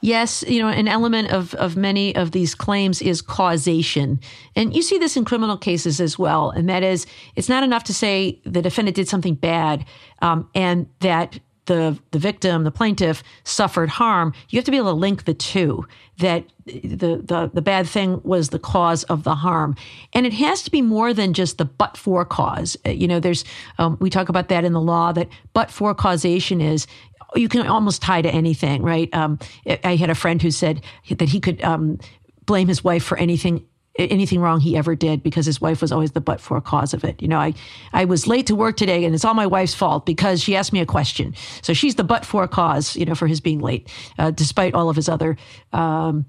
Yes, 0.00 0.44
you 0.46 0.60
know, 0.60 0.68
an 0.68 0.88
element 0.88 1.30
of, 1.30 1.54
of 1.54 1.76
many 1.76 2.14
of 2.14 2.32
these 2.32 2.54
claims 2.54 3.00
is 3.00 3.22
causation. 3.22 4.20
And 4.54 4.74
you 4.74 4.82
see 4.82 4.98
this 4.98 5.16
in 5.16 5.24
criminal 5.24 5.56
cases 5.56 6.00
as 6.00 6.18
well. 6.18 6.50
And 6.50 6.68
that 6.68 6.82
is, 6.82 7.06
it's 7.34 7.48
not 7.48 7.64
enough 7.64 7.84
to 7.84 7.94
say 7.94 8.40
the 8.44 8.62
defendant 8.62 8.94
did 8.94 9.08
something 9.08 9.34
bad 9.34 9.84
um, 10.22 10.48
and 10.54 10.86
that 11.00 11.40
the 11.66 11.98
the 12.10 12.18
victim, 12.18 12.64
the 12.64 12.70
plaintiff, 12.70 13.22
suffered 13.44 13.88
harm, 13.88 14.32
you 14.48 14.58
have 14.58 14.64
to 14.64 14.70
be 14.70 14.76
able 14.76 14.90
to 14.90 14.96
link 14.96 15.24
the 15.24 15.34
two. 15.34 15.86
That 16.18 16.44
the 16.64 17.22
the 17.22 17.50
the 17.52 17.62
bad 17.62 17.86
thing 17.86 18.20
was 18.24 18.48
the 18.48 18.58
cause 18.58 19.04
of 19.04 19.24
the 19.24 19.34
harm, 19.34 19.76
and 20.12 20.26
it 20.26 20.32
has 20.34 20.62
to 20.62 20.70
be 20.70 20.82
more 20.82 21.12
than 21.12 21.34
just 21.34 21.58
the 21.58 21.64
but 21.64 21.96
for 21.96 22.24
cause. 22.24 22.76
Uh, 22.86 22.90
you 22.90 23.06
know, 23.06 23.20
there's 23.20 23.44
um, 23.78 23.98
we 24.00 24.10
talk 24.10 24.28
about 24.28 24.48
that 24.48 24.64
in 24.64 24.72
the 24.72 24.80
law 24.80 25.12
that 25.12 25.28
but 25.52 25.70
for 25.70 25.94
causation 25.94 26.60
is 26.60 26.86
you 27.34 27.48
can 27.48 27.66
almost 27.66 28.02
tie 28.02 28.22
to 28.22 28.30
anything, 28.30 28.82
right? 28.82 29.12
Um, 29.14 29.38
I 29.84 29.96
had 29.96 30.10
a 30.10 30.14
friend 30.14 30.40
who 30.40 30.50
said 30.50 30.82
that 31.10 31.28
he 31.28 31.40
could 31.40 31.62
um, 31.62 31.98
blame 32.46 32.68
his 32.68 32.82
wife 32.82 33.04
for 33.04 33.18
anything 33.18 33.66
anything 33.98 34.40
wrong 34.40 34.60
he 34.60 34.76
ever 34.76 34.94
did 34.94 35.22
because 35.22 35.46
his 35.46 35.60
wife 35.60 35.80
was 35.80 35.92
always 35.92 36.12
the 36.12 36.20
but 36.20 36.40
for 36.40 36.60
cause 36.60 36.94
of 36.94 37.04
it. 37.04 37.20
You 37.20 37.28
know, 37.28 37.38
I, 37.38 37.54
I 37.92 38.04
was 38.04 38.26
late 38.26 38.46
to 38.46 38.54
work 38.54 38.76
today 38.76 39.04
and 39.04 39.14
it's 39.14 39.24
all 39.24 39.34
my 39.34 39.46
wife's 39.46 39.74
fault 39.74 40.06
because 40.06 40.42
she 40.42 40.56
asked 40.56 40.72
me 40.72 40.80
a 40.80 40.86
question. 40.86 41.34
So 41.62 41.72
she's 41.72 41.94
the 41.94 42.04
but 42.04 42.24
for 42.24 42.46
cause, 42.48 42.96
you 42.96 43.04
know, 43.04 43.14
for 43.14 43.26
his 43.26 43.40
being 43.40 43.60
late, 43.60 43.90
uh, 44.18 44.30
despite 44.30 44.74
all 44.74 44.88
of 44.88 44.96
his 44.96 45.08
other 45.08 45.36
um, 45.72 46.26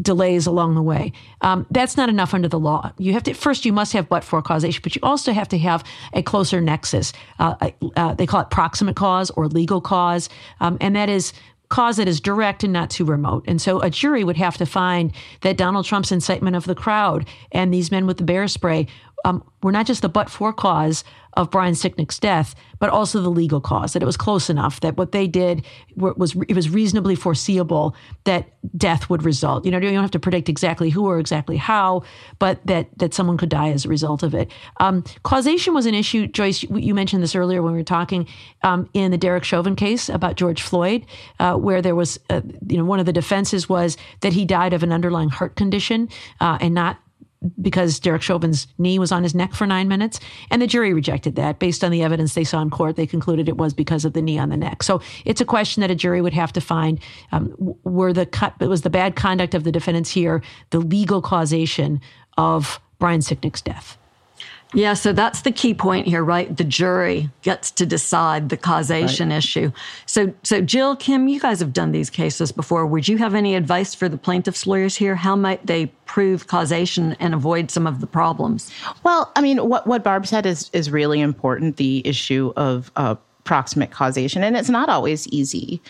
delays 0.00 0.46
along 0.46 0.74
the 0.74 0.82
way. 0.82 1.12
Um, 1.40 1.66
that's 1.70 1.96
not 1.96 2.08
enough 2.08 2.34
under 2.34 2.48
the 2.48 2.58
law. 2.58 2.92
You 2.98 3.12
have 3.12 3.22
to, 3.24 3.34
first, 3.34 3.64
you 3.64 3.72
must 3.72 3.92
have 3.92 4.08
but 4.08 4.24
for 4.24 4.40
causation, 4.42 4.80
but 4.82 4.94
you 4.94 5.00
also 5.02 5.32
have 5.32 5.48
to 5.48 5.58
have 5.58 5.84
a 6.12 6.22
closer 6.22 6.60
nexus. 6.60 7.12
Uh, 7.38 7.70
uh, 7.96 8.14
they 8.14 8.26
call 8.26 8.40
it 8.40 8.50
proximate 8.50 8.96
cause 8.96 9.30
or 9.30 9.48
legal 9.48 9.80
cause. 9.80 10.28
Um, 10.60 10.78
and 10.80 10.96
that 10.96 11.08
is 11.08 11.32
cause 11.74 11.96
that 11.96 12.06
is 12.06 12.20
direct 12.20 12.62
and 12.62 12.72
not 12.72 12.88
too 12.88 13.04
remote. 13.04 13.42
And 13.48 13.60
so 13.60 13.80
a 13.80 13.90
jury 13.90 14.22
would 14.22 14.36
have 14.36 14.56
to 14.58 14.64
find 14.64 15.12
that 15.40 15.56
Donald 15.56 15.84
Trump's 15.84 16.12
incitement 16.12 16.54
of 16.54 16.66
the 16.66 16.74
crowd 16.76 17.26
and 17.50 17.74
these 17.74 17.90
men 17.90 18.06
with 18.06 18.18
the 18.18 18.22
bear 18.22 18.46
spray 18.46 18.86
um, 19.24 19.42
were 19.60 19.72
not 19.72 19.84
just 19.84 20.00
the 20.00 20.08
but 20.08 20.30
for 20.30 20.52
cause 20.52 21.02
of 21.34 21.50
Brian 21.50 21.74
Sicknick's 21.74 22.18
death, 22.18 22.54
but 22.78 22.90
also 22.90 23.20
the 23.20 23.30
legal 23.30 23.60
cause, 23.60 23.92
that 23.92 24.02
it 24.02 24.06
was 24.06 24.16
close 24.16 24.50
enough, 24.50 24.80
that 24.80 24.96
what 24.96 25.12
they 25.12 25.26
did 25.26 25.64
was 25.96 26.34
it 26.48 26.54
was 26.54 26.70
reasonably 26.70 27.14
foreseeable 27.14 27.94
that 28.24 28.48
death 28.76 29.08
would 29.10 29.22
result. 29.22 29.64
You 29.64 29.70
know, 29.70 29.78
you 29.78 29.90
don't 29.90 30.02
have 30.02 30.10
to 30.12 30.18
predict 30.18 30.48
exactly 30.48 30.90
who 30.90 31.06
or 31.06 31.18
exactly 31.18 31.56
how, 31.56 32.02
but 32.38 32.64
that 32.66 32.96
that 32.98 33.14
someone 33.14 33.36
could 33.36 33.48
die 33.48 33.70
as 33.70 33.84
a 33.84 33.88
result 33.88 34.22
of 34.22 34.34
it. 34.34 34.50
Um, 34.80 35.04
causation 35.22 35.74
was 35.74 35.86
an 35.86 35.94
issue, 35.94 36.26
Joyce. 36.26 36.62
You 36.62 36.94
mentioned 36.94 37.22
this 37.22 37.34
earlier 37.34 37.62
when 37.62 37.72
we 37.72 37.78
were 37.78 37.84
talking 37.84 38.26
um, 38.62 38.88
in 38.94 39.10
the 39.10 39.18
Derek 39.18 39.44
Chauvin 39.44 39.76
case 39.76 40.08
about 40.08 40.36
George 40.36 40.62
Floyd, 40.62 41.06
uh, 41.38 41.54
where 41.54 41.82
there 41.82 41.94
was, 41.94 42.18
uh, 42.30 42.40
you 42.68 42.76
know, 42.76 42.84
one 42.84 43.00
of 43.00 43.06
the 43.06 43.12
defenses 43.12 43.68
was 43.68 43.96
that 44.20 44.32
he 44.32 44.44
died 44.44 44.72
of 44.72 44.82
an 44.82 44.92
underlying 44.92 45.28
heart 45.28 45.56
condition 45.56 46.08
uh, 46.40 46.58
and 46.60 46.74
not 46.74 46.98
because 47.60 47.98
Derek 48.00 48.22
Chauvin's 48.22 48.66
knee 48.78 48.98
was 48.98 49.12
on 49.12 49.22
his 49.22 49.34
neck 49.34 49.54
for 49.54 49.66
nine 49.66 49.88
minutes. 49.88 50.20
And 50.50 50.60
the 50.62 50.66
jury 50.66 50.92
rejected 50.92 51.36
that. 51.36 51.58
Based 51.58 51.84
on 51.84 51.90
the 51.90 52.02
evidence 52.02 52.34
they 52.34 52.44
saw 52.44 52.60
in 52.62 52.70
court, 52.70 52.96
they 52.96 53.06
concluded 53.06 53.48
it 53.48 53.56
was 53.56 53.74
because 53.74 54.04
of 54.04 54.12
the 54.12 54.22
knee 54.22 54.38
on 54.38 54.48
the 54.48 54.56
neck. 54.56 54.82
So 54.82 55.00
it's 55.24 55.40
a 55.40 55.44
question 55.44 55.80
that 55.80 55.90
a 55.90 55.94
jury 55.94 56.20
would 56.20 56.32
have 56.32 56.52
to 56.54 56.60
find 56.60 57.00
um, 57.32 57.54
were 57.84 58.12
the 58.12 58.26
cut, 58.26 58.58
was 58.60 58.82
the 58.82 58.90
bad 58.90 59.16
conduct 59.16 59.54
of 59.54 59.64
the 59.64 59.72
defendants 59.72 60.10
here, 60.10 60.42
the 60.70 60.80
legal 60.80 61.20
causation 61.22 62.00
of 62.36 62.80
Brian 62.98 63.20
Sicknick's 63.20 63.62
death. 63.62 63.98
Yeah, 64.74 64.94
so 64.94 65.12
that's 65.12 65.42
the 65.42 65.52
key 65.52 65.72
point 65.72 66.06
here, 66.06 66.24
right? 66.24 66.54
The 66.54 66.64
jury 66.64 67.30
gets 67.42 67.70
to 67.72 67.86
decide 67.86 68.48
the 68.48 68.56
causation 68.56 69.28
right. 69.30 69.36
issue. 69.36 69.70
So, 70.06 70.34
so 70.42 70.60
Jill, 70.60 70.96
Kim, 70.96 71.28
you 71.28 71.38
guys 71.38 71.60
have 71.60 71.72
done 71.72 71.92
these 71.92 72.10
cases 72.10 72.50
before. 72.50 72.84
Would 72.84 73.06
you 73.06 73.16
have 73.18 73.34
any 73.34 73.54
advice 73.54 73.94
for 73.94 74.08
the 74.08 74.18
plaintiffs' 74.18 74.66
lawyers 74.66 74.96
here? 74.96 75.14
How 75.14 75.36
might 75.36 75.64
they 75.66 75.86
prove 76.06 76.48
causation 76.48 77.12
and 77.20 77.34
avoid 77.34 77.70
some 77.70 77.86
of 77.86 78.00
the 78.00 78.06
problems? 78.06 78.70
Well, 79.04 79.30
I 79.36 79.40
mean, 79.40 79.58
what 79.68 79.86
what 79.86 80.02
Barb 80.02 80.26
said 80.26 80.44
is 80.44 80.70
is 80.72 80.90
really 80.90 81.20
important. 81.20 81.76
The 81.76 82.02
issue 82.04 82.52
of 82.56 82.90
uh, 82.96 83.14
proximate 83.44 83.92
causation, 83.92 84.42
and 84.42 84.56
it's 84.56 84.70
not 84.70 84.88
always 84.88 85.28
easy. 85.28 85.80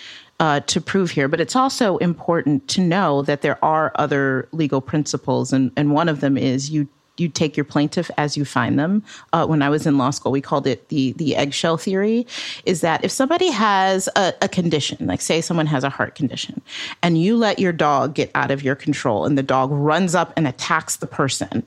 Uh, 0.40 0.59
to 0.59 0.81
prove 0.81 1.12
here, 1.12 1.29
but 1.29 1.40
it's 1.40 1.55
also 1.55 1.97
important 1.99 2.66
to 2.66 2.81
know 2.81 3.23
that 3.23 3.42
there 3.42 3.57
are 3.64 3.92
other 3.94 4.49
legal 4.51 4.81
principles, 4.81 5.53
and, 5.53 5.70
and 5.77 5.92
one 5.92 6.09
of 6.09 6.20
them 6.20 6.37
is 6.37 6.70
you 6.70 6.88
you 7.16 7.29
take 7.29 7.57
your 7.57 7.64
plaintiff 7.64 8.11
as 8.16 8.37
you 8.37 8.44
find 8.44 8.79
them. 8.79 9.03
Uh, 9.33 9.46
when 9.46 9.62
I 9.62 9.68
was 9.68 9.87
in 9.87 9.98
law 9.98 10.11
school, 10.11 10.33
we 10.33 10.40
called 10.40 10.66
it 10.66 10.88
the 10.88 11.12
the 11.12 11.37
eggshell 11.37 11.77
theory. 11.77 12.27
Is 12.64 12.81
that 12.81 13.05
if 13.05 13.11
somebody 13.11 13.50
has 13.50 14.09
a, 14.16 14.35
a, 14.42 14.48
condition, 14.48 15.07
like 15.07 15.20
say 15.20 15.40
someone 15.40 15.66
has 15.66 15.85
a 15.85 15.90
heart 15.90 16.14
condition, 16.14 16.61
and 17.03 17.20
you 17.20 17.37
let 17.37 17.59
your 17.59 17.72
dog 17.72 18.14
get 18.14 18.31
out 18.35 18.50
of 18.50 18.62
your 18.62 18.74
control, 18.74 19.24
and 19.24 19.38
the 19.38 19.42
dog 19.42 19.70
runs 19.70 20.14
up 20.14 20.33
and 20.37 20.46
attacks 20.46 20.96
the 20.96 21.07
person 21.07 21.64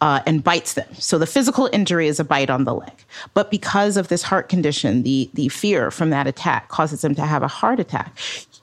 uh, 0.00 0.20
and 0.26 0.44
bites 0.44 0.74
them. 0.74 0.88
So 0.94 1.18
the 1.18 1.26
physical 1.26 1.68
injury 1.72 2.06
is 2.06 2.20
a 2.20 2.24
bite 2.24 2.50
on 2.50 2.64
the 2.64 2.74
leg, 2.74 3.04
but 3.34 3.50
because 3.50 3.96
of 3.96 4.08
this 4.08 4.22
heart 4.22 4.48
condition, 4.48 5.02
the 5.02 5.30
the 5.34 5.48
fear 5.48 5.90
from 5.90 6.10
that 6.10 6.26
attack 6.26 6.68
causes 6.68 7.00
them 7.00 7.14
to 7.14 7.22
have 7.22 7.42
a 7.42 7.48
heart 7.48 7.80
attack 7.80 8.16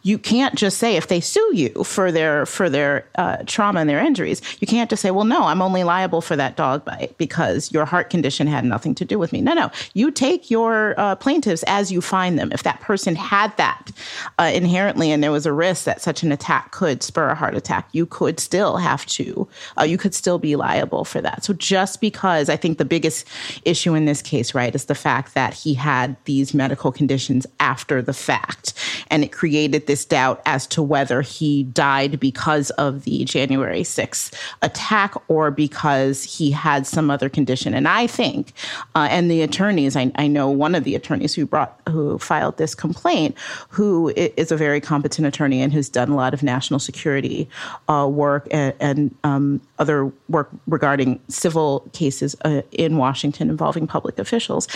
you 0.08 0.18
can't 0.18 0.56
just 0.56 0.78
say 0.78 0.96
if 0.96 1.08
they 1.08 1.20
sue 1.20 1.52
you 1.54 1.84
for 1.84 2.14
their 2.14 2.46
for 2.46 2.70
their 2.70 3.06
uh, 3.16 3.38
trauma 3.46 3.82
and 3.82 3.90
their 3.90 4.00
injuries, 4.00 4.42
you 4.62 4.68
can't 4.68 4.90
just 4.90 5.02
say, 5.02 5.12
"Well, 5.12 5.26
no, 5.26 5.44
I'm 5.44 5.62
only 5.62 5.84
liable 5.84 6.22
for 6.28 6.36
that 6.36 6.56
dog 6.56 6.86
bite 6.86 7.16
because 7.18 7.72
your 7.72 7.86
heart 7.86 8.10
condition 8.10 8.48
had 8.48 8.66
nothing 8.66 8.94
to 8.96 9.06
do 9.06 9.18
with 9.18 9.34
me." 9.34 9.42
No, 9.42 9.54
no, 9.54 9.72
you 9.94 10.12
take 10.12 10.52
your 10.52 10.94
uh, 11.00 11.16
plaintiffs 11.16 11.64
as 11.64 11.92
you 11.92 12.02
find 12.02 12.38
them. 12.38 12.52
If 12.52 12.64
that 12.64 12.82
person 12.82 13.16
had 13.16 13.56
that 13.58 13.92
uh, 14.40 14.52
inherently, 14.54 15.12
and 15.12 15.24
there 15.24 15.32
was 15.32 15.46
a 15.46 15.54
risk 15.54 15.86
that 15.86 16.02
such 16.02 16.24
an 16.24 16.32
attack 16.32 16.72
could 16.72 17.02
spur 17.04 17.30
a 17.30 17.36
heart 17.36 17.56
attack, 17.56 17.88
you 17.92 18.06
could 18.06 18.40
still 18.40 18.78
have 18.78 19.06
to, 19.08 19.48
uh, 19.80 19.84
you 19.84 19.98
could 19.98 20.14
still 20.14 20.38
be 20.38 20.56
liable 20.56 21.06
for 21.06 21.22
that. 21.22 21.44
So 21.44 21.54
just 21.54 22.02
because 22.02 22.50
I 22.50 22.56
think 22.56 22.78
the 22.78 22.86
biggest 22.86 23.28
issue 23.66 23.96
in 23.96 24.06
this 24.06 24.22
case, 24.22 24.54
right, 24.54 24.74
is 24.76 24.86
the 24.86 24.96
fact 24.96 25.34
that 25.34 25.54
he 25.54 25.74
had 25.74 26.16
these 26.26 26.54
medical 26.54 26.92
conditions 26.92 27.48
after 27.60 28.02
the 28.02 28.14
fact, 28.14 28.74
and 29.10 29.24
it 29.24 29.32
created 29.32 29.88
this 29.88 30.06
doubt 30.06 30.42
as 30.46 30.68
to 30.68 30.82
whether 30.82 31.22
he 31.22 31.64
died 31.64 32.20
because 32.20 32.70
of 32.72 33.04
the 33.04 33.24
January 33.26 33.82
6th 33.82 34.34
attack 34.62 35.16
or 35.28 35.52
because 35.52 36.17
he 36.24 36.52
had 36.52 36.88
some 36.88 37.10
other 37.10 37.30
condition. 37.30 37.74
And 37.74 37.88
I 37.88 38.08
think, 38.08 38.54
uh, 38.96 39.08
and 39.10 39.30
the 39.30 39.42
attorneys, 39.42 39.96
I, 39.96 40.12
I, 40.16 40.28
know 40.28 40.50
one 40.50 40.76
of 40.76 40.84
the 40.84 40.96
attorneys 40.96 41.34
who 41.34 41.46
brought, 41.46 41.80
who 41.90 42.18
filed 42.20 42.58
this 42.58 42.76
complaint, 42.76 43.36
who 43.70 44.10
is 44.16 44.52
a 44.52 44.58
very 44.58 44.82
competent 44.82 45.28
attorney 45.28 45.62
and 45.62 45.72
who's 45.72 45.90
done 45.90 46.10
a 46.10 46.16
lot 46.16 46.34
of 46.34 46.44
national 46.44 46.80
security 46.80 47.50
uh, 47.88 48.08
work 48.10 48.48
and, 48.52 48.74
and 48.80 49.16
um, 49.24 49.62
other 49.80 50.12
work 50.30 50.50
regarding 50.68 51.20
civil 51.28 51.88
cases 51.94 52.36
uh, 52.46 52.62
in 52.72 52.98
Washington 52.98 53.50
involving 53.50 53.88
public 53.88 54.20
officials. 54.20 54.68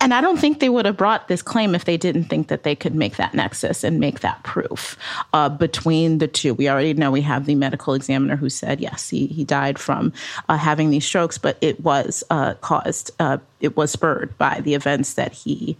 And 0.00 0.14
I 0.14 0.20
don't 0.20 0.38
think 0.38 0.60
they 0.60 0.68
would 0.68 0.86
have 0.86 0.96
brought 0.96 1.26
this 1.26 1.42
claim 1.42 1.74
if 1.74 1.84
they 1.84 1.96
didn't 1.96 2.24
think 2.24 2.48
that 2.48 2.62
they 2.62 2.76
could 2.76 2.94
make 2.94 3.16
that 3.16 3.34
nexus 3.34 3.82
and 3.82 3.98
make 3.98 4.20
that 4.20 4.42
proof 4.44 4.96
uh, 5.32 5.48
between 5.48 6.18
the 6.18 6.28
two. 6.28 6.54
We 6.54 6.68
already 6.68 6.94
know 6.94 7.10
we 7.10 7.20
have 7.22 7.46
the 7.46 7.56
medical 7.56 7.94
examiner 7.94 8.36
who 8.36 8.48
said, 8.48 8.80
yes, 8.80 9.08
he, 9.08 9.26
he 9.26 9.42
died 9.42 9.78
from 9.78 10.12
uh, 10.48 10.56
having 10.56 10.90
these 10.90 11.04
strokes, 11.04 11.36
but 11.36 11.58
it 11.60 11.80
was 11.80 12.22
uh, 12.30 12.54
caused, 12.54 13.10
uh, 13.18 13.38
it 13.60 13.76
was 13.76 13.90
spurred 13.90 14.38
by 14.38 14.60
the 14.60 14.74
events 14.74 15.14
that 15.14 15.32
he 15.32 15.76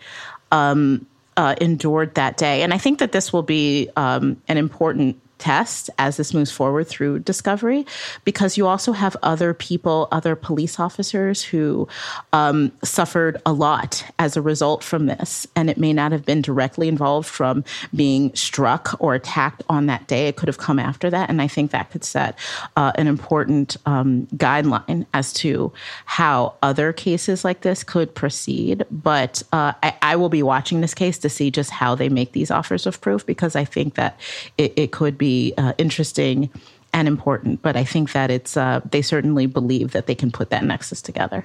um, 0.51 1.07
uh, 1.37 1.55
endured 1.61 2.17
that 2.17 2.37
day. 2.37 2.63
And 2.63 2.75
I 2.75 2.79
think 2.79 2.99
that 2.99 3.13
this 3.13 3.33
will 3.33 3.45
be 3.45 3.89
um, 3.97 4.41
an 4.49 4.57
important 4.57 5.21
test 5.39 5.91
as 5.99 6.17
this 6.17 6.35
moves 6.35 6.51
forward 6.51 6.87
through 6.87 7.21
discovery 7.21 7.87
because 8.25 8.57
you 8.57 8.67
also 8.67 8.93
have 8.93 9.17
other 9.23 9.55
people, 9.55 10.09
other 10.13 10.37
police 10.37 10.79
officers 10.79 11.43
who 11.43 11.89
um, 12.33 12.73
suffered 12.83 13.41
a 13.47 13.53
lot 13.53 14.05
as 14.19 14.37
a 14.37 14.43
result 14.43 14.83
from 14.83 15.07
this. 15.07 15.47
And 15.57 15.71
it 15.71 15.79
may 15.79 15.93
not 15.93 16.13
have 16.13 16.25
been 16.25 16.43
directly 16.43 16.89
involved 16.89 17.29
from 17.29 17.65
being 17.95 18.35
struck 18.35 18.97
or 18.99 19.15
attacked 19.15 19.63
on 19.69 19.87
that 19.87 20.07
day. 20.07 20.29
It 20.29 20.37
could 20.37 20.49
have 20.49 20.59
come 20.59 20.79
after 20.79 21.11
that. 21.11 21.31
And 21.31 21.41
I 21.41 21.49
think 21.49 21.71
that 21.71 21.91
could 21.91 22.05
set 22.05 22.39
uh, 22.77 22.93
an 22.97 23.07
important 23.07 23.77
um, 23.87 24.27
guideline 24.35 25.07
as 25.15 25.33
to 25.35 25.73
how 26.05 26.55
other 26.63 26.93
cases 26.93 27.45
like 27.45 27.61
this 27.61 27.85
could 27.85 28.15
proceed. 28.15 28.85
But 28.91 29.43
uh, 29.53 29.73
I, 29.83 29.95
I, 30.03 30.17
will 30.17 30.29
be 30.29 30.43
watching 30.43 30.81
this 30.81 30.95
case 30.95 31.19
to 31.19 31.29
see 31.29 31.51
just 31.51 31.71
how 31.71 31.95
they 31.95 32.09
make 32.09 32.33
these 32.33 32.51
offers 32.51 32.87
of 32.87 33.01
proof 33.01 33.25
because 33.25 33.55
I 33.55 33.65
think 33.65 33.95
that 33.95 34.19
it, 34.57 34.73
it 34.77 34.93
could 34.93 35.17
be 35.17 35.28
be 35.29 35.55
uh, 35.59 35.73
interesting 35.79 36.51
and 36.93 37.07
important. 37.07 37.61
But 37.63 37.77
I 37.77 37.85
think 37.85 38.13
that 38.13 38.31
it's 38.31 38.57
uh, 38.57 38.81
they 38.93 39.03
certainly 39.03 39.47
believe 39.47 39.93
that 39.93 40.07
they 40.07 40.15
can 40.15 40.31
put 40.31 40.51
that 40.51 40.65
nexus 40.65 41.03
together. 41.03 41.45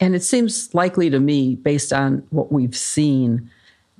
And 0.00 0.14
it 0.14 0.22
seems 0.22 0.74
likely 0.74 1.10
to 1.10 1.20
me, 1.20 1.56
based 1.56 1.92
on 1.92 2.26
what 2.30 2.52
we've 2.52 2.76
seen, 2.76 3.50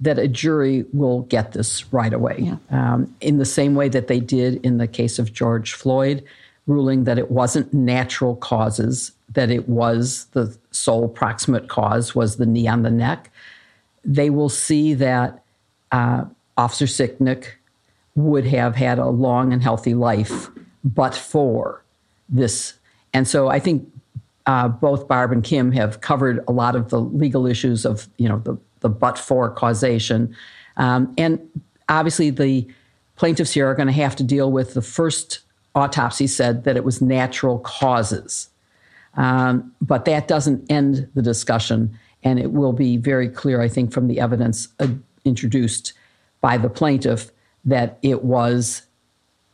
that 0.01 0.19
a 0.19 0.29
jury 0.29 0.85
will 0.93 1.23
get 1.23 1.53
this 1.53 1.93
right 1.93 2.13
away. 2.13 2.37
Yeah. 2.39 2.57
Um, 2.71 3.15
in 3.21 3.39
the 3.39 3.45
same 3.45 3.75
way 3.75 3.89
that 3.89 4.07
they 4.09 4.21
did 4.21 4.65
in 4.67 4.79
the 4.79 4.89
case 4.89 5.19
of 5.19 5.33
George 5.33 5.73
Floyd, 5.73 6.25
ruling 6.67 7.05
that 7.05 7.19
it 7.19 7.31
wasn't 7.31 7.73
natural 7.73 8.37
causes, 8.37 9.13
that 9.35 9.51
it 9.51 9.69
was 9.69 10.27
the 10.33 10.57
sole 10.71 11.09
proximate 11.09 11.69
cause 11.69 12.15
was 12.15 12.37
the 12.37 12.47
knee 12.47 12.69
on 12.69 12.83
the 12.83 12.91
neck. 12.91 13.31
They 14.05 14.31
will 14.31 14.49
see 14.49 14.95
that 14.95 15.45
uh, 15.93 16.25
Officer 16.57 16.87
Sicknick 16.87 17.45
would 18.15 18.47
have 18.47 18.77
had 18.77 18.99
a 18.99 19.09
long 19.09 19.53
and 19.53 19.63
healthy 19.63 19.95
life 19.95 20.49
but 20.85 21.15
for 21.15 21.83
this. 22.29 22.75
And 23.13 23.27
so 23.27 23.49
I 23.49 23.59
think 23.59 23.91
uh, 24.47 24.69
both 24.69 25.09
Barb 25.09 25.33
and 25.33 25.43
Kim 25.43 25.73
have 25.73 26.01
covered 26.01 26.45
a 26.47 26.53
lot 26.53 26.77
of 26.77 26.91
the 26.91 27.01
legal 27.01 27.47
issues 27.47 27.87
of, 27.87 28.07
you 28.19 28.29
know, 28.29 28.39
the, 28.41 28.57
the 28.81 28.89
but 28.89 29.19
for 29.19 29.51
causation. 29.51 30.37
Um, 30.77 31.15
and 31.17 31.41
obviously, 31.89 32.31
the 32.31 32.67
plaintiffs 33.17 33.53
here 33.53 33.69
are 33.69 33.75
going 33.75 33.87
to 33.87 33.93
have 33.93 34.17
to 34.17 34.23
deal 34.23 34.53
with 34.53 34.75
the 34.75 34.83
first 34.83 35.41
autopsy 35.75 36.27
said 36.27 36.65
that 36.65 36.77
it 36.77 36.85
was 36.85 37.01
natural 37.01 37.59
causes. 37.61 38.49
Um, 39.17 39.73
but 39.81 40.05
that 40.05 40.29
doesn't 40.29 40.71
end 40.71 41.09
the 41.15 41.23
discussion. 41.23 41.99
And 42.23 42.39
it 42.39 42.53
will 42.53 42.73
be 42.73 42.97
very 42.97 43.29
clear, 43.29 43.61
I 43.61 43.69
think, 43.69 43.93
from 43.93 44.09
the 44.09 44.21
evidence 44.21 44.69
uh, 44.81 44.89
introduced 45.25 45.93
by 46.41 46.59
the 46.59 46.69
plaintiff 46.69 47.31
that 47.65 47.99
it 48.03 48.25
was 48.25 48.83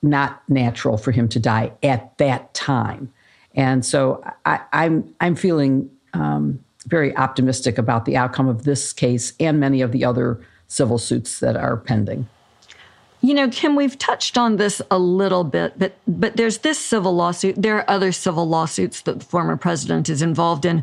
not 0.02 0.42
natural 0.48 0.96
for 0.96 1.12
him 1.12 1.28
to 1.28 1.38
die 1.38 1.72
at 1.82 2.16
that 2.18 2.52
time. 2.54 3.12
And 3.54 3.84
so 3.84 4.22
I, 4.46 4.54
am 4.54 4.62
I'm, 4.72 5.14
I'm 5.20 5.34
feeling 5.34 5.90
um, 6.14 6.64
very 6.86 7.14
optimistic 7.16 7.78
about 7.78 8.04
the 8.04 8.16
outcome 8.16 8.48
of 8.48 8.64
this 8.64 8.92
case 8.92 9.34
and 9.38 9.60
many 9.60 9.82
of 9.82 9.92
the 9.92 10.04
other 10.04 10.40
civil 10.68 10.98
suits 10.98 11.40
that 11.40 11.56
are 11.56 11.76
pending. 11.76 12.28
You 13.22 13.34
know, 13.34 13.50
Kim, 13.50 13.76
we've 13.76 13.98
touched 13.98 14.38
on 14.38 14.56
this 14.56 14.80
a 14.90 14.98
little 14.98 15.44
bit, 15.44 15.78
but 15.78 15.94
but 16.08 16.36
there's 16.36 16.58
this 16.58 16.78
civil 16.78 17.14
lawsuit. 17.14 17.60
There 17.60 17.76
are 17.76 17.88
other 17.88 18.12
civil 18.12 18.48
lawsuits 18.48 19.02
that 19.02 19.20
the 19.20 19.24
former 19.24 19.58
president 19.58 20.08
is 20.08 20.22
involved 20.22 20.64
in. 20.64 20.82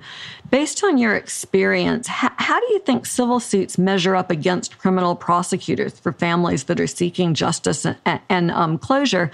Based 0.52 0.84
on 0.84 0.98
your 1.00 1.16
experience, 1.16 2.08
how, 2.08 2.32
how 2.38 2.60
do 2.60 2.68
you 2.68 2.80
think 2.80 3.06
civil 3.06 3.40
suits 3.40 3.78
measure 3.78 4.16
up 4.16 4.30
against 4.30 4.78
criminal 4.78 5.16
prosecutors 5.16 6.00
for 6.00 6.12
families 6.12 6.66
that 6.66 6.80
are 6.80 6.88
seeking 6.88 7.34
justice 7.34 7.86
and, 7.86 8.22
and 8.30 8.52
um, 8.52 8.78
closure? 8.78 9.32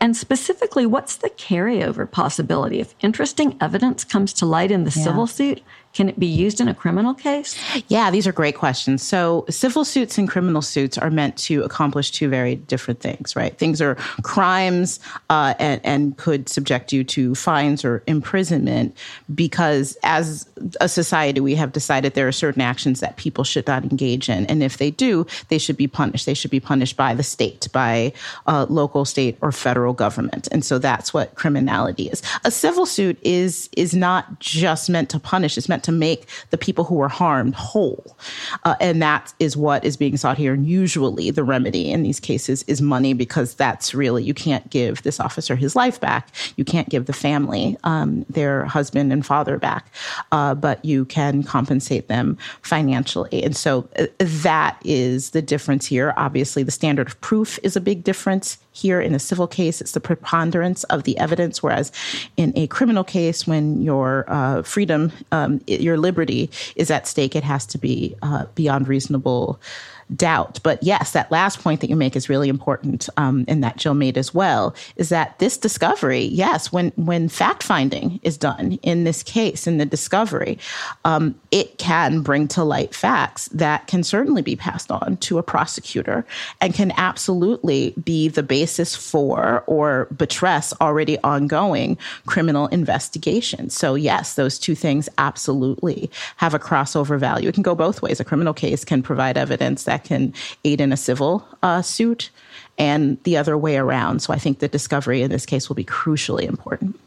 And 0.00 0.16
specifically, 0.16 0.86
what's 0.86 1.16
the 1.16 1.30
carryover 1.30 2.10
possibility 2.10 2.80
if 2.80 2.94
interesting 3.00 3.56
evidence 3.60 4.02
comes 4.02 4.32
to 4.34 4.46
light 4.46 4.70
in 4.70 4.84
the 4.84 4.92
yeah. 4.96 5.04
civil 5.04 5.26
suit? 5.26 5.62
Can 5.96 6.10
it 6.10 6.20
be 6.20 6.26
used 6.26 6.60
in 6.60 6.68
a 6.68 6.74
criminal 6.74 7.14
case? 7.14 7.58
Yeah, 7.88 8.10
these 8.10 8.26
are 8.26 8.32
great 8.32 8.54
questions. 8.54 9.02
So, 9.02 9.46
civil 9.48 9.82
suits 9.82 10.18
and 10.18 10.28
criminal 10.28 10.60
suits 10.60 10.98
are 10.98 11.08
meant 11.08 11.38
to 11.38 11.62
accomplish 11.62 12.10
two 12.10 12.28
very 12.28 12.56
different 12.56 13.00
things, 13.00 13.34
right? 13.34 13.56
Things 13.56 13.80
are 13.80 13.94
crimes 14.20 15.00
uh, 15.30 15.54
and, 15.58 15.80
and 15.84 16.14
could 16.18 16.50
subject 16.50 16.92
you 16.92 17.02
to 17.04 17.34
fines 17.34 17.82
or 17.82 18.02
imprisonment 18.06 18.94
because, 19.34 19.96
as 20.02 20.46
a 20.82 20.88
society, 20.90 21.40
we 21.40 21.54
have 21.54 21.72
decided 21.72 22.12
there 22.12 22.28
are 22.28 22.32
certain 22.32 22.60
actions 22.60 23.00
that 23.00 23.16
people 23.16 23.42
should 23.42 23.66
not 23.66 23.82
engage 23.82 24.28
in. 24.28 24.44
And 24.48 24.62
if 24.62 24.76
they 24.76 24.90
do, 24.90 25.26
they 25.48 25.56
should 25.56 25.78
be 25.78 25.86
punished. 25.86 26.26
They 26.26 26.34
should 26.34 26.50
be 26.50 26.60
punished 26.60 26.98
by 26.98 27.14
the 27.14 27.22
state, 27.22 27.68
by 27.72 28.12
uh, 28.46 28.66
local, 28.68 29.06
state, 29.06 29.38
or 29.40 29.50
federal 29.50 29.94
government. 29.94 30.46
And 30.52 30.62
so 30.62 30.78
that's 30.78 31.14
what 31.14 31.36
criminality 31.36 32.10
is. 32.10 32.20
A 32.44 32.50
civil 32.50 32.84
suit 32.84 33.18
is, 33.22 33.70
is 33.78 33.94
not 33.94 34.40
just 34.40 34.90
meant 34.90 35.08
to 35.08 35.18
punish, 35.18 35.56
it's 35.56 35.70
meant 35.70 35.85
to 35.86 35.92
make 35.92 36.26
the 36.50 36.58
people 36.58 36.84
who 36.84 36.96
were 36.96 37.08
harmed 37.08 37.54
whole. 37.54 38.18
Uh, 38.64 38.74
and 38.80 39.00
that 39.00 39.32
is 39.38 39.56
what 39.56 39.84
is 39.84 39.96
being 39.96 40.16
sought 40.16 40.36
here. 40.36 40.52
And 40.52 40.66
usually 40.66 41.30
the 41.30 41.44
remedy 41.44 41.90
in 41.90 42.02
these 42.02 42.20
cases 42.20 42.62
is 42.64 42.82
money 42.82 43.14
because 43.14 43.54
that's 43.54 43.94
really, 43.94 44.22
you 44.22 44.34
can't 44.34 44.68
give 44.70 45.02
this 45.02 45.18
officer 45.18 45.56
his 45.56 45.74
life 45.74 46.00
back. 46.00 46.28
You 46.56 46.64
can't 46.64 46.88
give 46.88 47.06
the 47.06 47.12
family 47.12 47.76
um, 47.84 48.26
their 48.28 48.64
husband 48.64 49.12
and 49.12 49.24
father 49.24 49.58
back, 49.58 49.92
uh, 50.32 50.54
but 50.54 50.84
you 50.84 51.04
can 51.06 51.42
compensate 51.42 52.08
them 52.08 52.36
financially. 52.62 53.42
And 53.42 53.56
so 53.56 53.88
uh, 53.98 54.06
that 54.18 54.78
is 54.84 55.30
the 55.30 55.42
difference 55.42 55.86
here. 55.86 56.12
Obviously, 56.16 56.62
the 56.62 56.70
standard 56.70 57.08
of 57.08 57.20
proof 57.20 57.58
is 57.62 57.76
a 57.76 57.80
big 57.80 58.04
difference 58.04 58.58
here 58.76 59.00
in 59.00 59.14
a 59.14 59.18
civil 59.18 59.46
case, 59.46 59.80
it's 59.80 59.92
the 59.92 60.00
preponderance 60.00 60.84
of 60.84 61.04
the 61.04 61.16
evidence, 61.18 61.62
whereas 61.62 61.90
in 62.36 62.52
a 62.56 62.66
criminal 62.66 63.04
case, 63.04 63.46
when 63.46 63.80
your 63.80 64.26
uh, 64.28 64.62
freedom, 64.62 65.10
um, 65.32 65.62
your 65.66 65.96
liberty 65.96 66.50
is 66.76 66.90
at 66.90 67.06
stake, 67.06 67.34
it 67.34 67.42
has 67.42 67.64
to 67.66 67.78
be 67.78 68.14
uh, 68.20 68.44
beyond 68.54 68.86
reasonable 68.86 69.58
doubt. 70.14 70.60
But 70.62 70.82
yes, 70.82 71.12
that 71.12 71.32
last 71.32 71.60
point 71.60 71.80
that 71.80 71.90
you 71.90 71.96
make 71.96 72.14
is 72.14 72.28
really 72.28 72.48
important, 72.48 73.08
um, 73.16 73.44
and 73.48 73.64
that 73.64 73.76
Jill 73.76 73.94
made 73.94 74.16
as 74.16 74.32
well, 74.32 74.74
is 74.96 75.08
that 75.08 75.38
this 75.38 75.56
discovery, 75.56 76.24
yes, 76.24 76.72
when 76.72 76.92
when 76.96 77.28
fact 77.28 77.62
finding 77.62 78.20
is 78.22 78.36
done 78.36 78.78
in 78.82 79.04
this 79.04 79.22
case 79.22 79.66
in 79.66 79.78
the 79.78 79.86
discovery, 79.86 80.58
um, 81.04 81.34
it 81.50 81.78
can 81.78 82.20
bring 82.20 82.46
to 82.48 82.62
light 82.62 82.94
facts 82.94 83.48
that 83.48 83.86
can 83.86 84.02
certainly 84.02 84.42
be 84.42 84.56
passed 84.56 84.90
on 84.90 85.16
to 85.18 85.38
a 85.38 85.42
prosecutor 85.42 86.24
and 86.60 86.74
can 86.74 86.92
absolutely 86.96 87.94
be 88.04 88.28
the 88.28 88.42
basis 88.42 88.94
for 88.94 89.64
or 89.66 90.06
buttress 90.10 90.72
already 90.80 91.18
ongoing 91.20 91.98
criminal 92.26 92.66
investigations. 92.68 93.74
So 93.74 93.94
yes, 93.94 94.34
those 94.34 94.58
two 94.58 94.74
things 94.74 95.08
absolutely 95.18 96.10
have 96.36 96.54
a 96.54 96.58
crossover 96.58 97.18
value. 97.18 97.48
It 97.48 97.54
can 97.54 97.62
go 97.62 97.74
both 97.74 98.02
ways. 98.02 98.20
A 98.20 98.24
criminal 98.24 98.54
case 98.54 98.84
can 98.84 99.02
provide 99.02 99.36
evidence 99.36 99.84
that 99.84 99.95
can 100.04 100.34
aid 100.64 100.80
in 100.80 100.92
a 100.92 100.96
civil 100.96 101.46
uh, 101.62 101.82
suit 101.82 102.30
and 102.78 103.22
the 103.24 103.36
other 103.36 103.56
way 103.56 103.76
around. 103.76 104.20
So 104.20 104.32
I 104.32 104.38
think 104.38 104.58
the 104.58 104.68
discovery 104.68 105.22
in 105.22 105.30
this 105.30 105.46
case 105.46 105.68
will 105.68 105.76
be 105.76 105.84
crucially 105.84 106.44
important. 106.44 106.98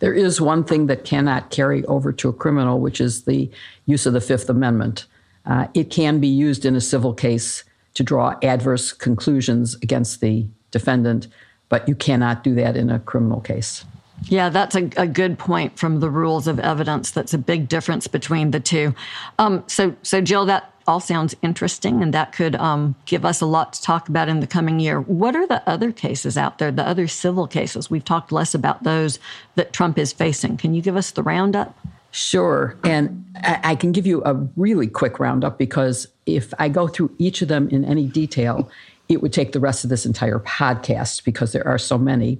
There 0.00 0.12
is 0.12 0.40
one 0.40 0.64
thing 0.64 0.86
that 0.86 1.04
cannot 1.04 1.50
carry 1.50 1.84
over 1.84 2.12
to 2.12 2.28
a 2.28 2.32
criminal, 2.32 2.80
which 2.80 3.00
is 3.00 3.22
the 3.22 3.48
use 3.86 4.04
of 4.04 4.12
the 4.12 4.20
Fifth 4.20 4.50
Amendment. 4.50 5.06
Uh, 5.46 5.68
it 5.74 5.90
can 5.90 6.18
be 6.18 6.28
used 6.28 6.64
in 6.64 6.74
a 6.74 6.80
civil 6.80 7.14
case 7.14 7.62
to 7.94 8.02
draw 8.02 8.34
adverse 8.42 8.92
conclusions 8.92 9.76
against 9.76 10.20
the 10.20 10.46
defendant, 10.72 11.28
but 11.68 11.86
you 11.88 11.94
cannot 11.94 12.42
do 12.42 12.54
that 12.56 12.76
in 12.76 12.90
a 12.90 12.98
criminal 12.98 13.40
case. 13.40 13.84
Yeah, 14.24 14.48
that's 14.48 14.76
a, 14.76 14.88
a, 14.96 15.06
good 15.06 15.38
point 15.38 15.78
from 15.78 16.00
the 16.00 16.08
rules 16.08 16.46
of 16.46 16.60
evidence. 16.60 17.10
That's 17.10 17.34
a 17.34 17.38
big 17.38 17.68
difference 17.68 18.06
between 18.06 18.52
the 18.52 18.60
two. 18.60 18.94
Um, 19.38 19.64
so, 19.66 19.96
so 20.02 20.20
Jill, 20.20 20.46
that 20.46 20.71
all 20.86 21.00
sounds 21.00 21.34
interesting, 21.42 22.02
and 22.02 22.12
that 22.14 22.32
could 22.32 22.56
um, 22.56 22.94
give 23.06 23.24
us 23.24 23.40
a 23.40 23.46
lot 23.46 23.72
to 23.74 23.82
talk 23.82 24.08
about 24.08 24.28
in 24.28 24.40
the 24.40 24.46
coming 24.46 24.80
year. 24.80 25.00
What 25.00 25.36
are 25.36 25.46
the 25.46 25.68
other 25.68 25.92
cases 25.92 26.36
out 26.36 26.58
there? 26.58 26.70
The 26.70 26.86
other 26.86 27.08
civil 27.08 27.46
cases? 27.46 27.90
We've 27.90 28.04
talked 28.04 28.32
less 28.32 28.54
about 28.54 28.82
those 28.82 29.18
that 29.54 29.72
Trump 29.72 29.98
is 29.98 30.12
facing. 30.12 30.56
Can 30.56 30.74
you 30.74 30.82
give 30.82 30.96
us 30.96 31.10
the 31.10 31.22
roundup? 31.22 31.76
Sure, 32.10 32.76
and 32.84 33.24
I, 33.42 33.74
can 33.74 33.90
give 33.90 34.06
you 34.06 34.22
a 34.24 34.34
really 34.56 34.86
quick 34.86 35.18
roundup 35.18 35.58
because 35.58 36.08
if 36.26 36.52
I 36.58 36.68
go 36.68 36.86
through 36.86 37.10
each 37.18 37.40
of 37.40 37.48
them 37.48 37.70
in 37.70 37.86
any 37.86 38.06
detail, 38.06 38.70
it 39.08 39.22
would 39.22 39.32
take 39.32 39.52
the 39.52 39.60
rest 39.60 39.82
of 39.82 39.90
this 39.90 40.04
entire 40.04 40.38
podcast 40.38 41.24
because 41.24 41.52
there 41.52 41.66
are 41.66 41.78
so 41.78 41.96
many. 41.96 42.38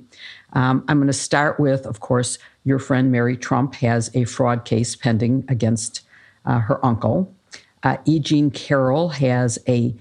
Um, 0.53 0.85
I'm 0.89 0.99
going 0.99 1.07
to 1.07 1.15
start 1.15 1.59
with, 1.59 1.87
of 1.87 2.01
course, 2.01 2.39
your 2.65 2.79
friend 2.79 3.11
Mary 3.11 3.37
Trump 3.37 3.75
has 3.77 4.11
a 4.15 4.25
fraud 4.25 4.65
case 4.65 4.95
pending 4.95 5.45
against 5.49 6.03
uh, 6.45 6.59
her 6.59 6.85
uncle. 6.85 7.35
Uh, 7.83 7.97
E. 8.05 8.19
Jean 8.19 8.51
Carroll 8.51 9.09
has 9.09 9.59
a, 9.69 9.95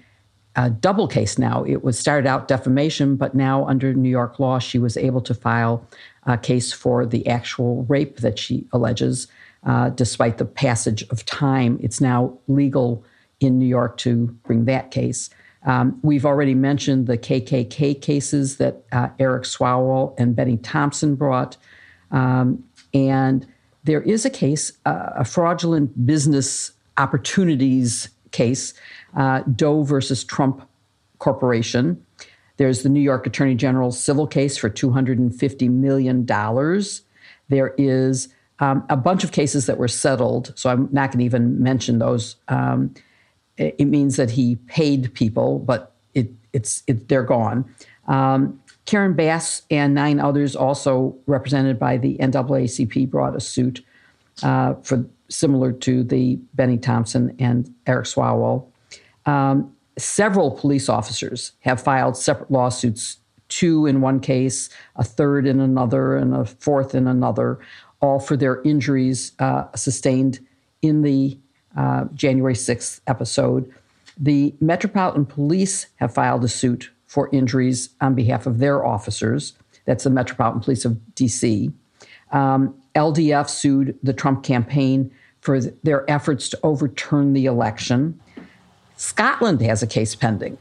a, 0.55 0.69
double 0.69 1.07
case 1.07 1.37
now. 1.37 1.63
It 1.63 1.83
was 1.83 1.97
started 1.97 2.27
out 2.27 2.47
defamation, 2.47 3.15
but 3.15 3.33
now 3.33 3.65
under 3.65 3.93
New 3.93 4.09
York 4.09 4.39
law, 4.39 4.59
she 4.59 4.77
was 4.77 4.97
able 4.97 5.21
to 5.21 5.33
file 5.33 5.85
a 6.25 6.37
case 6.37 6.71
for 6.71 7.05
the 7.05 7.25
actual 7.27 7.83
rape 7.85 8.17
that 8.17 8.37
she 8.37 8.67
alleges. 8.71 9.27
Uh, 9.63 9.89
despite 9.89 10.37
the 10.37 10.45
passage 10.45 11.03
of 11.09 11.25
time, 11.25 11.79
it's 11.81 12.01
now 12.01 12.37
legal 12.47 13.03
in 13.39 13.59
New 13.59 13.65
York 13.65 13.97
to 13.97 14.27
bring 14.43 14.65
that 14.65 14.91
case. 14.91 15.29
Um, 15.63 15.99
we've 16.01 16.25
already 16.25 16.55
mentioned 16.55 17.07
the 17.07 17.17
KKK 17.17 18.01
cases 18.01 18.57
that 18.57 18.83
uh, 18.91 19.09
Eric 19.19 19.43
Swalwell 19.43 20.15
and 20.17 20.35
Bennie 20.35 20.57
Thompson 20.57 21.15
brought. 21.15 21.57
Um, 22.09 22.63
and 22.93 23.45
there 23.83 24.01
is 24.01 24.25
a 24.25 24.29
case, 24.29 24.73
uh, 24.85 25.11
a 25.17 25.25
fraudulent 25.25 26.05
business 26.05 26.71
opportunities 26.97 28.09
case, 28.31 28.73
uh, 29.15 29.41
Doe 29.41 29.83
versus 29.83 30.23
Trump 30.23 30.67
Corporation. 31.19 32.03
There's 32.57 32.83
the 32.83 32.89
New 32.89 33.01
York 33.01 33.25
Attorney 33.25 33.55
General's 33.55 33.99
civil 33.99 34.27
case 34.27 34.57
for 34.57 34.69
$250 34.69 35.69
million. 35.69 36.25
There 37.49 37.73
is 37.77 38.29
um, 38.59 38.85
a 38.89 38.95
bunch 38.95 39.23
of 39.23 39.31
cases 39.31 39.65
that 39.65 39.77
were 39.77 39.87
settled, 39.87 40.53
so 40.55 40.69
I'm 40.69 40.87
not 40.91 41.11
going 41.11 41.19
to 41.19 41.25
even 41.25 41.61
mention 41.61 41.99
those. 41.99 42.35
Um, 42.47 42.93
it 43.57 43.85
means 43.85 44.15
that 44.15 44.31
he 44.31 44.55
paid 44.55 45.13
people, 45.13 45.59
but 45.59 45.93
it, 46.13 46.31
it's 46.53 46.83
it, 46.87 47.09
they're 47.09 47.23
gone. 47.23 47.65
Um, 48.07 48.59
Karen 48.85 49.13
Bass 49.13 49.63
and 49.69 49.93
nine 49.93 50.19
others, 50.19 50.55
also 50.55 51.15
represented 51.27 51.79
by 51.79 51.97
the 51.97 52.17
NAACP, 52.17 53.09
brought 53.09 53.35
a 53.35 53.39
suit 53.39 53.83
uh, 54.43 54.75
for 54.83 55.05
similar 55.31 55.71
to 55.71 56.03
the 56.03 56.35
Bennie 56.53 56.77
Thompson 56.77 57.35
and 57.39 57.73
Eric 57.87 58.05
Swalwell. 58.05 58.67
Um, 59.25 59.75
several 59.97 60.51
police 60.51 60.89
officers 60.89 61.53
have 61.61 61.81
filed 61.81 62.17
separate 62.17 62.51
lawsuits, 62.51 63.17
two 63.49 63.85
in 63.85 64.01
one 64.01 64.19
case, 64.19 64.69
a 64.95 65.03
third 65.03 65.47
in 65.47 65.59
another, 65.59 66.15
and 66.15 66.35
a 66.35 66.45
fourth 66.45 66.93
in 66.93 67.07
another, 67.07 67.59
all 68.01 68.19
for 68.19 68.35
their 68.35 68.61
injuries 68.63 69.33
uh, 69.39 69.65
sustained 69.75 70.39
in 70.81 71.01
the 71.01 71.37
uh, 71.77 72.05
January 72.13 72.55
6th 72.55 72.99
episode. 73.07 73.71
The 74.17 74.53
Metropolitan 74.59 75.25
Police 75.25 75.87
have 75.97 76.13
filed 76.13 76.43
a 76.43 76.47
suit 76.47 76.91
for 77.05 77.29
injuries 77.31 77.89
on 78.01 78.15
behalf 78.15 78.45
of 78.45 78.59
their 78.59 78.85
officers. 78.85 79.53
That's 79.85 80.03
the 80.03 80.09
Metropolitan 80.09 80.61
Police 80.61 80.85
of 80.85 80.99
DC. 81.15 81.71
Um, 82.31 82.75
LDF 82.95 83.49
sued 83.49 83.97
the 84.03 84.13
Trump 84.13 84.43
campaign 84.43 85.11
for 85.41 85.59
their 85.59 86.09
efforts 86.09 86.49
to 86.49 86.59
overturn 86.63 87.33
the 87.33 87.45
election. 87.45 88.19
Scotland 88.95 89.61
has 89.61 89.81
a 89.81 89.87
case 89.87 90.15
pending 90.15 90.57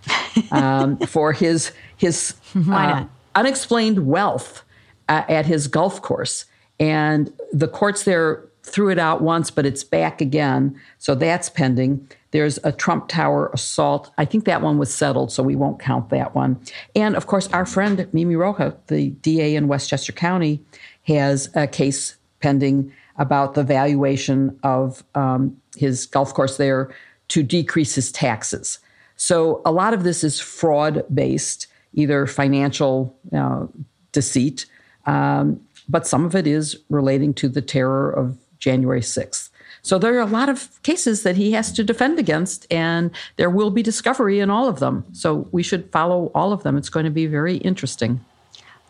um, 0.51 0.97
for 1.07 1.33
his 1.33 1.73
his 1.97 2.35
uh, 2.71 3.05
unexplained 3.35 4.07
wealth 4.07 4.65
uh, 5.09 5.23
at 5.29 5.47
his 5.47 5.69
golf 5.69 6.01
course, 6.01 6.47
and 6.79 7.33
the 7.53 7.69
courts 7.69 8.05
there 8.05 8.45
threw 8.63 8.91
it 8.91 8.99
out 8.99 9.23
once, 9.23 9.51
but 9.51 9.67
it's 9.67 9.85
back 9.85 10.21
again. 10.21 10.79
So 10.99 11.15
that's 11.15 11.49
pending. 11.49 12.09
There's 12.31 12.59
a 12.63 12.73
Trump 12.73 13.09
Tower 13.09 13.51
assault. 13.53 14.13
I 14.17 14.25
think 14.25 14.45
that 14.45 14.63
one 14.63 14.79
was 14.79 14.93
settled, 14.95 15.33
so 15.33 15.43
we 15.43 15.57
won't 15.57 15.81
count 15.81 16.11
that 16.11 16.35
one. 16.35 16.61
And 16.95 17.17
of 17.17 17.27
course, 17.27 17.49
our 17.49 17.67
friend 17.67 18.09
Mimi 18.13 18.35
Rocah, 18.35 18.77
the 18.87 19.11
DA 19.11 19.57
in 19.57 19.69
Westchester 19.69 20.13
County, 20.13 20.63
has 21.05 21.51
a 21.55 21.67
case 21.67 22.17
pending 22.41 22.93
about 23.21 23.55
the 23.55 23.63
valuation 23.63 24.59
of 24.65 25.05
um, 25.15 25.57
his 25.77 26.07
golf 26.07 26.35
course 26.35 26.57
there 26.57 26.93
to 27.29 27.45
decrease 27.45 27.95
his 27.95 28.11
taxes. 28.11 28.81
So 29.17 29.61
a 29.65 29.71
lot 29.71 29.95
of 29.95 30.03
this 30.03 30.25
is 30.25 30.41
fraud 30.41 31.05
based, 31.15 31.67
either 31.93 32.27
financial 32.27 33.17
uh, 33.33 33.67
deceit, 34.13 34.67
um, 35.07 35.61
but 35.89 36.07
some 36.07 36.25
of 36.25 36.35
it 36.35 36.47
is 36.47 36.77
relating 36.89 37.35
to 37.35 37.49
the 37.49 37.63
terror 37.63 38.11
of 38.11 38.39
January 38.59 39.03
6th. 39.03 39.51
So 39.83 39.99
there 39.99 40.15
are 40.17 40.21
a 40.21 40.27
lot 40.27 40.49
of 40.49 40.83
cases 40.83 41.23
that 41.23 41.37
he 41.37 41.53
has 41.53 41.73
to 41.73 41.85
defend 41.85 42.19
against, 42.19 42.67
and 42.71 43.11
there 43.37 43.51
will 43.51 43.71
be 43.71 43.83
discovery 43.83 44.41
in 44.41 44.51
all 44.51 44.69
of 44.69 44.79
them. 44.79 45.05
So 45.13 45.49
we 45.53 45.63
should 45.63 45.91
follow 45.91 46.31
all 46.35 46.53
of 46.53 46.63
them. 46.63 46.77
It's 46.77 46.91
going 46.91 47.05
to 47.05 47.11
be 47.11 47.27
very 47.27 47.57
interesting. 47.59 48.25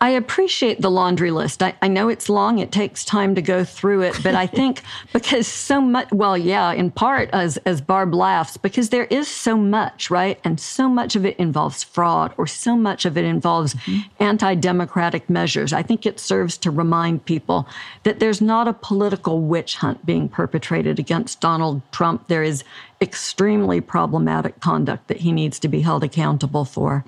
I 0.03 0.11
appreciate 0.11 0.81
the 0.81 0.91
laundry 0.91 1.31
list. 1.31 1.63
I, 1.63 1.75
I, 1.83 1.89
know 1.89 2.09
it's 2.09 2.31
long, 2.31 2.59
it 2.59 2.73
takes 2.73 3.05
time 3.05 3.35
to 3.35 3.43
go 3.43 3.65
through 3.65 4.01
it, 4.03 4.19
but 4.23 4.35
I 4.35 4.47
think 4.61 4.83
because 5.13 5.47
so 5.47 5.79
much, 5.79 6.11
well, 6.11 6.39
yeah, 6.39 6.73
in 6.73 6.91
part 6.91 7.29
as, 7.35 7.59
as 7.59 7.83
Barb 7.83 8.15
laughs, 8.15 8.57
because 8.57 8.89
there 8.89 9.05
is 9.05 9.29
so 9.29 9.59
much, 9.59 10.11
right? 10.11 10.41
And 10.43 10.59
so 10.59 10.89
much 10.89 11.17
of 11.17 11.27
it 11.27 11.37
involves 11.37 11.85
fraud 11.85 12.33
or 12.39 12.47
so 12.47 12.77
much 12.77 13.05
of 13.05 13.19
it 13.19 13.27
involves 13.27 13.75
mm-hmm. 13.75 14.01
anti 14.23 14.55
democratic 14.55 15.29
measures. 15.29 15.75
I 15.75 15.83
think 15.83 16.07
it 16.07 16.19
serves 16.19 16.57
to 16.59 16.71
remind 16.71 17.27
people 17.27 17.69
that 18.05 18.21
there's 18.21 18.41
not 18.41 18.69
a 18.69 18.73
political 18.73 19.43
witch 19.43 19.77
hunt 19.77 20.07
being 20.07 20.31
perpetrated 20.31 20.99
against 20.99 21.41
Donald 21.41 21.83
Trump. 21.93 22.29
There 22.29 22.43
is 22.43 22.65
extremely 23.03 23.81
problematic 23.81 24.61
conduct 24.61 25.09
that 25.09 25.19
he 25.19 25.33
needs 25.33 25.59
to 25.59 25.69
be 25.69 25.81
held 25.83 26.05
accountable 26.05 26.65
for. 26.65 27.05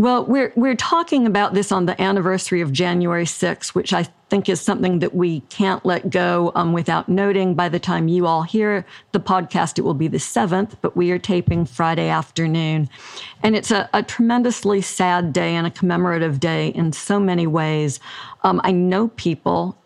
Well, 0.00 0.24
we're 0.24 0.50
we're 0.56 0.76
talking 0.76 1.26
about 1.26 1.52
this 1.52 1.70
on 1.70 1.84
the 1.84 2.00
anniversary 2.00 2.62
of 2.62 2.72
January 2.72 3.26
6th, 3.26 3.74
which 3.74 3.92
I 3.92 4.04
think 4.30 4.48
is 4.48 4.58
something 4.58 5.00
that 5.00 5.14
we 5.14 5.40
can't 5.50 5.84
let 5.84 6.08
go 6.08 6.52
um, 6.54 6.72
without 6.72 7.10
noting. 7.10 7.54
By 7.54 7.68
the 7.68 7.78
time 7.78 8.08
you 8.08 8.26
all 8.26 8.40
hear 8.40 8.86
the 9.12 9.20
podcast, 9.20 9.78
it 9.78 9.82
will 9.82 9.92
be 9.92 10.08
the 10.08 10.16
7th, 10.16 10.76
but 10.80 10.96
we 10.96 11.10
are 11.10 11.18
taping 11.18 11.66
Friday 11.66 12.08
afternoon. 12.08 12.88
And 13.42 13.54
it's 13.54 13.70
a, 13.70 13.90
a 13.92 14.02
tremendously 14.02 14.80
sad 14.80 15.34
day 15.34 15.54
and 15.54 15.66
a 15.66 15.70
commemorative 15.70 16.40
day 16.40 16.68
in 16.68 16.94
so 16.94 17.20
many 17.20 17.46
ways. 17.46 18.00
Um, 18.42 18.58
I 18.64 18.72
know 18.72 19.08
people, 19.08 19.76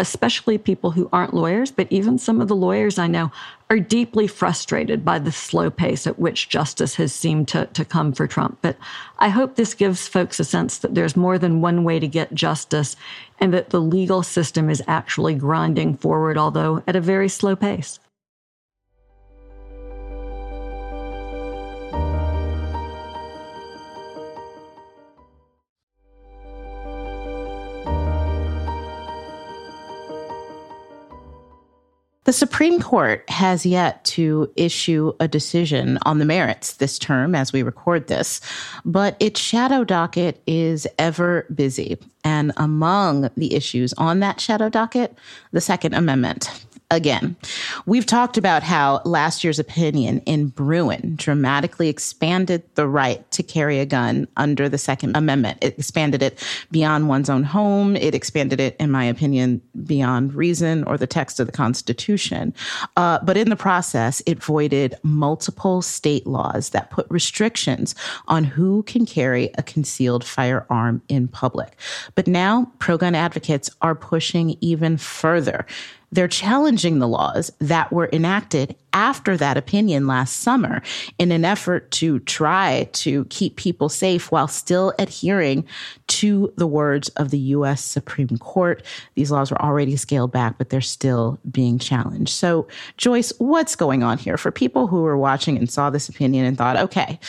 especially 0.00 0.58
people 0.58 0.90
who 0.92 1.08
aren't 1.12 1.34
lawyers, 1.34 1.70
but 1.70 1.86
even 1.90 2.18
some 2.18 2.40
of 2.40 2.48
the 2.48 2.56
lawyers 2.56 2.98
I 2.98 3.06
know 3.06 3.30
are 3.68 3.78
deeply 3.78 4.26
frustrated 4.26 5.04
by 5.04 5.18
the 5.18 5.30
slow 5.30 5.70
pace 5.70 6.06
at 6.06 6.18
which 6.18 6.48
justice 6.48 6.96
has 6.96 7.14
seemed 7.14 7.46
to, 7.48 7.66
to 7.66 7.84
come 7.84 8.12
for 8.12 8.26
Trump. 8.26 8.58
But 8.62 8.76
I 9.18 9.28
hope 9.28 9.54
this 9.54 9.74
gives 9.74 10.08
folks 10.08 10.40
a 10.40 10.44
sense 10.44 10.78
that 10.78 10.94
there's 10.94 11.16
more 11.16 11.38
than 11.38 11.60
one 11.60 11.84
way 11.84 12.00
to 12.00 12.08
get 12.08 12.34
justice 12.34 12.96
and 13.38 13.52
that 13.54 13.70
the 13.70 13.80
legal 13.80 14.22
system 14.22 14.70
is 14.70 14.82
actually 14.88 15.34
grinding 15.34 15.96
forward, 15.96 16.36
although 16.36 16.82
at 16.86 16.96
a 16.96 17.00
very 17.00 17.28
slow 17.28 17.54
pace. 17.54 18.00
The 32.30 32.34
Supreme 32.34 32.78
Court 32.78 33.28
has 33.28 33.66
yet 33.66 34.04
to 34.04 34.52
issue 34.54 35.12
a 35.18 35.26
decision 35.26 35.98
on 36.02 36.20
the 36.20 36.24
merits 36.24 36.74
this 36.74 36.96
term 36.96 37.34
as 37.34 37.52
we 37.52 37.64
record 37.64 38.06
this, 38.06 38.40
but 38.84 39.16
its 39.18 39.40
shadow 39.40 39.82
docket 39.82 40.40
is 40.46 40.86
ever 40.96 41.44
busy. 41.52 41.98
And 42.22 42.52
among 42.56 43.30
the 43.36 43.52
issues 43.56 43.92
on 43.94 44.20
that 44.20 44.40
shadow 44.40 44.68
docket, 44.68 45.18
the 45.50 45.60
Second 45.60 45.94
Amendment 45.94 46.64
again. 46.90 47.36
We've 47.86 48.06
talked 48.06 48.36
about 48.36 48.62
how 48.62 49.00
last 49.04 49.44
year's 49.44 49.58
opinion 49.58 50.20
in 50.26 50.48
Bruen 50.48 51.14
dramatically 51.16 51.88
expanded 51.88 52.62
the 52.74 52.88
right 52.88 53.28
to 53.30 53.42
carry 53.42 53.78
a 53.78 53.86
gun 53.86 54.26
under 54.36 54.68
the 54.68 54.78
Second 54.78 55.16
Amendment. 55.16 55.58
It 55.60 55.78
expanded 55.78 56.22
it 56.22 56.44
beyond 56.70 57.08
one's 57.08 57.30
own 57.30 57.44
home. 57.44 57.96
It 57.96 58.14
expanded 58.14 58.60
it, 58.60 58.76
in 58.80 58.90
my 58.90 59.04
opinion, 59.04 59.62
beyond 59.86 60.34
reason 60.34 60.84
or 60.84 60.98
the 60.98 61.06
text 61.06 61.38
of 61.38 61.46
the 61.46 61.52
Constitution. 61.52 62.52
Uh, 62.96 63.18
but 63.22 63.36
in 63.36 63.50
the 63.50 63.56
process, 63.56 64.22
it 64.26 64.42
voided 64.42 64.94
multiple 65.02 65.82
state 65.82 66.26
laws 66.26 66.70
that 66.70 66.90
put 66.90 67.06
restrictions 67.10 67.94
on 68.28 68.44
who 68.44 68.82
can 68.84 69.06
carry 69.06 69.50
a 69.56 69.62
concealed 69.62 70.24
firearm 70.24 71.02
in 71.08 71.28
public. 71.28 71.76
But 72.14 72.26
now 72.26 72.72
pro 72.78 72.96
gun 72.96 73.14
advocates 73.14 73.70
are 73.80 73.94
pushing 73.94 74.56
even 74.60 74.96
further 74.96 75.66
they're 76.12 76.28
challenging 76.28 76.98
the 76.98 77.08
laws 77.08 77.52
that 77.58 77.92
were 77.92 78.08
enacted 78.12 78.76
after 78.92 79.36
that 79.36 79.56
opinion 79.56 80.06
last 80.06 80.38
summer 80.38 80.82
in 81.18 81.30
an 81.30 81.44
effort 81.44 81.90
to 81.92 82.18
try 82.20 82.88
to 82.92 83.24
keep 83.26 83.56
people 83.56 83.88
safe 83.88 84.32
while 84.32 84.48
still 84.48 84.92
adhering 84.98 85.64
to 86.08 86.52
the 86.56 86.66
words 86.66 87.08
of 87.10 87.30
the 87.30 87.38
U.S. 87.38 87.84
Supreme 87.84 88.36
Court. 88.38 88.84
These 89.14 89.30
laws 89.30 89.50
were 89.50 89.62
already 89.62 89.96
scaled 89.96 90.32
back, 90.32 90.58
but 90.58 90.70
they're 90.70 90.80
still 90.80 91.38
being 91.50 91.78
challenged. 91.78 92.32
So, 92.32 92.66
Joyce, 92.96 93.32
what's 93.38 93.76
going 93.76 94.02
on 94.02 94.18
here 94.18 94.36
for 94.36 94.50
people 94.50 94.88
who 94.88 95.02
were 95.02 95.18
watching 95.18 95.56
and 95.56 95.70
saw 95.70 95.90
this 95.90 96.08
opinion 96.08 96.44
and 96.44 96.58
thought, 96.58 96.76
okay, 96.76 97.20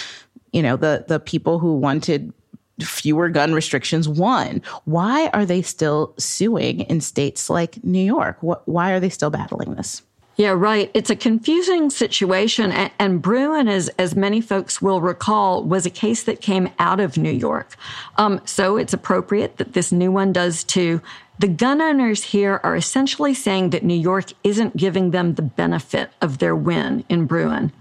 you 0.52 0.62
know, 0.62 0.76
the, 0.76 1.06
the 1.08 1.20
people 1.20 1.60
who 1.60 1.78
wanted 1.78 2.34
fewer 2.80 3.30
gun 3.30 3.54
restrictions 3.54 4.08
won. 4.08 4.62
Why 4.86 5.28
are 5.34 5.46
they 5.46 5.62
still 5.62 6.14
suing 6.18 6.82
in 6.82 7.02
states 7.02 7.50
like 7.50 7.84
New 7.84 8.04
York? 8.04 8.38
Why 8.40 8.92
are 8.92 9.00
they 9.00 9.10
still 9.10 9.30
battling 9.30 9.76
this? 9.76 10.02
Yeah, 10.38 10.52
right. 10.52 10.90
It's 10.94 11.10
a 11.10 11.16
confusing 11.16 11.90
situation. 11.90 12.72
And, 12.72 13.22
Bruen, 13.22 13.68
as, 13.68 13.90
as 14.00 14.16
many 14.16 14.42
folks 14.42 14.82
will 14.82 15.02
recall, 15.02 15.64
was 15.64 15.86
a 15.86 15.92
case 15.92 16.24
that 16.24 16.42
came 16.42 16.70
out 16.80 17.00
of 17.00 17.18
New 17.18 17.32
York. 17.32 17.76
Um, 18.18 18.42
so 18.46 18.78
it's 18.78 18.94
appropriate 18.94 19.58
that 19.58 19.74
this 19.74 19.92
new 19.92 20.12
one 20.12 20.34
does 20.34 20.64
too. 20.64 21.02
The 21.38 21.48
gun 21.48 21.82
owners 21.82 22.24
here 22.24 22.60
are 22.64 22.76
essentially 22.76 23.34
saying 23.34 23.72
that 23.72 23.84
New 23.84 24.00
York 24.00 24.32
isn't 24.44 24.78
giving 24.78 25.12
them 25.12 25.36
the 25.36 25.42
benefit 25.42 26.12
of 26.22 26.38
their 26.38 26.56
win 26.56 27.04
in 27.10 27.26
Bruen. 27.26 27.72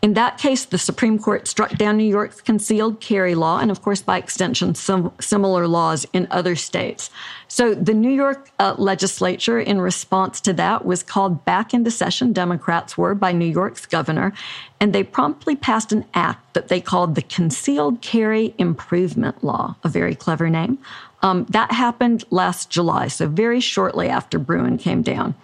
In 0.00 0.14
that 0.14 0.38
case, 0.38 0.64
the 0.64 0.78
Supreme 0.78 1.18
Court 1.18 1.48
struck 1.48 1.72
down 1.76 1.96
New 1.96 2.04
York's 2.04 2.40
concealed 2.40 3.00
carry 3.00 3.34
law, 3.34 3.58
and 3.58 3.68
of 3.68 3.82
course, 3.82 4.00
by 4.00 4.16
extension, 4.16 4.76
some 4.76 5.12
similar 5.20 5.66
laws 5.66 6.06
in 6.12 6.28
other 6.30 6.54
states. 6.54 7.10
So 7.48 7.74
the 7.74 7.94
New 7.94 8.10
York 8.10 8.48
uh, 8.60 8.76
legislature, 8.78 9.58
in 9.58 9.80
response 9.80 10.40
to 10.42 10.52
that, 10.52 10.84
was 10.84 11.02
called 11.02 11.44
back 11.44 11.74
into 11.74 11.90
session, 11.90 12.32
Democrats 12.32 12.96
were, 12.96 13.16
by 13.16 13.32
New 13.32 13.46
York's 13.46 13.86
governor, 13.86 14.32
and 14.78 14.92
they 14.92 15.02
promptly 15.02 15.56
passed 15.56 15.90
an 15.90 16.04
act 16.14 16.54
that 16.54 16.68
they 16.68 16.80
called 16.80 17.16
the 17.16 17.22
Concealed 17.22 18.00
Carry 18.00 18.54
Improvement 18.56 19.42
Law, 19.42 19.74
a 19.82 19.88
very 19.88 20.14
clever 20.14 20.48
name. 20.48 20.78
Um, 21.22 21.44
that 21.48 21.72
happened 21.72 22.22
last 22.30 22.70
July, 22.70 23.08
so 23.08 23.26
very 23.26 23.58
shortly 23.58 24.08
after 24.08 24.38
Bruen 24.38 24.78
came 24.78 25.02
down. 25.02 25.34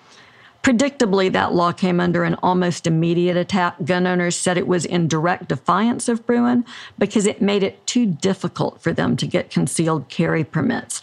Predictably, 0.65 1.31
that 1.31 1.53
law 1.53 1.73
came 1.73 2.01
under 2.01 2.25
an 2.25 2.37
almost 2.43 2.87
immediate 2.87 3.37
attack. 3.37 3.77
Gun 3.85 4.07
owners 4.07 4.35
said 4.35 4.57
it 4.57 4.67
was 4.67 4.87
in 4.87 5.09
direct 5.09 5.49
defiance 5.49 6.09
of 6.09 6.25
Bruen 6.25 6.65
because 6.99 7.27
it 7.27 7.43
made 7.43 7.63
it 7.63 7.87
too 7.87 8.07
difficult 8.07 8.81
for 8.81 8.91
them 8.91 9.15
to 9.19 9.27
get 9.27 9.51
concealed 9.51 10.09
carry 10.09 10.43
permits. 10.43 11.03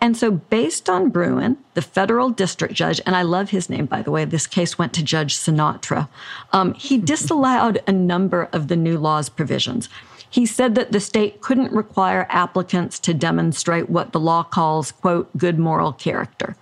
And 0.00 0.16
so, 0.16 0.30
based 0.30 0.88
on 0.88 1.10
Bruen, 1.10 1.58
the 1.74 1.82
federal 1.82 2.30
district 2.30 2.72
judge, 2.72 2.98
and 3.04 3.14
I 3.14 3.20
love 3.20 3.50
his 3.50 3.68
name, 3.68 3.84
by 3.84 4.00
the 4.00 4.10
way, 4.10 4.24
this 4.24 4.46
case 4.46 4.78
went 4.78 4.94
to 4.94 5.04
Judge 5.04 5.36
Sinatra, 5.36 6.08
um, 6.54 6.72
he 6.72 6.96
disallowed 7.14 7.82
a 7.86 7.92
number 7.92 8.48
of 8.50 8.68
the 8.68 8.76
new 8.76 8.96
law's 8.96 9.28
provisions. 9.28 9.90
He 10.30 10.46
said 10.46 10.74
that 10.74 10.92
the 10.92 11.00
state 11.00 11.42
couldn't 11.42 11.70
require 11.70 12.26
applicants 12.30 12.98
to 13.00 13.12
demonstrate 13.12 13.90
what 13.90 14.12
the 14.12 14.20
law 14.20 14.42
calls, 14.42 14.90
quote, 14.90 15.36
good 15.36 15.58
moral 15.58 15.92
character. 15.92 16.56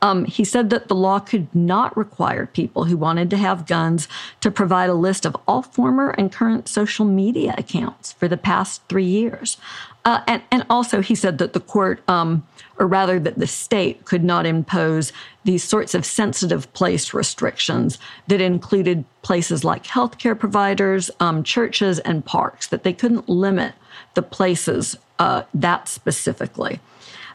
Um, 0.00 0.24
he 0.26 0.44
said 0.44 0.70
that 0.70 0.88
the 0.88 0.94
law 0.94 1.18
could 1.18 1.52
not 1.54 1.96
require 1.96 2.46
people 2.46 2.84
who 2.84 2.96
wanted 2.96 3.30
to 3.30 3.36
have 3.36 3.66
guns 3.66 4.06
to 4.40 4.50
provide 4.50 4.90
a 4.90 4.94
list 4.94 5.26
of 5.26 5.36
all 5.48 5.62
former 5.62 6.10
and 6.10 6.32
current 6.32 6.68
social 6.68 7.04
media 7.04 7.54
accounts 7.58 8.12
for 8.12 8.28
the 8.28 8.36
past 8.36 8.82
three 8.88 9.04
years. 9.04 9.56
Uh, 10.04 10.22
and, 10.26 10.42
and 10.50 10.64
also, 10.70 11.02
he 11.02 11.14
said 11.14 11.38
that 11.38 11.52
the 11.52 11.60
court, 11.60 12.00
um, 12.08 12.46
or 12.78 12.86
rather 12.86 13.18
that 13.18 13.38
the 13.38 13.46
state, 13.46 14.04
could 14.04 14.22
not 14.22 14.46
impose 14.46 15.12
these 15.44 15.64
sorts 15.64 15.94
of 15.94 16.06
sensitive 16.06 16.72
place 16.72 17.12
restrictions 17.12 17.98
that 18.28 18.40
included 18.40 19.04
places 19.22 19.64
like 19.64 19.84
healthcare 19.84 20.38
providers, 20.38 21.10
um, 21.20 21.42
churches, 21.42 21.98
and 22.00 22.24
parks, 22.24 22.68
that 22.68 22.84
they 22.84 22.92
couldn't 22.92 23.28
limit 23.28 23.74
the 24.14 24.22
places 24.22 24.96
uh, 25.18 25.42
that 25.52 25.88
specifically. 25.88 26.80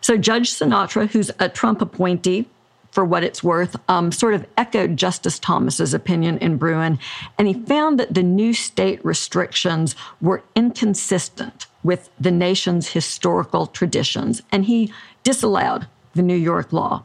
So 0.03 0.17
Judge 0.17 0.51
Sinatra, 0.51 1.09
who's 1.09 1.31
a 1.39 1.47
Trump 1.47 1.81
appointee, 1.81 2.45
for 2.91 3.05
what 3.05 3.23
it's 3.23 3.41
worth, 3.41 3.75
um, 3.89 4.11
sort 4.11 4.35
of 4.35 4.45
echoed 4.55 4.97
Justice 4.97 5.39
Thomas's 5.39 5.95
opinion 5.95 6.37
in 6.37 6.57
Bruen, 6.57 6.99
and 7.39 7.47
he 7.47 7.55
found 7.55 7.99
that 7.99 8.13
the 8.13 8.21
new 8.21 8.53
state 8.53 9.03
restrictions 9.03 9.95
were 10.21 10.43
inconsistent 10.55 11.65
with 11.83 12.09
the 12.19 12.29
nation's 12.29 12.89
historical 12.89 13.65
traditions, 13.65 14.43
and 14.51 14.65
he 14.65 14.93
disallowed 15.23 15.87
the 16.13 16.21
New 16.21 16.35
York 16.35 16.71
law. 16.71 17.03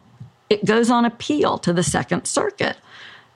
It 0.51 0.65
goes 0.65 0.91
on 0.91 1.05
appeal 1.05 1.57
to 1.59 1.73
the 1.73 1.83
Second 1.85 2.27
Circuit. 2.27 2.77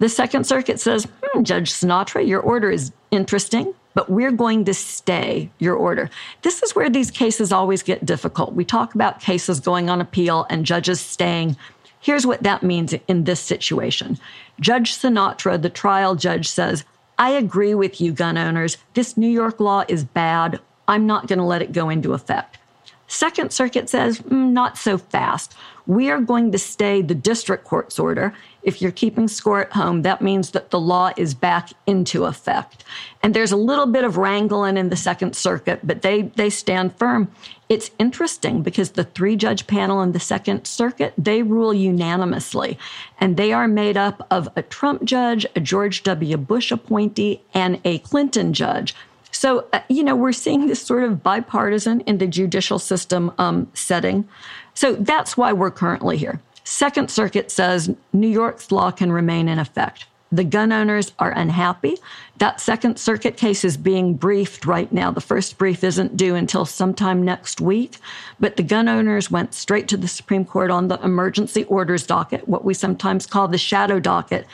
The 0.00 0.08
Second 0.08 0.44
Circuit 0.44 0.80
says, 0.80 1.06
hmm, 1.22 1.44
Judge 1.44 1.72
Sinatra, 1.72 2.26
your 2.26 2.40
order 2.40 2.70
is 2.70 2.92
interesting, 3.12 3.72
but 3.94 4.10
we're 4.10 4.32
going 4.32 4.64
to 4.64 4.74
stay 4.74 5.50
your 5.58 5.74
order. 5.74 6.10
This 6.42 6.62
is 6.62 6.74
where 6.74 6.90
these 6.90 7.10
cases 7.10 7.52
always 7.52 7.82
get 7.82 8.06
difficult. 8.06 8.54
We 8.54 8.64
talk 8.64 8.94
about 8.94 9.20
cases 9.20 9.60
going 9.60 9.90
on 9.90 10.00
appeal 10.00 10.46
and 10.50 10.64
judges 10.64 11.00
staying 11.00 11.56
Here's 12.02 12.26
what 12.26 12.42
that 12.42 12.64
means 12.64 12.92
in 13.06 13.24
this 13.24 13.40
situation 13.40 14.18
Judge 14.60 14.92
Sinatra, 14.92 15.62
the 15.62 15.70
trial 15.70 16.16
judge, 16.16 16.48
says, 16.48 16.84
I 17.16 17.30
agree 17.30 17.74
with 17.74 18.00
you, 18.00 18.12
gun 18.12 18.36
owners. 18.36 18.76
This 18.94 19.16
New 19.16 19.28
York 19.28 19.60
law 19.60 19.84
is 19.88 20.04
bad. 20.04 20.60
I'm 20.88 21.06
not 21.06 21.28
going 21.28 21.38
to 21.38 21.44
let 21.44 21.62
it 21.62 21.72
go 21.72 21.88
into 21.88 22.12
effect. 22.12 22.58
Second 23.06 23.52
Circuit 23.52 23.88
says, 23.88 24.18
mm, 24.18 24.50
not 24.50 24.76
so 24.76 24.98
fast. 24.98 25.54
We 25.86 26.10
are 26.10 26.20
going 26.20 26.50
to 26.52 26.58
stay 26.58 27.02
the 27.02 27.14
district 27.14 27.64
court's 27.64 27.98
order. 27.98 28.34
If 28.62 28.80
you're 28.80 28.92
keeping 28.92 29.26
score 29.28 29.60
at 29.60 29.72
home, 29.72 30.02
that 30.02 30.22
means 30.22 30.52
that 30.52 30.70
the 30.70 30.78
law 30.78 31.12
is 31.16 31.34
back 31.34 31.70
into 31.86 32.26
effect. 32.26 32.84
And 33.22 33.34
there's 33.34 33.52
a 33.52 33.56
little 33.56 33.86
bit 33.86 34.04
of 34.04 34.16
wrangling 34.16 34.76
in 34.76 34.88
the 34.88 34.96
Second 34.96 35.34
Circuit, 35.34 35.80
but 35.82 36.02
they, 36.02 36.22
they 36.22 36.48
stand 36.50 36.96
firm. 36.96 37.30
It's 37.68 37.90
interesting 37.98 38.62
because 38.62 38.92
the 38.92 39.04
three 39.04 39.34
judge 39.34 39.66
panel 39.66 40.02
in 40.02 40.12
the 40.12 40.20
Second 40.20 40.66
Circuit, 40.66 41.14
they 41.18 41.42
rule 41.42 41.74
unanimously. 41.74 42.78
And 43.18 43.36
they 43.36 43.52
are 43.52 43.66
made 43.66 43.96
up 43.96 44.26
of 44.30 44.48
a 44.54 44.62
Trump 44.62 45.04
judge, 45.04 45.46
a 45.56 45.60
George 45.60 46.02
W. 46.02 46.36
Bush 46.36 46.70
appointee, 46.70 47.42
and 47.54 47.80
a 47.84 47.98
Clinton 48.00 48.52
judge. 48.52 48.94
So, 49.32 49.66
uh, 49.72 49.80
you 49.88 50.04
know, 50.04 50.14
we're 50.14 50.32
seeing 50.32 50.66
this 50.66 50.82
sort 50.82 51.04
of 51.04 51.22
bipartisan 51.22 52.02
in 52.02 52.18
the 52.18 52.26
judicial 52.26 52.78
system 52.78 53.32
um, 53.38 53.68
setting. 53.74 54.28
So 54.74 54.94
that's 54.94 55.36
why 55.36 55.52
we're 55.52 55.70
currently 55.70 56.16
here. 56.18 56.40
Second 56.64 57.10
Circuit 57.10 57.50
says 57.50 57.94
New 58.12 58.28
York's 58.28 58.70
law 58.70 58.90
can 58.90 59.12
remain 59.12 59.48
in 59.48 59.58
effect. 59.58 60.06
The 60.32 60.44
gun 60.44 60.72
owners 60.72 61.12
are 61.18 61.30
unhappy. 61.30 61.98
That 62.38 62.58
Second 62.58 62.98
Circuit 62.98 63.36
case 63.36 63.64
is 63.64 63.76
being 63.76 64.14
briefed 64.14 64.64
right 64.64 64.90
now. 64.90 65.10
The 65.10 65.20
first 65.20 65.58
brief 65.58 65.84
isn't 65.84 66.16
due 66.16 66.34
until 66.34 66.64
sometime 66.64 67.22
next 67.22 67.60
week, 67.60 67.98
but 68.40 68.56
the 68.56 68.62
gun 68.62 68.88
owners 68.88 69.30
went 69.30 69.52
straight 69.52 69.88
to 69.88 69.96
the 69.98 70.08
Supreme 70.08 70.46
Court 70.46 70.70
on 70.70 70.88
the 70.88 70.98
emergency 71.04 71.64
orders 71.64 72.06
docket, 72.06 72.48
what 72.48 72.64
we 72.64 72.72
sometimes 72.72 73.26
call 73.26 73.46
the 73.46 73.58
shadow 73.58 74.00
docket. 74.00 74.46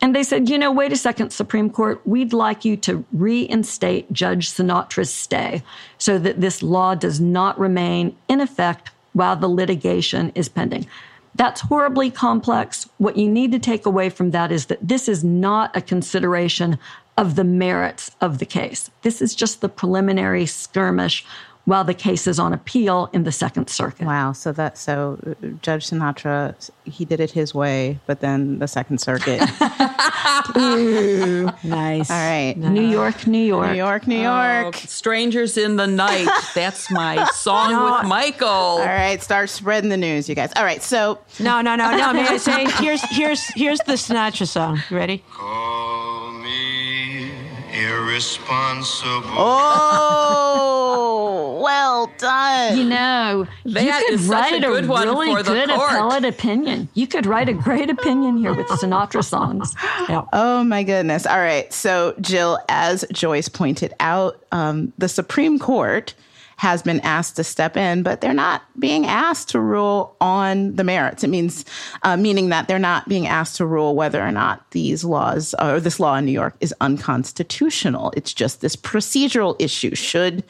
And 0.00 0.14
they 0.14 0.22
said, 0.22 0.48
you 0.48 0.58
know, 0.58 0.70
wait 0.70 0.92
a 0.92 0.96
second, 0.96 1.30
Supreme 1.30 1.70
Court, 1.70 2.00
we'd 2.06 2.32
like 2.32 2.64
you 2.64 2.76
to 2.78 3.04
reinstate 3.12 4.12
Judge 4.12 4.50
Sinatra's 4.50 5.12
stay 5.12 5.62
so 5.98 6.18
that 6.18 6.40
this 6.40 6.62
law 6.62 6.94
does 6.94 7.20
not 7.20 7.58
remain 7.58 8.14
in 8.28 8.40
effect 8.40 8.90
while 9.14 9.34
the 9.34 9.48
litigation 9.48 10.30
is 10.34 10.48
pending. 10.48 10.86
That's 11.36 11.60
horribly 11.60 12.10
complex. 12.10 12.88
What 12.98 13.16
you 13.16 13.28
need 13.28 13.52
to 13.52 13.58
take 13.58 13.84
away 13.84 14.08
from 14.08 14.30
that 14.30 14.50
is 14.50 14.66
that 14.66 14.86
this 14.86 15.08
is 15.08 15.22
not 15.22 15.76
a 15.76 15.80
consideration 15.80 16.78
of 17.18 17.36
the 17.36 17.44
merits 17.44 18.10
of 18.20 18.38
the 18.38 18.46
case. 18.46 18.90
This 19.02 19.20
is 19.20 19.34
just 19.34 19.60
the 19.60 19.68
preliminary 19.68 20.46
skirmish 20.46 21.24
while 21.66 21.84
the 21.84 21.94
case 21.94 22.26
is 22.26 22.38
on 22.38 22.52
appeal 22.52 23.10
in 23.12 23.24
the 23.24 23.32
Second 23.32 23.68
Circuit. 23.68 24.06
Wow. 24.06 24.32
So 24.32 24.52
that 24.52 24.78
so 24.78 25.18
uh, 25.26 25.48
Judge 25.62 25.90
Sinatra 25.90 26.70
he 26.84 27.04
did 27.04 27.20
it 27.20 27.32
his 27.32 27.54
way, 27.54 27.98
but 28.06 28.20
then 28.20 28.58
the 28.60 28.68
Second 28.68 28.98
Circuit. 28.98 29.42
Nice. 31.64 32.10
All 32.10 32.16
right. 32.16 32.54
New 32.56 32.82
York, 32.86 33.26
New 33.26 33.38
York. 33.38 33.70
New 33.70 33.76
York, 33.76 34.06
New 34.06 34.24
Oh, 34.26 34.60
York. 34.62 34.76
Strangers 34.76 35.56
in 35.56 35.76
the 35.76 35.86
Night. 35.86 36.28
That's 36.54 36.90
my 36.90 37.24
song 37.34 37.72
with 38.00 38.08
Michael. 38.08 38.46
All 38.48 38.84
right, 38.84 39.22
start 39.22 39.50
spreading 39.50 39.90
the 39.90 39.96
news, 39.96 40.28
you 40.28 40.34
guys. 40.34 40.52
All 40.56 40.64
right, 40.64 40.82
so 40.82 41.18
No, 41.40 41.60
no, 41.60 41.76
no, 41.76 41.90
no. 41.96 42.12
May 42.12 42.26
I 42.26 42.36
say? 42.36 42.64
Here's 42.82 43.02
here's 43.10 43.44
here's 43.54 43.78
the 43.80 43.94
Sinatra 43.94 44.46
song. 44.46 44.80
You 44.90 44.96
ready? 44.96 45.22
Call 45.32 45.46
me 45.48 46.05
irresponsible. 48.16 49.30
oh, 50.56 51.60
well 51.62 52.10
done. 52.18 52.78
You 52.78 52.84
know, 52.84 53.46
That 53.66 53.84
you 53.84 53.92
could 54.16 54.20
write 54.28 54.54
a 54.54 54.60
good 54.60 54.88
one 54.88 55.06
really 55.06 55.34
for 55.34 55.42
the 55.42 55.52
good 55.52 55.68
court. 55.68 55.90
appellate 55.92 56.24
opinion. 56.24 56.88
You 56.94 57.06
could 57.06 57.26
write 57.26 57.48
a 57.50 57.52
great 57.52 57.90
opinion 57.90 58.38
here 58.38 58.54
with 58.54 58.66
Sinatra 58.68 59.22
songs. 59.24 59.74
Yeah. 60.08 60.22
Oh 60.32 60.64
my 60.64 60.82
goodness. 60.82 61.26
All 61.26 61.38
right. 61.38 61.70
So, 61.72 62.14
Jill, 62.20 62.58
as 62.68 63.04
Joyce 63.12 63.48
pointed 63.50 63.92
out, 64.00 64.42
um, 64.52 64.92
the 64.98 65.08
Supreme 65.08 65.58
Court 65.58 66.14
has 66.56 66.82
been 66.82 67.00
asked 67.00 67.36
to 67.36 67.44
step 67.44 67.76
in, 67.76 68.02
but 68.02 68.20
they're 68.20 68.32
not 68.32 68.62
being 68.78 69.06
asked 69.06 69.50
to 69.50 69.60
rule 69.60 70.16
on 70.20 70.74
the 70.74 70.84
merits. 70.84 71.22
It 71.22 71.28
means, 71.28 71.64
uh, 72.02 72.16
meaning 72.16 72.48
that 72.48 72.66
they're 72.66 72.78
not 72.78 73.08
being 73.08 73.26
asked 73.26 73.56
to 73.56 73.66
rule 73.66 73.94
whether 73.94 74.22
or 74.22 74.32
not 74.32 74.70
these 74.70 75.04
laws 75.04 75.54
or 75.60 75.80
this 75.80 76.00
law 76.00 76.16
in 76.16 76.24
New 76.24 76.32
York 76.32 76.56
is 76.60 76.74
unconstitutional. 76.80 78.12
It's 78.16 78.32
just 78.32 78.62
this 78.62 78.74
procedural 78.74 79.54
issue. 79.58 79.94
Should 79.94 80.44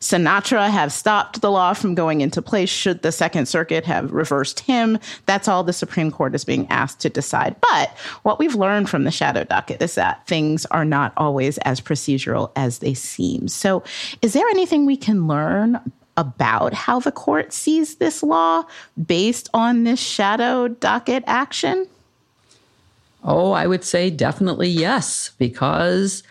Sinatra 0.00 0.70
have 0.70 0.92
stopped 0.92 1.40
the 1.40 1.50
law 1.50 1.72
from 1.72 1.94
going 1.94 2.20
into 2.20 2.40
place? 2.40 2.68
Should 2.68 3.02
the 3.02 3.12
Second 3.12 3.46
Circuit 3.46 3.84
have 3.84 4.12
reversed 4.12 4.60
him? 4.60 4.98
That's 5.26 5.48
all 5.48 5.64
the 5.64 5.72
Supreme 5.72 6.10
Court 6.10 6.34
is 6.34 6.44
being 6.44 6.66
asked 6.70 7.00
to 7.00 7.08
decide. 7.08 7.56
But 7.72 7.90
what 8.22 8.38
we've 8.38 8.54
learned 8.54 8.88
from 8.88 9.04
the 9.04 9.10
shadow 9.10 9.44
docket 9.44 9.82
is 9.82 9.94
that 9.96 10.26
things 10.26 10.66
are 10.66 10.84
not 10.84 11.12
always 11.16 11.58
as 11.58 11.80
procedural 11.80 12.50
as 12.56 12.78
they 12.78 12.94
seem. 12.94 13.48
So, 13.48 13.82
is 14.22 14.32
there 14.32 14.46
anything 14.48 14.86
we 14.86 14.96
can 14.96 15.26
learn? 15.26 15.80
About 16.16 16.74
how 16.74 16.98
the 16.98 17.12
court 17.12 17.52
sees 17.52 17.94
this 17.94 18.24
law 18.24 18.64
based 19.06 19.48
on 19.54 19.84
this 19.84 20.00
shadow 20.00 20.66
docket 20.66 21.22
action? 21.28 21.86
Oh, 23.22 23.52
I 23.52 23.68
would 23.68 23.84
say 23.84 24.10
definitely 24.10 24.68
yes, 24.68 25.30
because 25.38 26.24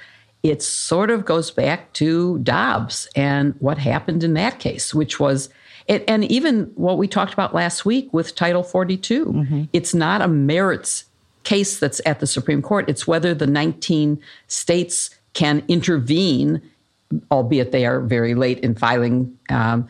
it 0.50 0.62
sort 0.62 1.12
of 1.12 1.26
goes 1.26 1.52
back 1.52 1.92
to 1.94 2.40
Dobbs 2.40 3.08
and 3.16 3.54
what 3.60 3.78
happened 3.78 4.24
in 4.24 4.34
that 4.36 4.60
case, 4.60 4.94
which 4.94 5.20
was, 5.20 5.50
it, 5.88 6.04
and 6.08 6.24
even 6.26 6.72
what 6.76 6.98
we 6.98 7.08
talked 7.08 7.34
about 7.34 7.54
last 7.54 7.86
week 7.86 8.14
with 8.14 8.36
Title 8.36 8.64
42. 8.64 9.32
It's 9.74 9.94
not 9.94 10.22
a 10.22 10.28
merits 10.28 11.06
case 11.44 11.80
that's 11.80 12.02
at 12.06 12.20
the 12.20 12.28
Supreme 12.28 12.62
Court, 12.62 12.90
it's 12.90 13.08
whether 13.08 13.34
the 13.34 13.48
19 13.48 14.20
states 14.48 15.10
can 15.34 15.64
intervene, 15.68 16.62
albeit 17.32 17.72
they 17.72 17.86
are 17.86 18.02
very 18.02 18.36
late 18.36 18.60
in 18.60 18.76
filing. 18.76 19.38
Um, 19.50 19.88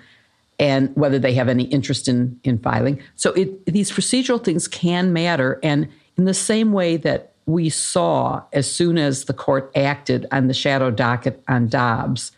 and 0.60 0.96
whether 0.96 1.20
they 1.20 1.36
have 1.36 1.50
any 1.50 1.66
interest 1.66 2.08
in 2.08 2.40
in 2.44 2.58
filing. 2.58 3.00
So 3.16 3.32
it, 3.34 3.64
these 3.68 3.92
procedural 3.92 4.44
things 4.44 4.68
can 4.68 5.14
matter, 5.14 5.60
and 5.62 5.88
in 6.18 6.26
the 6.26 6.34
same 6.34 6.74
way 6.74 6.98
that 6.98 7.34
we 7.48 7.70
saw 7.70 8.44
as 8.54 8.70
soon 8.70 8.98
as 8.98 9.26
the 9.26 9.34
court 9.34 9.72
acted 9.76 10.28
on 10.32 10.48
the 10.48 10.54
shadow 10.54 10.92
docket 10.92 11.42
on 11.48 11.70
Dobbs 11.70 12.34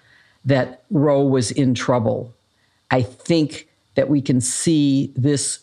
that 0.46 0.84
Roe 0.92 1.24
was 1.24 1.52
in 1.52 1.74
trouble, 1.74 2.34
I 2.92 3.02
think 3.02 3.68
that 3.96 4.08
we 4.08 4.22
can 4.22 4.40
see 4.40 5.12
this 5.16 5.60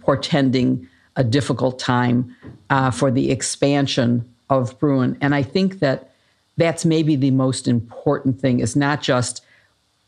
portending 0.00 0.88
a 1.16 1.24
difficult 1.24 1.78
time 1.78 2.34
uh, 2.70 2.90
for 2.90 3.10
the 3.10 3.30
expansion 3.30 4.28
of 4.48 4.78
Bruen, 4.78 5.18
and 5.20 5.34
I 5.34 5.42
think 5.42 5.80
that 5.80 6.10
that's 6.56 6.84
maybe 6.84 7.16
the 7.16 7.32
most 7.32 7.66
important 7.66 8.40
thing 8.40 8.60
is 8.60 8.76
not 8.76 9.02
just 9.02 9.44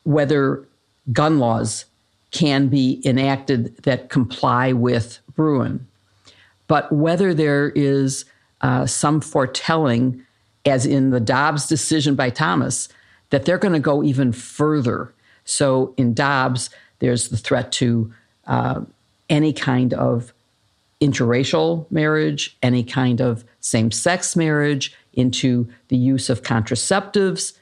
whether 0.05 0.65
gun 1.13 1.39
laws 1.39 1.87
can 2.31 2.69
be 2.69 3.01
enacted 3.05 3.77
that 3.79 4.11
comply 4.11 4.73
with 4.73 5.19
Bruen, 5.35 5.87
but 6.69 6.91
whether 6.93 7.35
there 7.35 7.71
is 7.71 8.25
uh, 8.67 8.85
some 8.85 9.21
foretelling, 9.21 10.21
as 10.65 10.85
in 10.87 11.11
the 11.11 11.21
Dobbs 11.21 11.69
decision 11.69 12.15
by 12.17 12.31
Thomas, 12.31 12.89
that 13.31 13.45
they're 13.45 13.65
going 13.65 13.81
to 13.81 13.91
go 13.93 14.03
even 14.03 14.33
further. 14.33 15.13
So 15.45 15.95
in 15.97 16.15
Dobbs, 16.15 16.71
there's 16.99 17.29
the 17.29 17.37
threat 17.37 17.71
to 17.73 18.13
uh, 18.47 18.81
any 19.31 19.53
kind 19.53 19.95
of 19.95 20.33
interracial 21.01 21.89
marriage, 21.91 22.57
any 22.61 22.83
kind 22.83 23.21
of 23.21 23.45
same 23.61 23.91
sex 23.93 24.35
marriage, 24.35 24.95
into 25.13 25.69
the 25.89 25.97
use 25.97 26.29
of 26.29 26.43
contraceptives. 26.43 27.57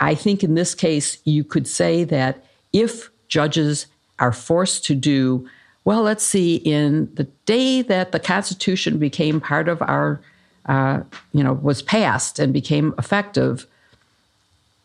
I 0.00 0.14
think 0.14 0.42
in 0.42 0.54
this 0.54 0.74
case, 0.74 1.18
you 1.24 1.44
could 1.44 1.66
say 1.66 2.04
that 2.04 2.44
if 2.72 3.10
judges 3.28 3.86
are 4.18 4.32
forced 4.32 4.84
to 4.86 4.94
do, 4.94 5.46
well, 5.84 6.02
let's 6.02 6.24
see, 6.24 6.56
in 6.56 7.10
the 7.14 7.24
day 7.44 7.82
that 7.82 8.12
the 8.12 8.20
Constitution 8.20 8.98
became 8.98 9.40
part 9.40 9.68
of 9.68 9.82
our, 9.82 10.20
uh, 10.68 11.00
you 11.32 11.42
know, 11.42 11.54
was 11.54 11.82
passed 11.82 12.38
and 12.38 12.52
became 12.52 12.94
effective, 12.98 13.66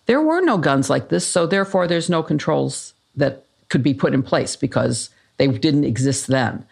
there 0.05 0.21
were 0.21 0.41
no 0.41 0.57
guns 0.57 0.89
like 0.89 1.09
this. 1.09 1.27
So 1.27 1.45
therefore, 1.45 1.87
there's 1.87 2.09
no 2.09 2.23
controls 2.23 2.93
that 3.15 3.45
could 3.69 3.83
be 3.83 3.93
put 3.93 4.13
in 4.13 4.23
place 4.23 4.55
because 4.55 5.09
they 5.37 5.47
didn't 5.47 5.83
exist 5.83 6.27
then. 6.27 6.65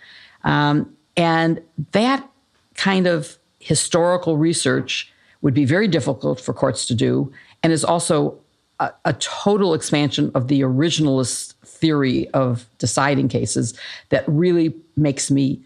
Um, 0.44 0.96
and 1.18 1.62
that 1.92 2.28
kind 2.76 3.06
of 3.06 3.38
historical 3.60 4.38
research 4.38 5.12
would 5.42 5.54
be 5.54 5.66
very 5.66 5.88
difficult 5.88 6.40
for 6.40 6.54
courts 6.54 6.86
to 6.88 6.96
do 6.96 7.32
and 7.64 7.74
is 7.74 7.84
also 7.84 8.38
a, 8.80 8.92
a 9.06 9.14
total 9.14 9.74
expansion 9.74 10.32
of 10.34 10.48
the 10.48 10.62
originalist 10.62 11.54
theory 11.66 12.30
of 12.30 12.66
deciding 12.78 13.28
cases 13.28 13.74
that 14.10 14.24
really 14.28 14.74
makes 14.96 15.30
me 15.30 15.60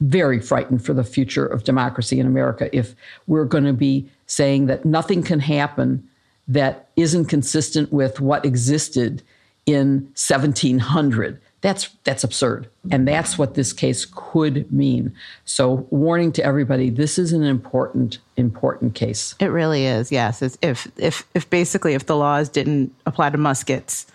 very 0.00 0.40
frightened 0.40 0.84
for 0.84 0.92
the 0.92 1.04
future 1.04 1.46
of 1.46 1.64
democracy 1.64 2.20
in 2.20 2.26
America 2.26 2.68
if 2.76 2.94
we're 3.26 3.44
going 3.44 3.64
to 3.64 3.72
be 3.72 4.08
saying 4.26 4.66
that 4.66 4.84
nothing 4.84 5.22
can 5.22 5.40
happen 5.40 6.06
that 6.48 6.88
isn't 6.96 7.26
consistent 7.26 7.92
with 7.92 8.20
what 8.20 8.44
existed 8.44 9.22
in 9.64 10.02
1700 10.14 11.40
that's 11.62 11.88
that's 12.04 12.22
absurd 12.22 12.68
and 12.92 13.08
that's 13.08 13.38
what 13.38 13.54
this 13.54 13.72
case 13.72 14.06
could 14.14 14.70
mean 14.70 15.12
so 15.44 15.86
warning 15.90 16.30
to 16.30 16.44
everybody 16.44 16.90
this 16.90 17.18
is 17.18 17.32
an 17.32 17.42
important 17.42 18.18
important 18.36 18.94
case 18.94 19.34
It 19.40 19.46
really 19.46 19.86
is. 19.86 20.12
Yes. 20.12 20.42
If 20.42 20.86
if 20.98 21.26
if 21.34 21.48
basically 21.50 21.94
if 21.94 22.06
the 22.06 22.16
laws 22.16 22.48
didn't 22.48 22.94
apply 23.06 23.30
to 23.30 23.38
muskets, 23.38 24.06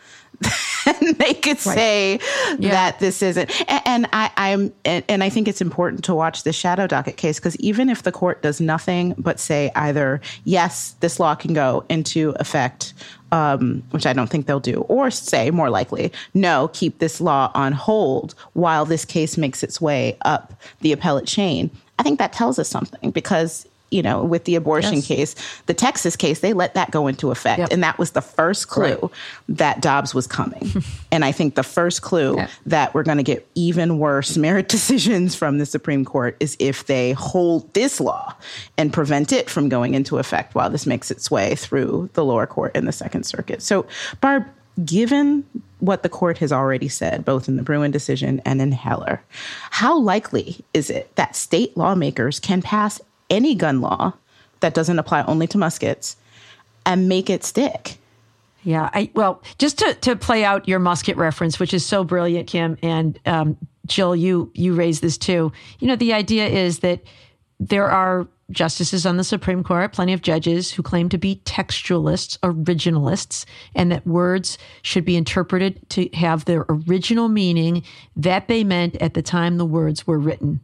then 0.86 1.14
they 1.18 1.34
could 1.34 1.60
say 1.60 2.20
that 2.60 3.00
this 3.00 3.22
isn't. 3.22 3.50
And, 3.70 3.82
and 3.86 4.08
I, 4.14 4.32
I'm 4.38 4.74
and, 4.86 5.04
and 5.08 5.24
I 5.24 5.30
think 5.30 5.48
it's 5.48 5.62
important 5.62 6.04
to 6.06 6.16
watch 6.16 6.44
the 6.44 6.54
shadow 6.54 6.88
docket 6.88 7.18
case 7.18 7.40
because 7.40 7.56
even 7.58 7.90
if 7.90 8.04
the 8.04 8.12
court 8.12 8.42
does 8.42 8.62
nothing 8.62 9.14
but 9.18 9.40
say 9.40 9.72
either 9.76 10.22
yes, 10.44 10.96
this 11.00 11.20
law 11.20 11.36
can 11.36 11.54
go 11.54 11.84
into 11.90 12.34
effect. 12.40 12.94
Um, 13.34 13.82
which 13.92 14.06
I 14.06 14.12
don't 14.12 14.30
think 14.30 14.46
they'll 14.46 14.60
do, 14.60 14.82
or 14.90 15.10
say 15.10 15.52
more 15.52 15.70
likely, 15.70 16.12
no, 16.34 16.70
keep 16.74 17.00
this 17.00 17.22
law 17.22 17.50
on 17.56 17.72
hold 17.72 18.36
while 18.52 18.84
this 18.84 19.06
case 19.06 19.38
makes 19.38 19.64
its 19.64 19.80
way 19.80 20.18
up 20.24 20.52
the 20.82 20.92
appellate 20.92 21.28
chain. 21.28 21.72
I 21.98 22.04
think 22.04 22.20
that 22.20 22.34
tells 22.34 22.60
us 22.60 22.68
something 22.68 23.12
because 23.12 23.66
you 23.92 24.02
know, 24.02 24.24
with 24.24 24.46
the 24.46 24.56
abortion 24.56 24.96
Yes. 24.96 25.06
case, 25.08 25.36
the 25.66 25.74
Texas 25.74 26.16
case, 26.16 26.40
they 26.40 26.54
let 26.54 26.74
that 26.76 26.92
go 26.92 27.08
into 27.08 27.30
effect. 27.30 27.60
Yep. 27.60 27.70
And 27.72 27.84
that 27.84 28.00
was 28.00 28.12
the 28.12 28.22
first 28.22 28.70
clue 28.70 28.84
Right. 29.02 29.12
that 29.50 29.82
Dobbs 29.82 30.16
was 30.16 30.28
coming. 30.28 30.72
and 31.12 31.24
I 31.26 31.32
think 31.32 31.56
the 31.56 31.64
first 31.64 32.02
clue 32.02 32.36
Yeah. 32.38 32.48
that 32.66 32.94
we're 32.94 33.04
going 33.04 33.18
to 33.18 33.24
get 33.24 33.46
even 33.54 34.00
worse 34.00 34.38
merit 34.38 34.70
decisions 34.78 35.36
from 35.36 35.58
the 35.58 35.66
Supreme 35.66 36.06
Court 36.06 36.38
is 36.40 36.56
if 36.60 36.86
they 36.88 37.12
hold 37.12 37.74
this 37.74 38.00
law 38.00 38.34
and 38.78 38.92
prevent 38.94 39.32
it 39.32 39.50
from 39.50 39.70
going 39.70 39.94
into 39.94 40.18
effect 40.18 40.56
while 40.56 40.70
this 40.70 40.86
makes 40.86 41.12
its 41.12 41.30
way 41.30 41.56
through 41.56 42.10
the 42.14 42.24
lower 42.24 42.48
court 42.48 42.72
and 42.76 42.88
the 42.88 42.92
Second 42.94 43.26
Circuit. 43.26 43.62
So, 43.62 43.86
Barb, 44.22 44.46
given 44.86 45.44
what 45.80 46.02
the 46.04 46.10
court 46.10 46.38
has 46.38 46.52
already 46.52 46.88
said, 46.88 47.26
both 47.26 47.48
in 47.50 47.58
the 47.58 47.64
Bruen 47.64 47.92
decision 47.92 48.42
and 48.46 48.62
in 48.62 48.72
Heller, 48.72 49.22
how 49.72 49.98
likely 49.98 50.64
is 50.74 50.90
it 50.90 51.14
that 51.18 51.36
state 51.36 51.76
lawmakers 51.76 52.40
can 52.40 52.62
pass 52.62 53.02
any 53.32 53.56
gun 53.56 53.82
law 53.82 54.14
that 54.60 54.76
doesn't 54.76 55.00
apply 55.00 55.24
only 55.24 55.48
to 55.48 55.58
muskets 55.58 56.16
and 56.86 57.10
make 57.10 57.30
it 57.32 57.44
stick? 57.44 57.98
Yeah. 58.64 58.92
I, 58.94 59.10
well, 59.16 59.42
just 59.58 59.80
to, 59.80 59.96
to 59.96 60.16
play 60.16 60.44
out 60.44 60.68
your 60.68 60.78
musket 60.78 61.18
reference, 61.18 61.60
which 61.60 61.74
is 61.74 61.84
so 61.84 62.04
brilliant, 62.04 62.48
Kim, 62.48 62.78
and 62.84 63.20
um, 63.26 63.58
Jill, 63.88 64.16
you 64.16 64.52
you 64.54 64.76
raised 64.76 65.02
this 65.02 65.18
too. 65.18 65.52
You 65.80 65.88
know, 65.88 65.96
the 65.96 66.14
idea 66.14 66.46
is 66.46 66.80
that 66.80 67.02
there 67.60 67.90
are 67.90 68.28
justices 68.52 69.06
on 69.06 69.18
the 69.18 69.24
Supreme 69.24 69.64
Court, 69.64 69.94
plenty 69.94 70.14
of 70.14 70.22
judges 70.22 70.72
who 70.72 70.84
claim 70.84 71.10
to 71.10 71.18
be 71.18 71.42
textualists, 71.46 72.38
originalists, 72.40 73.46
and 73.74 73.92
that 73.92 74.06
words 74.06 74.58
should 74.82 75.06
be 75.06 75.16
interpreted 75.16 75.90
to 75.90 76.10
have 76.14 76.46
their 76.46 76.66
original 76.70 77.30
meaning 77.30 77.84
that 78.16 78.48
they 78.48 78.64
meant 78.64 78.96
at 78.98 79.14
the 79.14 79.22
time 79.22 79.58
the 79.58 79.66
words 79.66 80.06
were 80.06 80.20
written. 80.20 80.60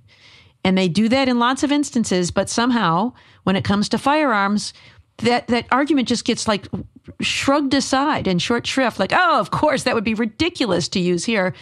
And 0.68 0.78
they 0.78 0.90
do 0.90 1.08
that 1.08 1.30
in 1.30 1.40
lots 1.40 1.64
of 1.64 1.72
instances, 1.72 2.30
but 2.30 2.50
somehow, 2.50 3.14
when 3.44 3.56
it 3.56 3.64
comes 3.64 3.88
to 3.88 3.98
firearms, 3.98 4.74
that, 5.20 5.48
that 5.48 5.66
argument 5.72 6.10
just 6.10 6.26
gets 6.26 6.46
like 6.46 6.68
shrugged 7.22 7.74
aside 7.74 8.28
in 8.28 8.38
short 8.38 8.68
shrift, 8.68 9.00
like, 9.00 9.14
oh, 9.14 9.40
of 9.40 9.50
course, 9.50 9.84
that 9.84 9.96
would 9.96 10.04
be 10.04 10.14
ridiculous 10.14 10.90
to 10.90 11.00
use 11.00 11.24
here 11.24 11.54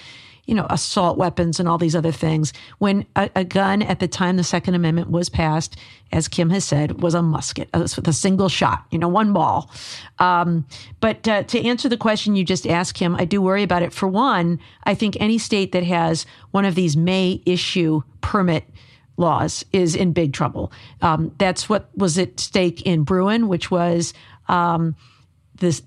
you 0.47 0.53
know, 0.53 0.66
assault 0.70 1.18
weapons 1.18 1.60
and 1.60 1.68
all 1.68 1.78
these 1.78 1.95
other 1.95 2.12
things. 2.12 2.53
When 2.78 3.06
a, 3.16 3.30
a, 3.36 3.43
gun 3.43 3.82
at 3.82 3.99
the 3.99 4.08
time 4.08 4.38
the 4.38 4.43
Second 4.43 4.76
Amendment 4.76 5.10
was 5.10 5.28
passed, 5.28 5.76
as 6.12 6.28
Kim 6.28 6.51
has 6.51 6.64
said, 6.64 7.01
was 7.01 7.16
a 7.16 7.22
musket 7.24 7.68
with 7.74 8.08
a 8.08 8.14
single 8.14 8.47
shot, 8.47 8.86
you 8.91 8.99
know, 8.99 9.08
one 9.08 9.34
ball. 9.34 9.72
Um, 10.20 10.68
but 10.99 11.28
uh, 11.28 11.43
to 11.43 11.66
answer 11.66 11.89
the 11.89 11.97
question 11.97 12.36
you 12.36 12.43
just 12.43 12.68
asked, 12.68 12.93
Kim, 12.93 13.16
I 13.16 13.26
do 13.26 13.41
worry 13.41 13.64
about 13.64 13.82
it. 13.82 13.91
For 13.91 14.08
one, 14.08 14.60
I 14.84 14.93
think 14.93 15.18
any 15.20 15.39
state 15.39 15.72
that 15.72 15.84
has 15.84 16.28
one 16.51 16.66
of 16.66 16.76
these 16.76 16.95
may 16.95 17.41
issue 17.47 18.03
permit 18.22 18.66
laws 19.18 19.66
is 19.72 19.95
in 19.95 20.13
big 20.13 20.34
trouble. 20.34 20.72
Um, 21.01 21.34
that's 21.38 21.70
what 21.70 21.89
was 21.95 22.18
at 22.18 22.39
stake 22.39 22.82
in 22.84 23.03
Bruen, 23.03 23.47
which 23.47 23.72
was. 23.72 24.13
Um, 24.47 24.95
this 25.57 25.82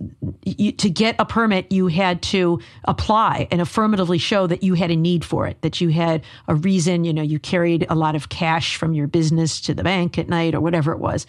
you, 0.45 0.72
to 0.72 0.89
get 0.89 1.14
a 1.18 1.26
permit 1.26 1.70
you 1.70 1.89
had 1.89 2.22
to 2.22 2.59
apply 2.85 3.47
and 3.51 3.61
affirmatively 3.61 4.16
show 4.16 4.47
that 4.47 4.62
you 4.62 4.72
had 4.72 4.91
a 4.91 4.97
need 4.97 5.26
for 5.26 5.47
it 5.47 5.61
that 5.61 5.79
you 5.79 5.91
had 5.91 6.24
a 6.49 6.55
reason 6.55 7.05
you 7.05 7.12
know 7.12 7.20
you 7.20 7.39
carried 7.39 7.87
a 7.91 7.95
lot 7.95 8.14
of 8.14 8.31
cash 8.31 8.76
from 8.76 8.95
your 8.95 9.07
business 9.07 9.61
to 9.61 9.74
the 9.74 9.85
bank 9.85 10.16
at 10.16 10.26
night 10.26 10.55
or 10.55 10.61
whatever 10.62 10.91
it 10.93 10.99
was 10.99 11.26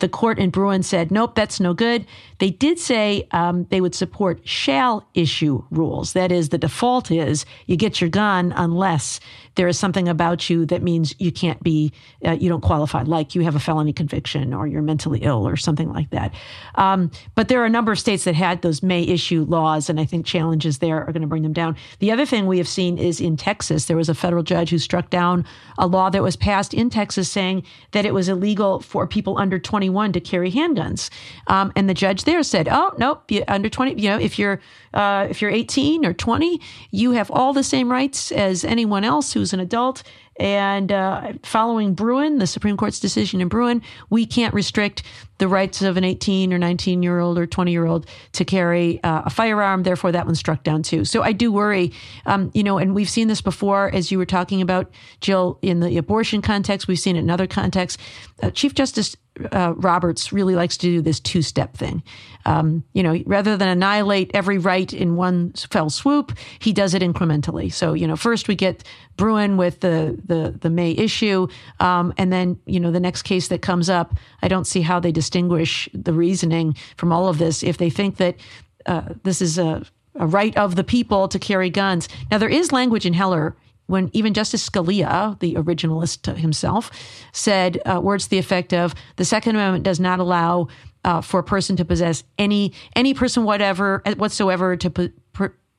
the 0.00 0.08
court 0.08 0.38
in 0.38 0.50
Bruen 0.50 0.82
said, 0.82 1.10
nope, 1.10 1.34
that's 1.34 1.58
no 1.58 1.74
good. 1.74 2.06
They 2.38 2.50
did 2.50 2.78
say 2.78 3.26
um, 3.32 3.66
they 3.70 3.80
would 3.80 3.94
support 3.94 4.46
shall 4.46 5.08
issue 5.14 5.64
rules. 5.70 6.12
That 6.12 6.30
is, 6.30 6.50
the 6.50 6.58
default 6.58 7.10
is 7.10 7.44
you 7.66 7.76
get 7.76 8.00
your 8.00 8.10
gun 8.10 8.52
unless 8.56 9.18
there 9.58 9.66
is 9.66 9.76
something 9.76 10.08
about 10.08 10.48
you 10.48 10.64
that 10.66 10.82
means 10.84 11.16
you 11.18 11.32
can't 11.32 11.60
be, 11.64 11.92
uh, 12.24 12.30
you 12.30 12.48
don't 12.48 12.60
qualify, 12.60 13.02
like 13.02 13.34
you 13.34 13.42
have 13.42 13.56
a 13.56 13.60
felony 13.60 13.92
conviction 13.92 14.54
or 14.54 14.68
you're 14.68 14.82
mentally 14.82 15.18
ill 15.22 15.46
or 15.46 15.56
something 15.56 15.92
like 15.92 16.10
that. 16.10 16.32
Um, 16.76 17.10
but 17.34 17.48
there 17.48 17.60
are 17.60 17.64
a 17.64 17.70
number 17.70 17.90
of 17.90 17.98
states 17.98 18.22
that 18.22 18.36
had 18.36 18.62
those 18.62 18.84
may 18.84 19.02
issue 19.02 19.44
laws, 19.48 19.90
and 19.90 19.98
I 19.98 20.04
think 20.04 20.24
challenges 20.24 20.78
there 20.78 21.02
are 21.02 21.12
going 21.12 21.22
to 21.22 21.26
bring 21.28 21.42
them 21.42 21.52
down. 21.52 21.76
The 21.98 22.12
other 22.12 22.24
thing 22.24 22.46
we 22.46 22.58
have 22.58 22.68
seen 22.68 22.98
is 22.98 23.20
in 23.20 23.36
Texas, 23.36 23.86
there 23.86 23.96
was 23.96 24.08
a 24.08 24.14
federal 24.14 24.44
judge 24.44 24.70
who 24.70 24.78
struck 24.78 25.10
down 25.10 25.44
a 25.76 25.88
law 25.88 26.08
that 26.08 26.22
was 26.22 26.36
passed 26.36 26.72
in 26.72 26.88
Texas 26.88 27.28
saying 27.28 27.64
that 27.90 28.06
it 28.06 28.14
was 28.14 28.28
illegal 28.28 28.78
for 28.78 29.08
people 29.08 29.38
under 29.38 29.58
21 29.58 30.12
to 30.12 30.20
carry 30.20 30.52
handguns. 30.52 31.10
Um, 31.48 31.72
and 31.74 31.90
the 31.90 31.94
judge 31.94 32.22
there 32.22 32.44
said, 32.44 32.68
"Oh, 32.70 32.94
nope, 32.96 33.28
under 33.48 33.68
20, 33.68 34.00
you 34.00 34.08
know, 34.08 34.20
if 34.20 34.38
you're 34.38 34.60
uh, 34.94 35.26
if 35.30 35.40
you're 35.42 35.50
18 35.50 36.04
or 36.04 36.12
20, 36.12 36.60
you 36.90 37.12
have 37.12 37.30
all 37.30 37.52
the 37.52 37.62
same 37.62 37.90
rights 37.90 38.32
as 38.32 38.64
anyone 38.64 39.04
else 39.04 39.32
who's 39.32 39.52
an 39.52 39.60
adult. 39.60 40.02
And 40.38 40.92
uh, 40.92 41.32
following 41.42 41.94
Bruen, 41.94 42.38
the 42.38 42.46
Supreme 42.46 42.76
Court's 42.76 43.00
decision 43.00 43.40
in 43.40 43.48
Bruen, 43.48 43.82
we 44.08 44.24
can't 44.24 44.54
restrict 44.54 45.02
the 45.38 45.48
rights 45.48 45.82
of 45.82 45.96
an 45.96 46.04
18 46.04 46.52
or 46.52 46.58
19 46.58 47.02
year 47.02 47.20
old 47.20 47.38
or 47.38 47.46
20 47.46 47.72
year 47.72 47.86
old 47.86 48.06
to 48.32 48.44
carry 48.44 49.02
uh, 49.02 49.22
a 49.24 49.30
firearm. 49.30 49.82
Therefore, 49.82 50.12
that 50.12 50.26
one's 50.26 50.38
struck 50.38 50.62
down 50.64 50.82
too. 50.82 51.04
So 51.04 51.22
I 51.22 51.32
do 51.32 51.50
worry, 51.50 51.92
um, 52.26 52.50
you 52.54 52.62
know, 52.62 52.78
and 52.78 52.94
we've 52.94 53.10
seen 53.10 53.28
this 53.28 53.40
before, 53.40 53.90
as 53.94 54.10
you 54.10 54.18
were 54.18 54.26
talking 54.26 54.60
about, 54.60 54.90
Jill, 55.20 55.58
in 55.62 55.80
the 55.80 55.96
abortion 55.96 56.42
context. 56.42 56.88
We've 56.88 56.98
seen 56.98 57.16
it 57.16 57.20
in 57.20 57.30
other 57.30 57.46
contexts. 57.46 58.02
Uh, 58.42 58.50
Chief 58.50 58.74
Justice 58.74 59.16
uh, 59.52 59.74
Roberts 59.76 60.32
really 60.32 60.54
likes 60.54 60.76
to 60.78 60.86
do 60.86 61.00
this 61.00 61.20
two 61.20 61.42
step 61.42 61.76
thing. 61.76 62.02
Um, 62.46 62.84
you 62.92 63.02
know, 63.02 63.20
rather 63.26 63.56
than 63.56 63.68
annihilate 63.68 64.30
every 64.34 64.58
right 64.58 64.92
in 64.92 65.16
one 65.16 65.52
fell 65.52 65.90
swoop, 65.90 66.36
he 66.58 66.72
does 66.72 66.94
it 66.94 67.02
incrementally. 67.02 67.72
So, 67.72 67.92
you 67.92 68.06
know, 68.06 68.16
first 68.16 68.48
we 68.48 68.54
get 68.54 68.84
Bruen 69.16 69.56
with 69.56 69.80
the 69.80 70.18
the 70.24 70.56
the 70.58 70.70
May 70.70 70.92
issue, 70.92 71.48
um, 71.80 72.14
and 72.16 72.32
then 72.32 72.58
you 72.66 72.80
know 72.80 72.90
the 72.90 73.00
next 73.00 73.22
case 73.22 73.48
that 73.48 73.60
comes 73.60 73.90
up. 73.90 74.14
I 74.42 74.48
don't 74.48 74.66
see 74.66 74.80
how 74.80 75.00
they 75.00 75.12
distinguish 75.28 75.90
the 75.92 76.14
reasoning 76.14 76.74
from 76.96 77.12
all 77.12 77.28
of 77.28 77.36
this 77.36 77.62
if 77.62 77.76
they 77.76 77.90
think 77.90 78.16
that 78.16 78.36
uh, 78.86 79.02
this 79.24 79.42
is 79.42 79.58
a, 79.58 79.84
a 80.14 80.26
right 80.26 80.56
of 80.56 80.74
the 80.74 80.84
people 80.84 81.28
to 81.28 81.38
carry 81.38 81.68
guns. 81.68 82.08
Now 82.30 82.38
there 82.38 82.48
is 82.48 82.72
language 82.72 83.04
in 83.04 83.12
Heller 83.12 83.54
when 83.88 84.10
even 84.12 84.34
Justice 84.34 84.68
Scalia, 84.68 85.38
the 85.40 85.54
originalist 85.54 86.34
himself, 86.36 86.90
said 87.32 87.80
uh, 87.84 88.00
words 88.00 88.24
to 88.24 88.30
the 88.30 88.38
effect 88.38 88.72
of 88.72 88.94
the 89.16 89.24
Second 89.24 89.56
Amendment 89.56 89.84
does 89.84 90.00
not 90.00 90.18
allow 90.18 90.68
uh, 91.04 91.20
for 91.20 91.40
a 91.40 91.44
person 91.44 91.76
to 91.76 91.84
possess 91.84 92.24
any 92.38 92.72
any 92.96 93.14
person 93.14 93.44
whatever 93.44 94.02
whatsoever 94.16 94.76
to 94.76 95.12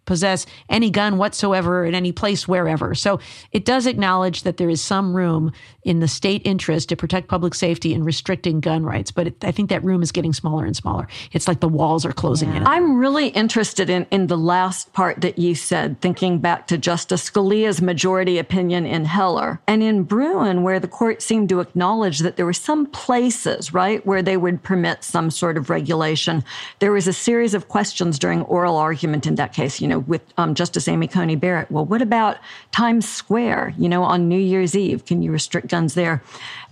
possess 0.10 0.47
any 0.70 0.89
gun 0.89 1.20
whatsoever 1.20 1.86
in 1.86 1.93
any 1.93 2.12
place 2.12 2.47
wherever. 2.47 2.95
So 2.95 3.20
it 3.51 3.64
does 3.64 3.86
acknowledge 3.86 4.41
that 4.41 4.57
there 4.57 4.68
is 4.68 4.82
some 4.82 5.16
room 5.16 5.51
in 5.84 5.99
the 5.99 6.07
state 6.07 6.41
interest 6.45 6.89
to 6.89 6.95
protect 6.95 7.28
public 7.28 7.53
safety 7.53 7.93
and 7.93 8.03
restricting 8.03 8.60
gun 8.60 8.84
rights. 8.84 9.12
But 9.12 9.28
it, 9.28 9.45
I 9.45 9.51
think 9.51 9.70
that 9.70 9.84
room 9.84 10.01
is 10.01 10.12
getting 10.12 10.34
smaller 10.34 10.66
and 10.66 10.76
smaller. 10.76 11.07
It's 11.32 11.47
like 11.47 11.60
the 11.60 11.70
walls 11.70 12.05
are 12.05 12.12
closing 12.12 12.49
yeah. 12.49 12.57
in. 12.57 12.68
I'm 12.68 12.97
really 12.97 13.28
interested 13.28 13.88
in, 13.88 14.07
in 14.10 14.26
the 14.28 14.38
last 14.38 14.93
part 14.93 15.22
that 15.22 15.38
you 15.38 15.53
said, 15.53 16.01
thinking 16.01 16.39
back 16.39 16.66
to 16.68 16.78
Justice 16.80 17.30
Scalia's 17.30 17.80
majority 17.80 18.39
opinion 18.39 18.88
in 18.88 19.05
Heller 19.05 19.62
and 19.68 19.84
in 19.84 20.03
Bruen, 20.03 20.64
where 20.64 20.80
the 20.80 20.88
court 20.88 21.22
seemed 21.22 21.49
to 21.49 21.60
acknowledge 21.60 22.20
that 22.20 22.36
there 22.36 22.47
were 22.47 22.53
some 22.53 22.88
places, 22.88 23.74
right, 23.74 24.03
where 24.07 24.24
they 24.24 24.38
would 24.38 24.64
permit 24.64 25.03
some 25.03 25.30
sort 25.30 25.55
of 25.55 25.70
regulation. 25.70 26.43
There 26.80 26.91
was 26.91 27.07
a 27.07 27.14
series 27.14 27.53
of 27.53 27.68
questions 27.68 28.18
during 28.18 28.41
oral 28.43 28.76
argument 28.76 29.28
in 29.28 29.36
that 29.36 29.53
case, 29.53 29.80
you 29.80 29.88
know, 29.88 29.99
with 30.00 30.22
um, 30.38 30.56
Justice 30.56 30.88
Amy 30.88 31.08
Coney 31.08 31.36
Barrett. 31.36 31.70
Well, 31.72 31.86
what 31.86 32.02
about 32.02 32.38
Times 32.72 33.08
Square? 33.08 33.74
You 33.78 33.89
know, 33.89 34.04
on 34.04 34.28
New 34.28 34.39
Year's 34.39 34.76
Eve, 34.76 35.06
can 35.06 35.22
you 35.22 35.32
restrict 35.32 35.68
guns 35.68 35.93
there? 35.93 36.24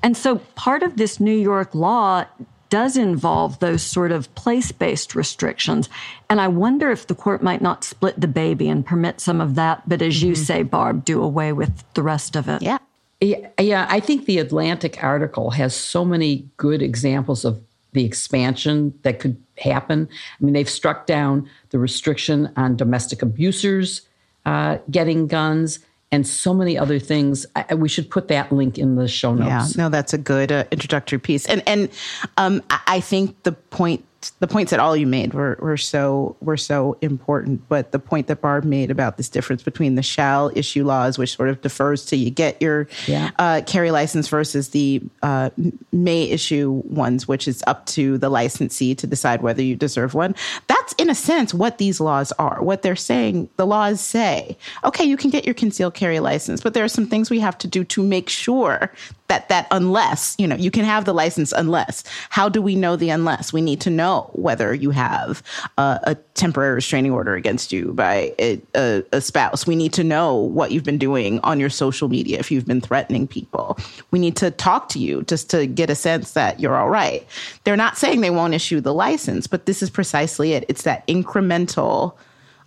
And 0.03 0.15
so 0.15 0.37
part 0.55 0.83
of 0.83 0.97
this 0.97 1.19
New 1.19 1.37
York 1.37 1.73
law 1.75 2.25
does 2.69 2.97
involve 2.97 3.59
those 3.59 3.81
sort 3.81 4.11
of 4.11 4.33
place 4.35 4.71
based 4.71 5.15
restrictions. 5.15 5.89
And 6.29 6.41
I 6.41 6.47
wonder 6.47 6.91
if 6.91 7.07
the 7.07 7.15
court 7.15 7.41
might 7.41 7.61
not 7.61 7.83
split 7.83 8.19
the 8.19 8.27
baby 8.27 8.67
and 8.67 8.85
permit 8.85 9.21
some 9.21 9.39
of 9.39 9.55
that, 9.55 9.87
but 9.87 10.01
as 10.01 10.17
mm-hmm. 10.17 10.27
you 10.27 10.35
say, 10.35 10.63
Barb, 10.63 11.05
do 11.05 11.21
away 11.21 11.53
with 11.53 11.83
the 11.93 12.03
rest 12.03 12.35
of 12.35 12.49
it. 12.49 12.61
Yeah. 12.61 12.79
Yeah, 13.19 13.49
yeah, 13.59 13.87
I 13.89 13.99
think 13.99 14.25
the 14.25 14.37
Atlantic 14.37 15.03
article 15.03 15.49
has 15.49 15.75
so 15.75 16.05
many 16.05 16.47
good 16.55 16.83
examples 16.83 17.45
of 17.45 17.59
the 17.97 18.05
expansion 18.05 18.97
that 19.01 19.19
could 19.19 19.41
happen. 19.57 20.07
I 20.39 20.43
mean, 20.43 20.53
they've 20.53 20.69
struck 20.69 21.07
down 21.07 21.49
the 21.69 21.79
restriction 21.79 22.51
on 22.55 22.75
domestic 22.75 23.21
abusers 23.21 24.03
uh, 24.47 24.77
getting 24.89 25.27
guns 25.27 25.79
and 26.09 26.25
so 26.25 26.53
many 26.53 26.77
other 26.77 26.99
things. 26.99 27.45
I, 27.55 27.75
we 27.75 27.89
should 27.89 28.09
put 28.09 28.29
that 28.29 28.51
link 28.51 28.77
in 28.77 28.95
the 28.95 29.07
show 29.09 29.33
notes. 29.33 29.75
Yeah, 29.75 29.83
no, 29.83 29.89
that's 29.89 30.13
a 30.13 30.17
good 30.17 30.53
uh, 30.53 30.63
introductory 30.71 31.19
piece. 31.19 31.45
And 31.47 31.61
and 31.67 31.89
um, 32.37 32.63
I 32.69 33.01
think 33.01 33.43
the 33.43 33.51
point 33.51 34.05
the 34.39 34.47
points 34.47 34.69
that 34.69 34.79
all 34.79 34.95
you 34.95 35.07
made 35.07 35.33
were, 35.33 35.57
were 35.59 35.77
so 35.77 36.35
were 36.41 36.57
so 36.57 36.97
important. 37.01 37.67
But 37.67 37.91
the 37.91 37.99
point 37.99 38.27
that 38.27 38.41
Barb 38.41 38.63
made 38.63 38.91
about 38.91 39.17
this 39.17 39.29
difference 39.29 39.63
between 39.63 39.95
the 39.95 40.03
shall 40.03 40.51
issue 40.55 40.85
laws, 40.85 41.17
which 41.17 41.35
sort 41.35 41.49
of 41.49 41.61
defers 41.61 42.05
to 42.07 42.15
you 42.15 42.29
get 42.29 42.61
your 42.61 42.87
yeah. 43.07 43.31
uh, 43.39 43.61
carry 43.65 43.91
license, 43.91 44.27
versus 44.27 44.69
the 44.69 45.01
uh, 45.23 45.49
may 45.91 46.23
issue 46.23 46.81
ones, 46.85 47.27
which 47.27 47.47
is 47.47 47.63
up 47.65 47.85
to 47.87 48.17
the 48.19 48.29
licensee 48.29 48.93
to 48.95 49.07
decide 49.07 49.41
whether 49.41 49.61
you 49.61 49.75
deserve 49.75 50.13
one. 50.13 50.35
That's 50.67 50.93
in 50.93 51.09
a 51.09 51.15
sense 51.15 51.53
what 51.53 51.79
these 51.79 51.99
laws 51.99 52.31
are. 52.33 52.61
What 52.61 52.83
they're 52.83 52.95
saying, 52.95 53.49
the 53.57 53.65
laws 53.65 54.01
say, 54.01 54.57
okay, 54.83 55.03
you 55.03 55.17
can 55.17 55.29
get 55.29 55.45
your 55.45 55.55
concealed 55.55 55.95
carry 55.95 56.19
license, 56.19 56.61
but 56.61 56.73
there 56.73 56.83
are 56.83 56.89
some 56.89 57.07
things 57.07 57.29
we 57.29 57.39
have 57.39 57.57
to 57.59 57.67
do 57.67 57.83
to 57.85 58.03
make 58.03 58.29
sure 58.29 58.91
that 59.27 59.49
that 59.49 59.67
unless 59.71 60.35
you 60.37 60.47
know 60.47 60.55
you 60.55 60.71
can 60.71 60.85
have 60.85 61.05
the 61.05 61.13
license 61.13 61.51
unless. 61.51 62.03
How 62.29 62.49
do 62.49 62.61
we 62.61 62.75
know 62.75 62.95
the 62.95 63.09
unless? 63.09 63.51
We 63.51 63.61
need 63.61 63.81
to 63.81 63.89
know 63.89 64.29
whether 64.33 64.73
you 64.73 64.91
have 64.91 65.43
a 65.77 66.15
temporary 66.33 66.75
restraining 66.75 67.11
order 67.11 67.35
against 67.35 67.71
you 67.71 67.93
by 67.93 68.33
a, 68.39 68.61
a, 68.75 69.03
a, 69.11 69.21
spouse. 69.21 69.65
We 69.65 69.75
need 69.75 69.93
to 69.93 70.03
know 70.03 70.35
what 70.35 70.71
you've 70.71 70.83
been 70.83 70.97
doing 70.97 71.39
on 71.41 71.59
your 71.59 71.69
social 71.69 72.09
media 72.09 72.39
if 72.39 72.51
you've 72.51 72.65
been 72.65 72.81
threatening 72.81 73.27
people. 73.27 73.77
We 74.11 74.19
need 74.19 74.35
to 74.37 74.51
talk 74.51 74.89
to 74.89 74.99
you 74.99 75.23
just 75.23 75.49
to 75.49 75.65
get 75.65 75.89
a 75.89 75.95
sense 75.95 76.33
that 76.33 76.59
you're 76.59 76.75
all 76.75 76.89
right. 76.89 77.25
They're 77.63 77.75
not 77.75 77.97
saying 77.97 78.21
they 78.21 78.29
won't 78.29 78.53
issue 78.53 78.79
the 78.81 78.93
license 78.93 79.47
but 79.47 79.65
this 79.65 79.81
is 79.81 79.89
precisely 79.89 80.53
it. 80.53 80.65
It's 80.67 80.83
that 80.83 81.05
incremental 81.07 82.13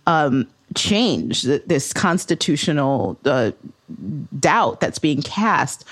um, 0.07 0.47
change 0.75 1.43
this 1.43 1.93
constitutional 1.93 3.17
uh, 3.25 3.51
doubt 4.39 4.79
that's 4.79 4.99
being 4.99 5.21
cast 5.21 5.85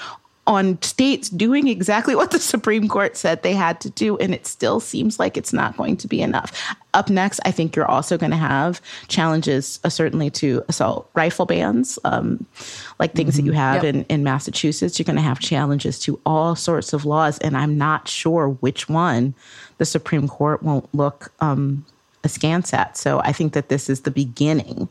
on 0.49 0.81
states 0.81 1.29
doing 1.29 1.67
exactly 1.69 2.15
what 2.17 2.31
the 2.31 2.39
Supreme 2.39 2.89
Court 2.89 3.15
said 3.15 3.41
they 3.41 3.53
had 3.53 3.79
to 3.81 3.89
do, 3.91 4.17
and 4.17 4.33
it 4.33 4.45
still 4.45 4.81
seems 4.81 5.19
like 5.19 5.37
it's 5.37 5.53
not 5.53 5.77
going 5.77 5.95
to 5.97 6.07
be 6.07 6.21
enough. 6.21 6.51
Up 6.93 7.09
next, 7.09 7.39
I 7.45 7.51
think 7.51 7.75
you're 7.75 7.89
also 7.89 8.17
going 8.17 8.31
to 8.31 8.37
have 8.37 8.81
challenges, 9.07 9.79
uh, 9.83 9.89
certainly 9.89 10.31
to 10.31 10.63
assault 10.67 11.07
rifle 11.13 11.45
bans, 11.45 11.99
um, 12.03 12.45
like 12.97 13.13
things 13.13 13.35
mm-hmm. 13.35 13.37
that 13.37 13.45
you 13.45 13.51
mm-hmm. 13.51 13.59
have 13.59 13.83
yep. 13.83 13.95
in, 13.95 14.03
in 14.05 14.23
Massachusetts. 14.23 14.97
You're 14.97 15.05
going 15.05 15.15
to 15.15 15.21
have 15.21 15.39
challenges 15.39 15.99
to 15.99 16.19
all 16.25 16.55
sorts 16.55 16.91
of 16.91 17.05
laws, 17.05 17.37
and 17.39 17.55
I'm 17.55 17.77
not 17.77 18.07
sure 18.07 18.49
which 18.49 18.89
one 18.89 19.35
the 19.77 19.85
Supreme 19.85 20.27
Court 20.27 20.63
won't 20.63 20.93
look 20.93 21.31
um, 21.39 21.85
askance 22.23 22.73
at. 22.73 22.97
So 22.97 23.19
I 23.21 23.31
think 23.31 23.53
that 23.53 23.69
this 23.69 23.89
is 23.89 24.01
the 24.01 24.11
beginning 24.11 24.89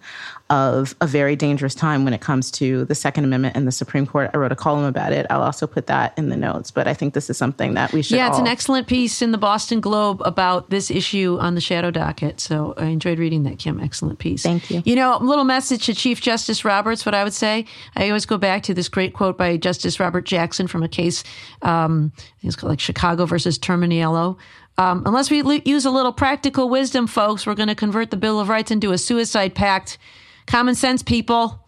of 0.51 0.95
a 1.03 1.07
very 1.07 1.37
dangerous 1.37 1.75
time 1.75 2.05
when 2.05 2.15
it 2.15 2.23
comes 2.23 2.51
to 2.53 2.87
the 2.87 2.95
Second 2.95 3.25
Amendment 3.25 3.55
and 3.55 3.67
the 3.67 3.73
Supreme 3.73 4.07
Court. 4.07 4.31
I 4.33 4.39
wrote 4.39 4.53
a 4.53 4.57
column 4.57 4.85
about 4.85 5.13
it. 5.13 5.27
I'll 5.29 5.43
also 5.43 5.67
put 5.67 5.89
that 5.89 6.17
in 6.17 6.31
the 6.31 6.37
notes. 6.37 6.71
But 6.71 6.89
I 6.89 6.95
think 6.95 7.13
this 7.13 7.29
is 7.29 7.37
something 7.37 7.75
that 7.75 7.93
we 7.93 8.01
should. 8.01 8.17
Yeah, 8.17 8.29
it's 8.29 8.37
all... 8.37 8.43
an 8.43 8.49
excellent 8.49 8.87
piece 8.87 9.21
in 9.21 9.33
the 9.33 9.39
Boston 9.39 9.81
Globe 9.81 10.23
about 10.25 10.71
this 10.71 10.91
issue 10.91 11.37
on 11.41 11.55
the 11.55 11.61
shadow 11.61 11.91
docket. 11.91 12.41
So 12.41 12.73
I 12.79 12.87
enjoyed 12.87 13.19
reading 13.19 13.43
that, 13.43 13.59
Kim. 13.59 13.79
Excellent 13.79 14.19
piece. 14.19 14.43
Thank 14.43 14.71
you. 14.71 14.83
You 14.87 14.97
know, 14.97 15.19
a 15.19 15.23
little 15.23 15.45
message 15.45 15.85
to 15.87 15.95
Chief 15.95 16.23
Justice 16.23 16.65
Roberts. 16.65 17.05
What 17.05 17.15
I 17.15 17.25
would 17.25 17.35
say, 17.35 17.67
I 17.95 18.09
always 18.09 18.25
go 18.25 18.39
back 18.39 18.63
to 18.65 18.75
this 18.75 18.89
great 18.89 19.13
quote 19.13 19.37
by 19.37 19.59
Justice 19.59 20.01
Robert 20.01 20.25
Jackson 20.25 20.67
from 20.67 20.83
a 20.83 20.89
case. 20.89 21.25
Um, 21.61 22.13
it's 22.43 22.57
called 22.57 22.71
like 22.71 22.81
Chicago 22.81 23.27
versus 23.27 23.59
Terminiello. 23.59 24.39
Um, 24.79 25.03
unless 25.07 25.29
we 25.29 25.41
l- 25.41 25.53
use 25.65 25.85
a 25.85 25.91
little 25.91 26.13
practical 26.13 26.69
wisdom, 26.69 27.09
folks, 27.09 27.47
we're 27.47 27.57
going 27.57 27.69
to 27.69 27.75
convert 27.75 28.13
the 28.13 28.17
Bill 28.17 28.39
of 28.39 28.49
Rights 28.49 28.71
into 28.71 28.93
a 28.93 28.99
suicide 28.99 29.57
pact. 29.57 29.99
Common 30.47 30.77
sense, 30.77 31.03
people. 31.03 31.65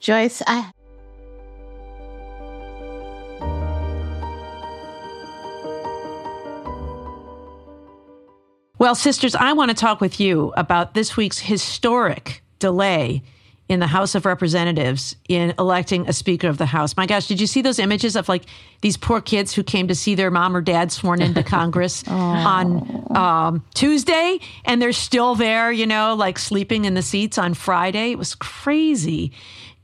Joyce, 0.00 0.42
I. 0.48 0.70
Well, 8.78 8.94
sisters, 8.94 9.34
I 9.34 9.52
want 9.52 9.70
to 9.70 9.74
talk 9.74 10.00
with 10.00 10.20
you 10.20 10.52
about 10.56 10.94
this 10.94 11.16
week's 11.16 11.38
historic 11.38 12.42
delay 12.58 13.22
in 13.68 13.80
the 13.80 13.86
House 13.86 14.14
of 14.14 14.24
Representatives 14.24 15.16
in 15.28 15.52
electing 15.58 16.08
a 16.08 16.12
Speaker 16.12 16.48
of 16.48 16.58
the 16.58 16.66
House. 16.66 16.96
My 16.96 17.06
gosh, 17.06 17.26
did 17.26 17.40
you 17.40 17.46
see 17.46 17.62
those 17.62 17.78
images 17.78 18.14
of 18.14 18.28
like 18.28 18.44
these 18.80 18.96
poor 18.96 19.20
kids 19.20 19.52
who 19.52 19.62
came 19.62 19.88
to 19.88 19.94
see 19.94 20.14
their 20.14 20.30
mom 20.30 20.56
or 20.56 20.60
dad 20.60 20.92
sworn 20.92 21.20
into 21.20 21.42
Congress 21.44 22.06
on 22.06 23.06
um, 23.16 23.64
Tuesday 23.74 24.38
and 24.64 24.80
they're 24.80 24.92
still 24.92 25.34
there, 25.34 25.72
you 25.72 25.86
know, 25.86 26.14
like 26.14 26.38
sleeping 26.38 26.84
in 26.84 26.94
the 26.94 27.02
seats 27.02 27.38
on 27.38 27.54
Friday? 27.54 28.12
It 28.12 28.18
was 28.18 28.34
crazy. 28.34 29.32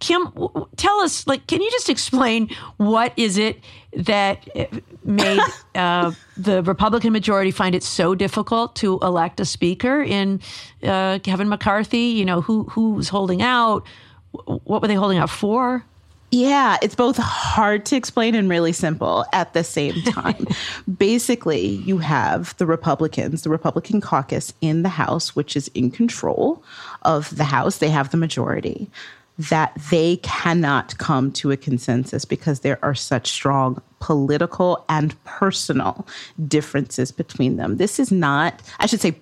Kim, 0.02 0.32
tell 0.76 0.98
us, 1.00 1.28
like, 1.28 1.46
can 1.46 1.62
you 1.62 1.70
just 1.70 1.88
explain 1.88 2.50
what 2.76 3.12
is 3.16 3.38
it 3.38 3.60
that 3.92 4.48
uh, 4.56 4.64
made 5.04 5.40
uh, 5.76 6.10
the 6.36 6.60
Republican 6.64 7.12
majority 7.12 7.52
find 7.52 7.72
it 7.76 7.84
so 7.84 8.16
difficult 8.16 8.74
to 8.76 8.98
elect 9.00 9.38
a 9.38 9.44
speaker 9.44 10.02
in 10.02 10.40
uh, 10.82 11.20
Kevin 11.22 11.48
McCarthy? 11.48 11.98
You 11.98 12.24
know, 12.24 12.40
who 12.40 12.64
who 12.64 12.94
was 12.94 13.08
holding 13.08 13.42
out? 13.42 13.86
What 14.32 14.82
were 14.82 14.88
they 14.88 14.96
holding 14.96 15.18
out 15.18 15.30
for? 15.30 15.84
Yeah, 16.32 16.78
it's 16.82 16.96
both 16.96 17.18
hard 17.18 17.86
to 17.86 17.96
explain 17.96 18.34
and 18.34 18.48
really 18.48 18.72
simple 18.72 19.24
at 19.32 19.52
the 19.52 19.62
same 19.62 20.02
time. 20.06 20.48
Basically, 20.96 21.64
you 21.64 21.98
have 21.98 22.56
the 22.56 22.66
Republicans, 22.66 23.42
the 23.42 23.50
Republican 23.50 24.00
caucus 24.00 24.52
in 24.60 24.82
the 24.82 24.88
House, 24.88 25.36
which 25.36 25.54
is 25.54 25.68
in 25.74 25.92
control 25.92 26.60
of 27.02 27.36
the 27.36 27.44
House. 27.44 27.78
They 27.78 27.90
have 27.90 28.10
the 28.10 28.16
majority 28.16 28.90
that 29.38 29.76
they 29.90 30.16
cannot 30.18 30.96
come 30.98 31.32
to 31.32 31.50
a 31.50 31.56
consensus 31.56 32.24
because 32.24 32.60
there 32.60 32.78
are 32.82 32.94
such 32.94 33.30
strong 33.30 33.80
political 34.00 34.84
and 34.88 35.22
personal 35.24 36.06
differences 36.48 37.10
between 37.12 37.56
them. 37.56 37.76
This 37.76 37.98
is 37.98 38.12
not, 38.12 38.60
I 38.78 38.86
should 38.86 39.00
say, 39.00 39.16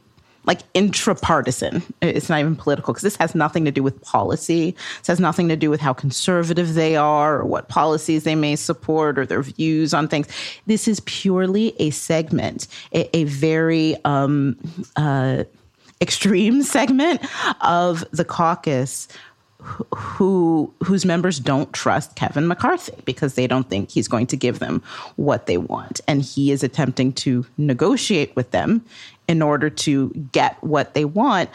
like 0.46 0.61
intrapartisan. 0.72 1.82
It's 2.00 2.28
not 2.28 2.40
even 2.40 2.56
political 2.56 2.92
because 2.92 3.02
this 3.02 3.16
has 3.16 3.34
nothing 3.34 3.64
to 3.66 3.70
do 3.70 3.82
with 3.82 4.00
policy. 4.02 4.74
This 4.98 5.06
has 5.06 5.20
nothing 5.20 5.48
to 5.48 5.56
do 5.56 5.70
with 5.70 5.80
how 5.80 5.92
conservative 5.92 6.74
they 6.74 6.96
are 6.96 7.38
or 7.38 7.44
what 7.44 7.68
policies 7.68 8.24
they 8.24 8.34
may 8.34 8.56
support 8.56 9.18
or 9.18 9.26
their 9.26 9.42
views 9.42 9.92
on 9.92 10.08
things. 10.08 10.26
This 10.66 10.88
is 10.88 11.00
purely 11.00 11.74
a 11.78 11.90
segment, 11.90 12.66
a, 12.92 13.14
a 13.16 13.24
very 13.24 13.96
um, 14.04 14.56
uh, 14.96 15.44
extreme 16.00 16.62
segment 16.76 17.20
of 17.61 18.04
the 18.11 18.24
caucus 18.24 19.08
who 19.94 20.72
whose 20.82 21.04
members 21.04 21.38
don't 21.38 21.72
trust 21.72 22.16
Kevin 22.16 22.46
McCarthy 22.46 22.94
because 23.04 23.34
they 23.34 23.46
don't 23.46 23.68
think 23.68 23.90
he's 23.90 24.08
going 24.08 24.26
to 24.28 24.36
give 24.36 24.58
them 24.58 24.82
what 25.16 25.46
they 25.46 25.58
want. 25.58 26.00
And 26.08 26.22
he 26.22 26.50
is 26.50 26.62
attempting 26.62 27.12
to 27.14 27.46
negotiate 27.58 28.34
with 28.36 28.50
them 28.50 28.84
in 29.28 29.42
order 29.42 29.70
to 29.70 30.11
get 30.32 30.62
what 30.62 30.94
they 30.94 31.04
want 31.04 31.50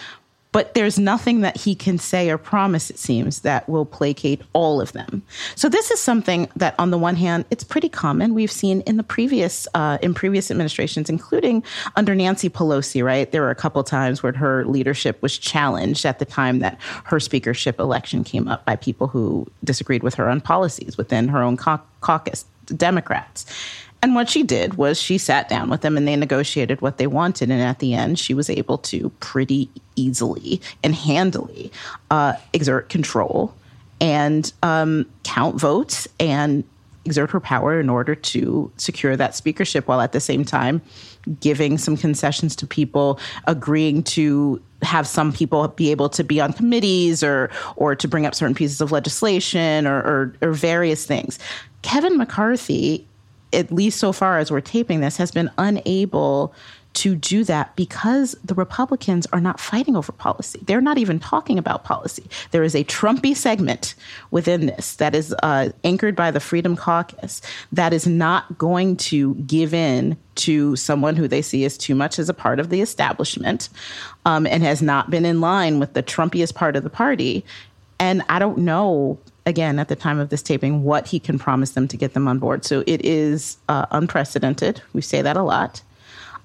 but 0.56 0.74
there's 0.74 0.98
nothing 0.98 1.42
that 1.42 1.58
he 1.58 1.76
can 1.76 1.98
say 1.98 2.30
or 2.30 2.38
promise, 2.38 2.90
it 2.90 2.98
seems, 2.98 3.42
that 3.42 3.68
will 3.68 3.84
placate 3.84 4.42
all 4.54 4.80
of 4.80 4.94
them. 4.94 5.22
So 5.56 5.68
this 5.68 5.92
is 5.92 6.00
something 6.00 6.48
that, 6.56 6.76
on 6.80 6.92
the 6.92 6.98
one 6.98 7.18
hand, 7.18 7.44
it's 7.50 7.66
pretty 7.66 7.90
common. 7.90 8.34
We've 8.34 8.50
seen 8.50 8.80
in 8.88 8.96
the 8.96 9.04
previous 9.04 9.68
uh, 9.74 9.98
in 10.02 10.14
previous 10.14 10.50
administrations, 10.50 11.10
including 11.10 11.62
under 11.98 12.16
Nancy 12.16 12.50
Pelosi. 12.50 13.04
Right, 13.04 13.30
there 13.30 13.42
were 13.42 13.50
a 13.50 13.56
couple 13.56 13.84
times 13.84 14.24
where 14.24 14.32
her 14.32 14.64
leadership 14.64 15.22
was 15.22 15.38
challenged 15.38 16.06
at 16.06 16.20
the 16.20 16.26
time 16.26 16.60
that 16.60 16.80
her 17.04 17.20
speakership 17.20 17.78
election 17.78 18.24
came 18.24 18.48
up 18.48 18.64
by 18.64 18.78
people 18.78 19.08
who 19.08 19.46
disagreed 19.66 20.04
with 20.04 20.14
her 20.14 20.30
on 20.30 20.40
policies 20.40 20.96
within 20.98 21.28
her 21.28 21.42
own 21.42 21.58
caucus, 21.58 22.46
Democrats. 22.68 23.46
And 24.06 24.14
what 24.14 24.30
she 24.30 24.44
did 24.44 24.76
was 24.76 25.02
she 25.02 25.18
sat 25.18 25.50
down 25.50 25.68
with 25.68 25.82
them 25.82 25.98
and 25.98 26.08
they 26.08 26.16
negotiated 26.16 26.80
what 26.80 27.00
they 27.00 27.08
wanted. 27.08 27.50
And 27.50 27.60
at 27.60 27.80
the 27.80 27.96
end, 27.96 28.20
she 28.20 28.36
was 28.36 28.52
able 28.52 28.78
to 28.78 29.10
pretty 29.20 29.68
easily 29.96 30.62
and 30.84 30.94
handily 30.94 31.72
uh, 32.12 32.34
exert 32.54 32.90
control 32.90 33.52
and 34.00 34.54
um, 34.62 35.08
count 35.24 35.60
votes 35.60 36.08
and 36.20 36.64
exert 37.06 37.32
her 37.32 37.40
power 37.40 37.80
in 37.80 37.90
order 37.90 38.14
to 38.14 38.72
secure 38.78 39.18
that 39.18 39.34
speakership 39.34 39.88
while 39.88 40.02
at 40.02 40.12
the 40.12 40.20
same 40.20 40.46
time 40.46 40.84
giving 41.40 41.80
some 41.80 41.98
concessions 41.98 42.56
to 42.58 42.68
people, 42.68 43.20
agreeing 43.48 44.04
to 44.04 44.62
have 44.84 45.08
some 45.08 45.34
people 45.34 45.68
be 45.70 45.90
able 45.90 46.10
to 46.10 46.24
be 46.24 46.40
on 46.40 46.54
committees 46.54 47.24
or 47.24 47.50
or 47.76 47.96
to 47.96 48.08
bring 48.08 48.28
up 48.28 48.36
certain 48.36 48.54
pieces 48.54 48.82
of 48.82 48.92
legislation 48.92 49.88
or, 49.88 49.98
or, 49.98 50.36
or 50.44 50.52
various 50.52 51.08
things. 51.08 51.40
Kevin 51.82 52.18
McCarthy 52.18 53.08
at 53.56 53.72
least 53.72 54.00
so 54.00 54.12
far 54.12 54.38
as 54.38 54.52
we're 54.52 54.62
taping 54.62 55.00
this, 55.00 55.18
has 55.18 55.32
been 55.32 55.50
unable 55.58 56.54
to 56.96 57.14
do 57.16 57.44
that 57.44 57.76
because 57.76 58.36
the 58.44 58.54
Republicans 58.54 59.28
are 59.34 59.42
not 59.42 59.60
fighting 59.60 59.98
over 59.98 60.14
policy. 60.14 60.62
They're 60.66 60.82
not 60.82 60.98
even 60.98 61.20
talking 61.20 61.60
about 61.60 61.84
policy. 61.84 62.24
There 62.52 62.64
is 62.64 62.74
a 62.74 62.86
Trumpy 62.86 63.36
segment 63.36 63.96
within 64.32 64.68
this 64.68 64.96
that 64.96 65.14
is 65.14 65.36
uh, 65.44 65.70
anchored 65.84 66.16
by 66.16 66.32
the 66.32 66.40
Freedom 66.40 66.76
Caucus 66.76 67.42
that 67.74 67.92
is 67.92 68.08
not 68.08 68.58
going 68.58 68.96
to 68.98 69.36
give 69.36 69.74
in 69.74 70.18
to 70.36 70.76
someone 70.78 71.18
who 71.18 71.28
they 71.28 71.42
see 71.42 71.66
as 71.66 71.78
too 71.78 71.96
much 71.96 72.18
as 72.18 72.30
a 72.30 72.34
part 72.34 72.60
of 72.60 72.70
the 72.70 72.82
establishment 72.82 73.70
um, 74.26 74.48
and 74.48 74.64
has 74.64 74.82
not 74.82 75.10
been 75.10 75.26
in 75.26 75.42
line 75.42 75.80
with 75.80 75.94
the 75.94 76.04
Trumpiest 76.04 76.56
part 76.56 76.78
of 76.78 76.84
the 76.84 76.90
party. 76.90 77.44
And 78.00 78.24
I 78.30 78.40
don't 78.40 78.60
know 78.60 79.20
again 79.46 79.80
at 79.80 79.88
the 79.88 79.96
time 79.96 80.20
of 80.20 80.30
this 80.30 80.42
taping 80.42 80.84
what 80.84 81.08
he 81.08 81.20
can 81.20 81.38
promise 81.38 81.72
them 81.72 81.88
to 81.88 81.98
get 81.98 82.14
them 82.14 82.28
on 82.28 82.40
board. 82.40 82.66
So 82.66 82.84
it 82.88 83.06
is 83.06 83.58
uh, 83.70 83.86
unprecedented. 83.92 84.82
We 84.94 85.02
say 85.02 85.22
that 85.22 85.38
a 85.38 85.44
lot. 85.44 85.82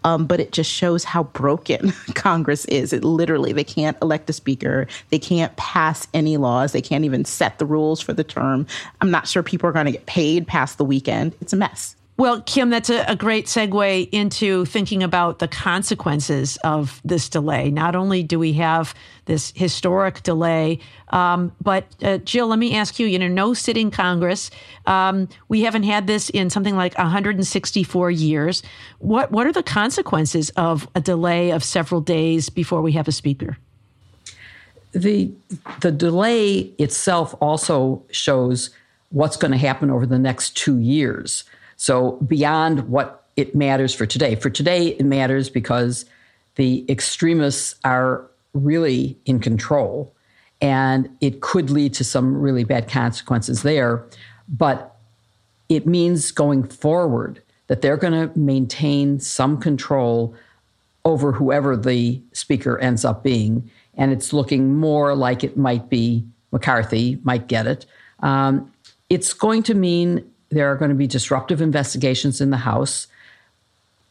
Um, 0.03 0.26
but 0.26 0.40
it 0.40 0.53
just 0.53 0.70
shows 0.70 1.05
how 1.05 1.24
broken 1.24 1.92
Congress 2.14 2.64
is. 2.66 2.92
It 2.94 3.05
literally, 3.05 3.53
they 3.53 3.64
can't 3.64 3.98
elect 4.01 4.30
a 4.30 4.32
speaker. 4.32 4.86
They 5.11 5.18
can't 5.18 5.55
pass 5.57 6.09
any 6.14 6.38
laws. 6.38 6.72
They 6.72 6.80
can't 6.80 7.05
even 7.05 7.26
set 7.26 7.59
the 7.59 7.66
rules 7.66 8.01
for 8.01 8.14
the 8.14 8.24
term. 8.24 8.66
I'm 9.03 9.11
not 9.11 9.28
sure 9.28 9.42
people 9.42 9.68
are 9.68 9.72
going 9.72 9.86
to 9.86 9.92
get 9.92 10.07
paid 10.07 10.46
past 10.46 10.78
the 10.78 10.86
weekend. 10.86 11.34
It's 11.42 11.53
a 11.53 11.57
mess. 11.57 11.96
Well, 12.20 12.42
Kim, 12.42 12.68
that's 12.68 12.90
a, 12.90 13.02
a, 13.08 13.16
great 13.16 13.46
segue 13.46 14.10
into 14.12 14.66
thinking 14.66 15.02
about 15.02 15.38
the 15.38 15.48
consequences 15.48 16.58
of 16.62 17.00
this 17.02 17.30
delay. 17.30 17.70
Not 17.70 17.96
only 17.96 18.22
do 18.22 18.38
we 18.38 18.52
have 18.52 18.94
this 19.24 19.54
historic 19.56 20.22
delay, 20.22 20.80
um, 21.08 21.50
but 21.62 21.86
uh, 22.02 22.18
Jill, 22.18 22.48
let 22.48 22.58
me 22.58 22.76
ask 22.76 22.98
you. 22.98 23.06
You 23.06 23.18
know, 23.18 23.26
no 23.26 23.54
sitting 23.54 23.90
Congress. 23.90 24.50
Um, 24.84 25.30
we 25.48 25.62
haven't 25.62 25.84
had 25.84 26.06
this 26.06 26.28
in 26.28 26.50
something 26.50 26.76
like 26.76 26.94
164 26.98 28.10
years. 28.10 28.62
What 28.98 29.32
what 29.32 29.46
are 29.46 29.52
the 29.52 29.62
consequences 29.62 30.50
of 30.56 30.86
a 30.94 31.00
delay 31.00 31.52
of 31.52 31.64
several 31.64 32.02
days 32.02 32.50
before 32.50 32.82
we 32.82 32.92
have 32.92 33.08
a 33.08 33.12
speaker? 33.12 33.56
The 34.92 35.32
the 35.80 35.90
delay 35.90 36.70
itself 36.76 37.34
also 37.40 38.02
shows 38.10 38.68
what's 39.08 39.38
going 39.38 39.52
to 39.52 39.56
happen 39.56 39.88
over 39.90 40.04
the 40.04 40.18
next 40.18 40.54
two 40.54 40.78
years. 40.78 41.44
So 41.81 42.18
beyond 42.26 42.91
what 42.91 43.24
it 43.37 43.55
matters 43.55 43.95
for 43.95 44.05
today, 44.05 44.35
for 44.35 44.51
today 44.51 44.89
it 44.89 45.07
matters 45.07 45.49
because 45.49 46.05
the 46.57 46.85
extremists 46.91 47.74
are 47.85 48.26
really 48.53 49.16
in 49.24 49.41
control 49.41 50.12
and 50.61 51.09
it 51.22 51.41
could 51.41 51.70
lead 51.70 51.95
to 51.95 52.05
some 52.05 52.39
really 52.39 52.64
bad 52.64 52.87
consequences 52.87 53.62
there. 53.62 54.05
But 54.47 54.95
it 55.70 55.87
means 55.87 56.33
going 56.33 56.64
forward 56.64 57.41
that 57.68 57.81
they're 57.81 57.97
going 57.97 58.28
to 58.28 58.39
maintain 58.39 59.18
some 59.18 59.59
control 59.59 60.35
over 61.07 61.33
whoever 61.33 61.78
the 61.78 62.20
speaker 62.35 62.78
ends 62.81 63.07
up 63.07 63.22
being. 63.22 63.70
And 63.95 64.12
it's 64.12 64.35
looking 64.35 64.76
more 64.76 65.14
like 65.14 65.43
it 65.43 65.57
might 65.57 65.89
be 65.89 66.26
McCarthy, 66.53 67.18
might 67.22 67.47
get 67.47 67.66
it. 67.66 67.87
Um, 68.18 68.70
it's 69.09 69.33
going 69.33 69.62
to 69.62 69.74
mean 69.74 70.30
there 70.51 70.70
are 70.70 70.76
going 70.76 70.90
to 70.90 70.94
be 70.94 71.07
disruptive 71.07 71.61
investigations 71.61 72.40
in 72.40 72.51
the 72.51 72.57
House, 72.57 73.07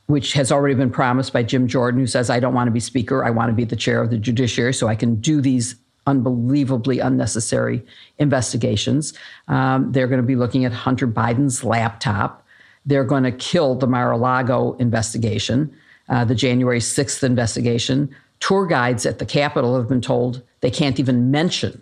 which 0.08 0.34
has 0.34 0.52
already 0.52 0.76
been 0.76 0.90
promised 0.90 1.34
by 1.34 1.44
Jim 1.44 1.68
Jordan, 1.68 2.00
who 2.00 2.08
says, 2.08 2.30
I 2.30 2.40
don't 2.40 2.54
want 2.54 2.68
to 2.68 2.72
be 2.72 2.80
Speaker. 2.80 3.24
I 3.24 3.30
want 3.30 3.50
to 3.50 3.56
be 3.56 3.66
the 3.66 3.76
chair 3.76 4.02
of 4.02 4.10
the 4.10 4.18
Judiciary 4.18 4.74
so 4.74 4.88
I 4.88 4.96
can 4.96 5.16
do 5.16 5.42
these 5.42 5.76
unbelievably 6.08 7.00
unnecessary 7.00 7.86
investigations. 8.18 9.14
Um, 9.48 9.92
they're 9.92 10.08
going 10.08 10.22
to 10.22 10.28
be 10.28 10.36
looking 10.36 10.66
at 10.66 10.72
Hunter 10.72 11.08
Biden's 11.08 11.64
laptop. 11.64 12.46
They're 12.86 13.04
going 13.04 13.24
to 13.24 13.32
kill 13.32 13.76
the 13.76 13.86
Mar 13.86 14.12
a 14.12 14.18
Lago 14.18 14.74
investigation, 14.80 15.76
uh, 16.08 16.26
the 16.26 16.36
January 16.36 16.80
6th 16.80 17.22
investigation. 17.22 18.16
Tour 18.40 18.66
guides 18.66 19.06
at 19.06 19.20
the 19.20 19.26
Capitol 19.26 19.78
have 19.78 19.88
been 19.88 20.02
told 20.02 20.42
they 20.62 20.72
can't 20.72 21.00
even 21.00 21.30
mention 21.30 21.82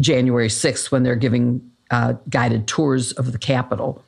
January 0.00 0.48
6th 0.48 0.90
when 0.90 1.02
they're 1.02 1.16
giving 1.16 1.60
uh, 1.90 2.14
guided 2.28 2.66
tours 2.66 3.12
of 3.12 3.32
the 3.32 3.38
Capitol. 3.38 4.02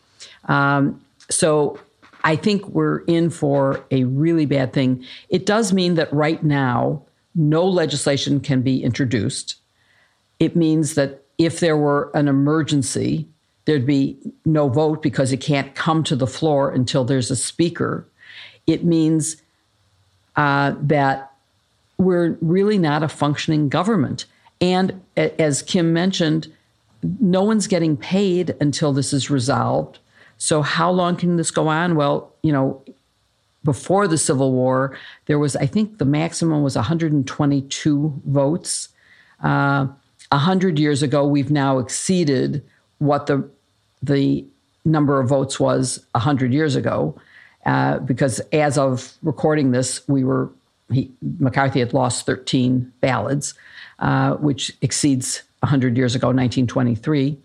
Um, 0.46 1.00
so 1.30 1.78
I 2.24 2.36
think 2.36 2.66
we're 2.68 2.98
in 3.04 3.30
for 3.30 3.84
a 3.90 4.04
really 4.04 4.46
bad 4.46 4.72
thing. 4.72 5.04
It 5.28 5.46
does 5.46 5.72
mean 5.72 5.94
that 5.94 6.12
right 6.12 6.42
now, 6.42 7.02
no 7.34 7.66
legislation 7.66 8.40
can 8.40 8.62
be 8.62 8.82
introduced. 8.82 9.56
It 10.38 10.56
means 10.56 10.94
that 10.94 11.22
if 11.38 11.60
there 11.60 11.76
were 11.76 12.10
an 12.14 12.28
emergency, 12.28 13.26
there'd 13.64 13.86
be 13.86 14.18
no 14.44 14.68
vote 14.68 15.02
because 15.02 15.32
it 15.32 15.38
can't 15.38 15.74
come 15.74 16.02
to 16.04 16.16
the 16.16 16.26
floor 16.26 16.70
until 16.70 17.04
there's 17.04 17.30
a 17.30 17.36
speaker. 17.36 18.06
It 18.66 18.84
means 18.84 19.36
uh, 20.36 20.74
that 20.80 21.32
we're 21.98 22.36
really 22.40 22.78
not 22.78 23.02
a 23.02 23.08
functioning 23.08 23.68
government. 23.68 24.24
And 24.60 25.00
as 25.16 25.62
Kim 25.62 25.92
mentioned, 25.92 26.52
no 27.02 27.42
one's 27.42 27.66
getting 27.66 27.96
paid 27.96 28.54
until 28.60 28.92
this 28.92 29.12
is 29.12 29.30
resolved. 29.30 29.98
So, 30.38 30.62
how 30.62 30.90
long 30.90 31.16
can 31.16 31.36
this 31.36 31.50
go 31.50 31.68
on? 31.68 31.96
Well, 31.96 32.32
you 32.42 32.52
know, 32.52 32.82
before 33.64 34.08
the 34.08 34.18
Civil 34.18 34.52
War, 34.52 34.96
there 35.26 35.38
was, 35.38 35.54
I 35.56 35.66
think 35.66 35.98
the 35.98 36.04
maximum 36.04 36.62
was 36.62 36.76
122 36.76 38.22
votes. 38.26 38.88
Uh, 39.42 39.86
100 40.30 40.78
years 40.78 41.02
ago, 41.02 41.26
we've 41.26 41.50
now 41.50 41.78
exceeded 41.78 42.64
what 42.98 43.26
the, 43.26 43.48
the 44.02 44.44
number 44.84 45.20
of 45.20 45.28
votes 45.28 45.60
was 45.60 46.04
100 46.12 46.52
years 46.52 46.76
ago. 46.76 47.18
Uh, 47.66 47.98
because 47.98 48.40
as 48.52 48.78
of 48.78 49.12
recording 49.22 49.72
this, 49.72 50.06
we 50.08 50.24
were, 50.24 50.50
he, 50.90 51.10
McCarthy 51.38 51.80
had 51.80 51.92
lost 51.92 52.24
13 52.24 52.90
ballots, 53.00 53.52
uh, 53.98 54.36
which 54.36 54.74
exceeds 54.80 55.42
100 55.60 55.96
years 55.96 56.14
ago, 56.14 56.28
1923. 56.28 57.38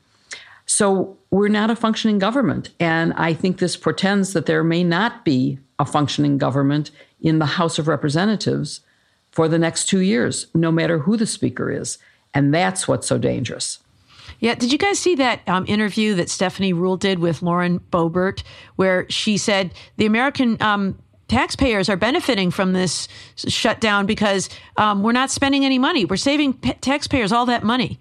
So 0.66 1.18
we're 1.30 1.47
not 1.47 1.70
a 1.70 1.76
functioning 1.76 2.20
government. 2.20 2.72
And 2.80 3.13
I 3.13 3.34
think 3.34 3.59
this 3.59 3.78
portends 3.78 4.34
that 4.34 4.45
there 4.45 4.63
may 4.63 4.84
not 4.84 5.24
be 5.24 5.59
a 5.78 5.86
functioning 5.86 6.38
government 6.38 6.91
in 7.22 7.39
the 7.39 7.45
House 7.45 7.78
of 7.78 7.88
Representatives 7.88 8.82
for 9.32 9.47
the 9.47 9.59
next 9.59 9.86
two 9.86 9.99
years, 9.99 10.47
no 10.53 10.72
matter 10.72 10.99
who 10.99 11.18
the 11.18 11.28
speaker 11.28 11.70
is. 11.70 11.97
And 12.34 12.53
that's 12.53 12.88
what's 12.88 13.07
so 13.07 13.18
dangerous. 13.18 13.80
Yeah, 14.39 14.55
did 14.55 14.72
you 14.72 14.78
guys 14.78 14.99
see 14.99 15.16
that 15.16 15.47
um, 15.47 15.66
interview 15.68 16.16
that 16.16 16.30
Stephanie 16.30 16.74
Ruhle 16.74 16.99
did 16.99 17.20
with 17.20 17.41
Lauren 17.41 17.80
Boebert, 17.80 18.43
where 18.76 19.09
she 19.09 19.38
said 19.38 19.74
the 19.97 20.05
American 20.05 20.61
um, 20.61 20.97
taxpayers 21.28 21.89
are 21.89 21.97
benefiting 21.97 22.51
from 22.51 22.73
this 22.73 23.07
shutdown 23.36 24.05
because 24.05 24.49
um, 24.78 25.03
we're 25.03 25.11
not 25.11 25.32
spending 25.32 25.65
any 25.65 25.80
money. 25.80 26.05
We're 26.05 26.17
saving 26.17 26.53
p- 26.53 26.73
taxpayers 26.73 27.32
all 27.32 27.45
that 27.47 27.63
money. 27.63 27.99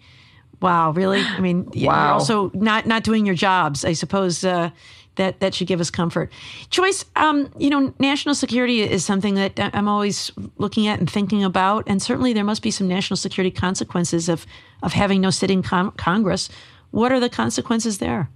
Wow, 0.60 0.92
really? 0.92 1.20
I 1.20 1.40
mean, 1.40 1.64
wow. 1.64 1.72
you're 1.72 1.92
also 1.92 2.50
not 2.54 2.86
not 2.86 3.04
doing 3.04 3.26
your 3.26 3.34
jobs. 3.34 3.84
I 3.84 3.92
suppose 3.92 4.44
uh, 4.44 4.70
that 5.16 5.40
that 5.40 5.54
should 5.54 5.66
give 5.66 5.80
us 5.80 5.90
comfort. 5.90 6.32
Joyce, 6.70 7.04
um, 7.16 7.50
you 7.58 7.70
know, 7.70 7.92
national 7.98 8.34
security 8.34 8.80
is 8.80 9.04
something 9.04 9.34
that 9.34 9.58
I'm 9.58 9.88
always 9.88 10.30
looking 10.56 10.86
at 10.86 10.98
and 10.98 11.10
thinking 11.10 11.44
about, 11.44 11.84
and 11.86 12.02
certainly 12.02 12.32
there 12.32 12.44
must 12.44 12.62
be 12.62 12.70
some 12.70 12.88
national 12.88 13.16
security 13.16 13.50
consequences 13.50 14.28
of 14.28 14.46
of 14.82 14.92
having 14.92 15.20
no 15.20 15.30
sitting 15.30 15.62
con- 15.62 15.92
Congress. 15.92 16.48
What 16.90 17.12
are 17.12 17.20
the 17.20 17.30
consequences 17.30 17.98
there? 17.98 18.30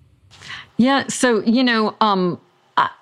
Yeah, 0.77 1.07
so 1.09 1.43
you 1.45 1.65
know, 1.65 1.97
um, 2.01 2.41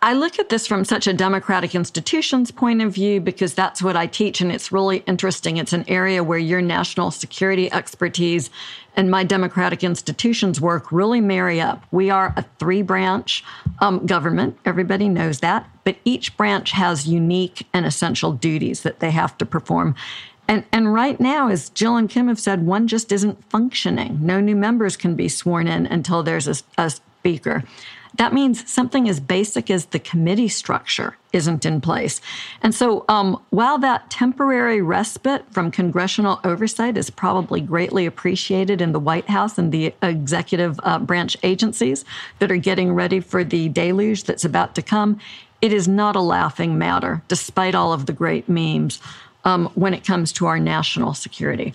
I 0.01 0.14
look 0.14 0.39
at 0.39 0.49
this 0.49 0.66
from 0.66 0.85
such 0.85 1.07
a 1.07 1.12
democratic 1.12 1.74
institutions 1.74 2.51
point 2.51 2.81
of 2.81 2.95
view 2.95 3.20
because 3.20 3.53
that's 3.53 3.83
what 3.83 3.97
I 3.97 4.07
teach, 4.07 4.41
and 4.41 4.51
it's 4.51 4.72
really 4.72 4.99
interesting. 5.07 5.59
It's 5.59 5.72
an 5.72 5.85
area 5.89 6.24
where 6.24 6.39
your 6.39 6.62
national 6.62 7.11
security 7.11 7.70
expertise 7.70 8.49
and 8.97 9.11
my 9.11 9.22
democratic 9.24 9.85
institutions 9.85 10.61
work 10.61 10.91
really 10.91 11.20
marry 11.20 11.61
up. 11.61 11.85
We 11.91 12.09
are 12.09 12.33
a 12.37 12.45
three 12.59 12.81
branch 12.81 13.45
um, 13.81 14.07
government, 14.07 14.57
everybody 14.64 15.09
knows 15.09 15.41
that, 15.41 15.68
but 15.85 15.97
each 16.05 16.37
branch 16.37 16.70
has 16.70 17.07
unique 17.07 17.66
and 17.74 17.85
essential 17.85 18.33
duties 18.33 18.83
that 18.83 19.01
they 19.01 19.11
have 19.11 19.37
to 19.39 19.45
perform. 19.45 19.95
And, 20.49 20.64
and 20.72 20.95
right 20.95 21.20
now, 21.20 21.49
as 21.49 21.70
Jill 21.70 21.97
and 21.97 22.09
Kim 22.09 22.29
have 22.29 22.39
said, 22.39 22.64
one 22.64 22.87
just 22.87 23.11
isn't 23.12 23.45
functioning. 23.51 24.18
No 24.22 24.41
new 24.41 24.57
members 24.57 24.97
can 24.97 25.16
be 25.16 25.29
sworn 25.29 25.66
in 25.66 25.87
until 25.87 26.22
there's 26.22 26.47
a, 26.47 26.55
a 26.79 26.91
speaker. 26.91 27.64
That 28.17 28.33
means 28.33 28.71
something 28.71 29.09
as 29.09 29.21
basic 29.21 29.71
as 29.71 29.87
the 29.87 29.99
committee 29.99 30.49
structure 30.49 31.17
isn't 31.33 31.67
in 31.67 31.81
place. 31.81 32.21
And 32.62 32.75
so, 32.75 33.05
um, 33.09 33.43
while 33.51 33.79
that 33.79 34.09
temporary 34.11 34.81
respite 34.81 35.45
from 35.53 35.71
congressional 35.71 36.41
oversight 36.43 36.97
is 36.97 37.11
probably 37.11 37.61
greatly 37.61 38.07
appreciated 38.07 38.81
in 38.81 38.93
the 38.93 39.01
White 39.01 39.29
House 39.29 39.59
and 39.59 39.71
the 39.71 39.95
executive 40.03 40.81
uh, 40.83 40.99
branch 40.99 41.37
agencies 41.43 42.05
that 42.39 42.51
are 42.51 42.57
getting 42.57 42.93
ready 42.93 43.21
for 43.21 43.45
the 43.45 43.69
deluge 43.69 44.25
that's 44.25 44.45
about 44.45 44.75
to 44.77 44.83
come, 44.83 45.21
it 45.61 45.73
is 45.73 45.89
not 45.89 46.17
a 46.17 46.21
laughing 46.21 46.79
matter, 46.79 47.23
despite 47.29 47.75
all 47.75 47.93
of 47.93 48.07
the 48.07 48.12
great 48.12 48.49
memes, 48.49 49.01
um, 49.45 49.67
when 49.75 49.95
it 49.95 50.05
comes 50.05 50.33
to 50.33 50.47
our 50.47 50.59
national 50.59 51.14
security 51.14 51.75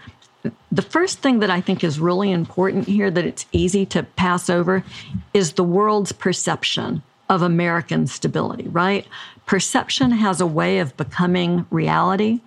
the 0.72 0.82
first 0.82 1.20
thing 1.20 1.40
that 1.40 1.50
I 1.50 1.62
think 1.62 1.84
is 1.84 2.00
really 2.00 2.32
important 2.32 2.88
here 2.88 3.12
that 3.12 3.26
it's 3.26 3.46
easy 3.52 3.86
to 3.88 4.04
pass 4.04 4.50
over 4.50 4.84
is 5.34 5.54
the 5.54 5.64
world's 5.64 6.12
perception 6.12 7.04
of 7.30 7.42
American 7.42 8.08
stability, 8.08 8.68
right? 8.68 9.06
Perception 9.46 10.12
has 10.12 10.42
a 10.42 10.48
way 10.48 10.80
of 10.80 10.98
becoming 10.98 11.66
reality. 11.70 12.42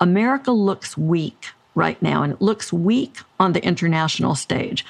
America 0.00 0.50
looks 0.50 0.96
weak 0.96 1.50
right 1.74 2.00
now, 2.02 2.22
and 2.22 2.32
it 2.32 2.40
looks 2.40 2.72
weak 2.72 3.18
on 3.38 3.52
the 3.52 3.64
international 3.64 4.34
stage. 4.34 4.84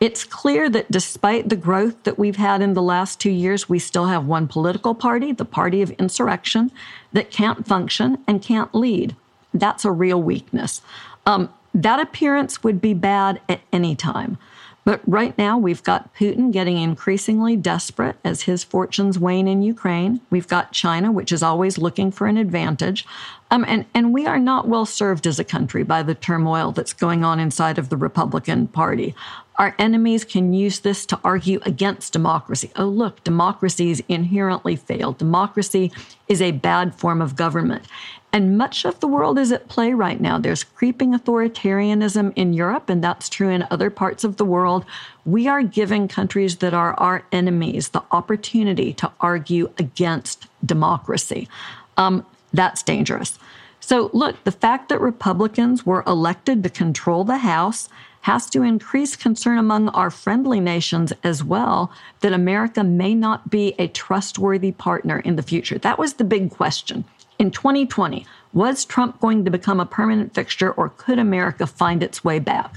It's 0.00 0.24
clear 0.24 0.70
that 0.70 0.90
despite 0.90 1.48
the 1.50 1.56
growth 1.56 2.02
that 2.04 2.18
we've 2.18 2.36
had 2.36 2.62
in 2.62 2.72
the 2.72 2.82
last 2.82 3.20
two 3.20 3.30
years, 3.30 3.68
we 3.68 3.78
still 3.78 4.06
have 4.06 4.24
one 4.24 4.48
political 4.48 4.94
party, 4.94 5.32
the 5.32 5.44
party 5.44 5.82
of 5.82 5.90
insurrection, 5.92 6.70
that 7.12 7.30
can't 7.30 7.66
function 7.66 8.18
and 8.26 8.40
can't 8.40 8.74
lead. 8.74 9.14
That's 9.52 9.84
a 9.84 9.90
real 9.90 10.22
weakness. 10.22 10.80
Um, 11.26 11.52
that 11.74 12.00
appearance 12.00 12.62
would 12.62 12.80
be 12.80 12.94
bad 12.94 13.40
at 13.48 13.60
any 13.72 13.94
time. 13.94 14.38
But 14.84 15.02
right 15.06 15.36
now, 15.36 15.58
we've 15.58 15.82
got 15.82 16.14
Putin 16.14 16.52
getting 16.52 16.78
increasingly 16.78 17.54
desperate 17.54 18.16
as 18.24 18.42
his 18.42 18.64
fortunes 18.64 19.18
wane 19.18 19.46
in 19.46 19.62
Ukraine. 19.62 20.20
We've 20.30 20.48
got 20.48 20.72
China, 20.72 21.12
which 21.12 21.32
is 21.32 21.42
always 21.42 21.76
looking 21.76 22.10
for 22.10 22.26
an 22.26 22.38
advantage. 22.38 23.06
Um, 23.50 23.64
and, 23.68 23.84
and 23.94 24.14
we 24.14 24.26
are 24.26 24.38
not 24.38 24.68
well 24.68 24.86
served 24.86 25.26
as 25.26 25.38
a 25.38 25.44
country 25.44 25.82
by 25.82 26.02
the 26.02 26.14
turmoil 26.14 26.72
that's 26.72 26.94
going 26.94 27.24
on 27.24 27.38
inside 27.38 27.78
of 27.78 27.90
the 27.90 27.96
Republican 27.96 28.68
Party. 28.68 29.14
Our 29.56 29.74
enemies 29.78 30.24
can 30.24 30.54
use 30.54 30.80
this 30.80 31.04
to 31.06 31.20
argue 31.22 31.60
against 31.66 32.14
democracy. 32.14 32.70
Oh, 32.76 32.86
look, 32.86 33.22
democracy 33.22 33.90
is 33.90 34.02
inherently 34.08 34.76
failed. 34.76 35.18
Democracy 35.18 35.92
is 36.28 36.40
a 36.40 36.52
bad 36.52 36.94
form 36.94 37.20
of 37.20 37.36
government. 37.36 37.84
And 38.32 38.56
much 38.56 38.84
of 38.84 39.00
the 39.00 39.08
world 39.08 39.38
is 39.38 39.50
at 39.50 39.68
play 39.68 39.92
right 39.92 40.20
now. 40.20 40.38
There's 40.38 40.62
creeping 40.62 41.12
authoritarianism 41.12 42.32
in 42.36 42.52
Europe, 42.52 42.88
and 42.88 43.02
that's 43.02 43.28
true 43.28 43.48
in 43.48 43.66
other 43.70 43.90
parts 43.90 44.22
of 44.22 44.36
the 44.36 44.44
world. 44.44 44.84
We 45.24 45.48
are 45.48 45.62
giving 45.62 46.06
countries 46.06 46.58
that 46.58 46.72
are 46.72 46.94
our 46.94 47.24
enemies 47.32 47.88
the 47.88 48.04
opportunity 48.12 48.92
to 48.94 49.10
argue 49.20 49.70
against 49.78 50.46
democracy. 50.64 51.48
Um, 51.96 52.24
that's 52.52 52.82
dangerous. 52.84 53.38
So, 53.80 54.10
look, 54.12 54.42
the 54.44 54.52
fact 54.52 54.88
that 54.90 55.00
Republicans 55.00 55.84
were 55.84 56.04
elected 56.06 56.62
to 56.62 56.70
control 56.70 57.24
the 57.24 57.38
House 57.38 57.88
has 58.22 58.48
to 58.50 58.62
increase 58.62 59.16
concern 59.16 59.58
among 59.58 59.88
our 59.88 60.10
friendly 60.10 60.60
nations 60.60 61.12
as 61.24 61.42
well 61.42 61.90
that 62.20 62.32
America 62.32 62.84
may 62.84 63.14
not 63.14 63.50
be 63.50 63.74
a 63.78 63.88
trustworthy 63.88 64.72
partner 64.72 65.18
in 65.20 65.36
the 65.36 65.42
future. 65.42 65.78
That 65.78 65.98
was 65.98 66.14
the 66.14 66.24
big 66.24 66.50
question. 66.50 67.04
In 67.40 67.50
2020, 67.50 68.26
Was 68.52 68.84
Trump 68.84 69.18
going 69.18 69.46
to 69.46 69.50
become 69.50 69.80
a 69.80 69.86
permanent 69.86 70.34
fixture 70.34 70.72
or 70.72 70.90
could 70.90 71.18
America 71.18 71.66
find 71.66 72.02
its 72.02 72.22
way 72.22 72.38
back? 72.38 72.74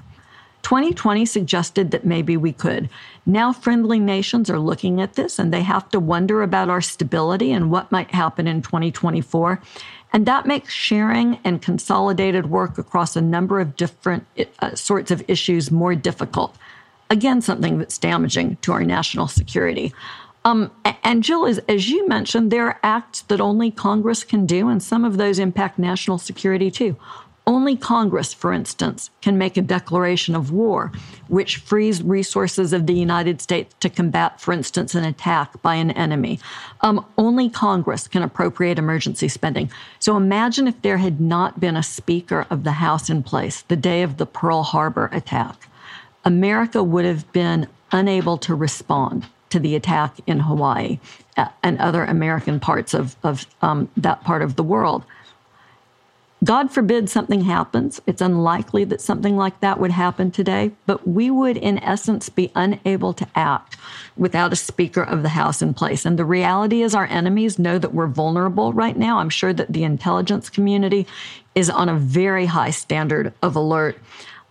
2020 0.61 1.26
suggested 1.26 1.91
that 1.91 2.05
maybe 2.05 2.38
we 2.38 2.53
could. 2.53 2.89
Now, 3.26 3.51
friendly 3.51 3.99
nations 3.99 4.49
are 4.49 4.59
looking 4.59 5.01
at 5.01 5.16
this 5.16 5.38
and 5.38 5.53
they 5.53 5.64
have 5.64 5.89
to 5.89 5.99
wonder 5.99 6.41
about 6.41 6.70
our 6.70 6.80
stability 6.80 7.51
and 7.51 7.72
what 7.72 7.91
might 7.91 8.11
happen 8.11 8.47
in 8.47 8.61
2024. 8.61 9.61
And 10.14 10.26
that 10.28 10.45
makes 10.45 10.74
sharing 10.74 11.39
and 11.43 11.61
consolidated 11.61 12.49
work 12.49 12.78
across 12.78 13.18
a 13.18 13.22
number 13.22 13.59
of 13.59 13.76
different 13.76 14.26
uh, 14.59 14.76
sorts 14.76 15.11
of 15.11 15.22
issues 15.28 15.72
more 15.72 15.93
difficult. 15.93 16.55
Again, 17.09 17.41
something 17.41 17.80
that's 17.80 17.97
damaging 17.97 18.55
to 18.61 18.72
our 18.72 18.86
national 18.86 19.28
security. 19.28 19.93
Um, 20.45 20.71
and 21.03 21.23
Jill, 21.23 21.45
as, 21.45 21.59
as 21.69 21.89
you 21.89 22.07
mentioned, 22.07 22.51
there 22.51 22.67
are 22.67 22.79
acts 22.83 23.21
that 23.23 23.39
only 23.39 23.71
Congress 23.71 24.23
can 24.23 24.45
do, 24.45 24.67
and 24.67 24.83
some 24.83 25.05
of 25.05 25.17
those 25.17 25.39
impact 25.39 25.79
national 25.79 26.17
security 26.17 26.69
too. 26.69 26.97
Only 27.45 27.75
Congress, 27.75 28.33
for 28.33 28.53
instance, 28.53 29.09
can 29.21 29.37
make 29.37 29.57
a 29.57 29.61
declaration 29.61 30.33
of 30.33 30.51
war, 30.51 30.93
which 31.27 31.57
frees 31.57 32.01
resources 32.01 32.71
of 32.71 32.87
the 32.87 32.93
United 32.93 33.41
States 33.41 33.75
to 33.81 33.89
combat, 33.89 34.39
for 34.39 34.53
instance, 34.53 34.95
an 34.95 35.03
attack 35.03 35.61
by 35.61 35.75
an 35.75 35.91
enemy. 35.91 36.39
Um, 36.81 37.05
only 37.17 37.49
Congress 37.49 38.07
can 38.07 38.23
appropriate 38.23 38.79
emergency 38.79 39.27
spending. 39.27 39.69
So 39.99 40.15
imagine 40.15 40.69
if 40.69 40.81
there 40.81 40.97
had 40.97 41.19
not 41.19 41.59
been 41.59 41.75
a 41.75 41.83
Speaker 41.83 42.47
of 42.49 42.63
the 42.63 42.71
House 42.73 43.09
in 43.09 43.23
place 43.23 43.61
the 43.63 43.75
day 43.75 44.03
of 44.03 44.15
the 44.15 44.25
Pearl 44.25 44.63
Harbor 44.63 45.09
attack. 45.11 45.67
America 46.23 46.81
would 46.81 47.03
have 47.03 47.29
been 47.33 47.67
unable 47.91 48.37
to 48.37 48.55
respond 48.55 49.27
to 49.53 49.59
the 49.59 49.75
attack 49.75 50.17
in 50.25 50.39
Hawaii 50.39 50.99
uh, 51.37 51.47
and 51.61 51.77
other 51.79 52.03
American 52.03 52.59
parts 52.59 52.95
of, 52.95 53.15
of 53.23 53.45
um, 53.61 53.87
that 53.95 54.23
part 54.23 54.41
of 54.41 54.55
the 54.55 54.63
world. 54.63 55.03
God 56.43 56.71
forbid 56.71 57.07
something 57.07 57.41
happens. 57.41 58.01
It's 58.05 58.21
unlikely 58.21 58.83
that 58.85 58.99
something 58.99 59.37
like 59.37 59.59
that 59.61 59.79
would 59.79 59.91
happen 59.91 60.31
today, 60.31 60.71
but 60.87 61.07
we 61.07 61.31
would, 61.31 61.55
in 61.55 61.77
essence, 61.77 62.27
be 62.29 62.51
unable 62.55 63.13
to 63.13 63.27
act 63.35 63.77
without 64.17 64.51
a 64.51 64.57
Speaker 64.57 65.03
of 65.03 65.21
the 65.21 65.29
House 65.29 65.61
in 65.61 65.73
place. 65.73 66.03
And 66.03 66.17
the 66.19 66.25
reality 66.25 66.81
is, 66.81 66.95
our 66.95 67.05
enemies 67.05 67.59
know 67.59 67.77
that 67.77 67.93
we're 67.93 68.07
vulnerable 68.07 68.73
right 68.73 68.97
now. 68.97 69.19
I'm 69.19 69.29
sure 69.29 69.53
that 69.53 69.71
the 69.71 69.83
intelligence 69.83 70.49
community 70.49 71.07
is 71.55 71.69
on 71.69 71.87
a 71.87 71.95
very 71.95 72.47
high 72.47 72.71
standard 72.71 73.31
of 73.41 73.55
alert. 73.55 73.97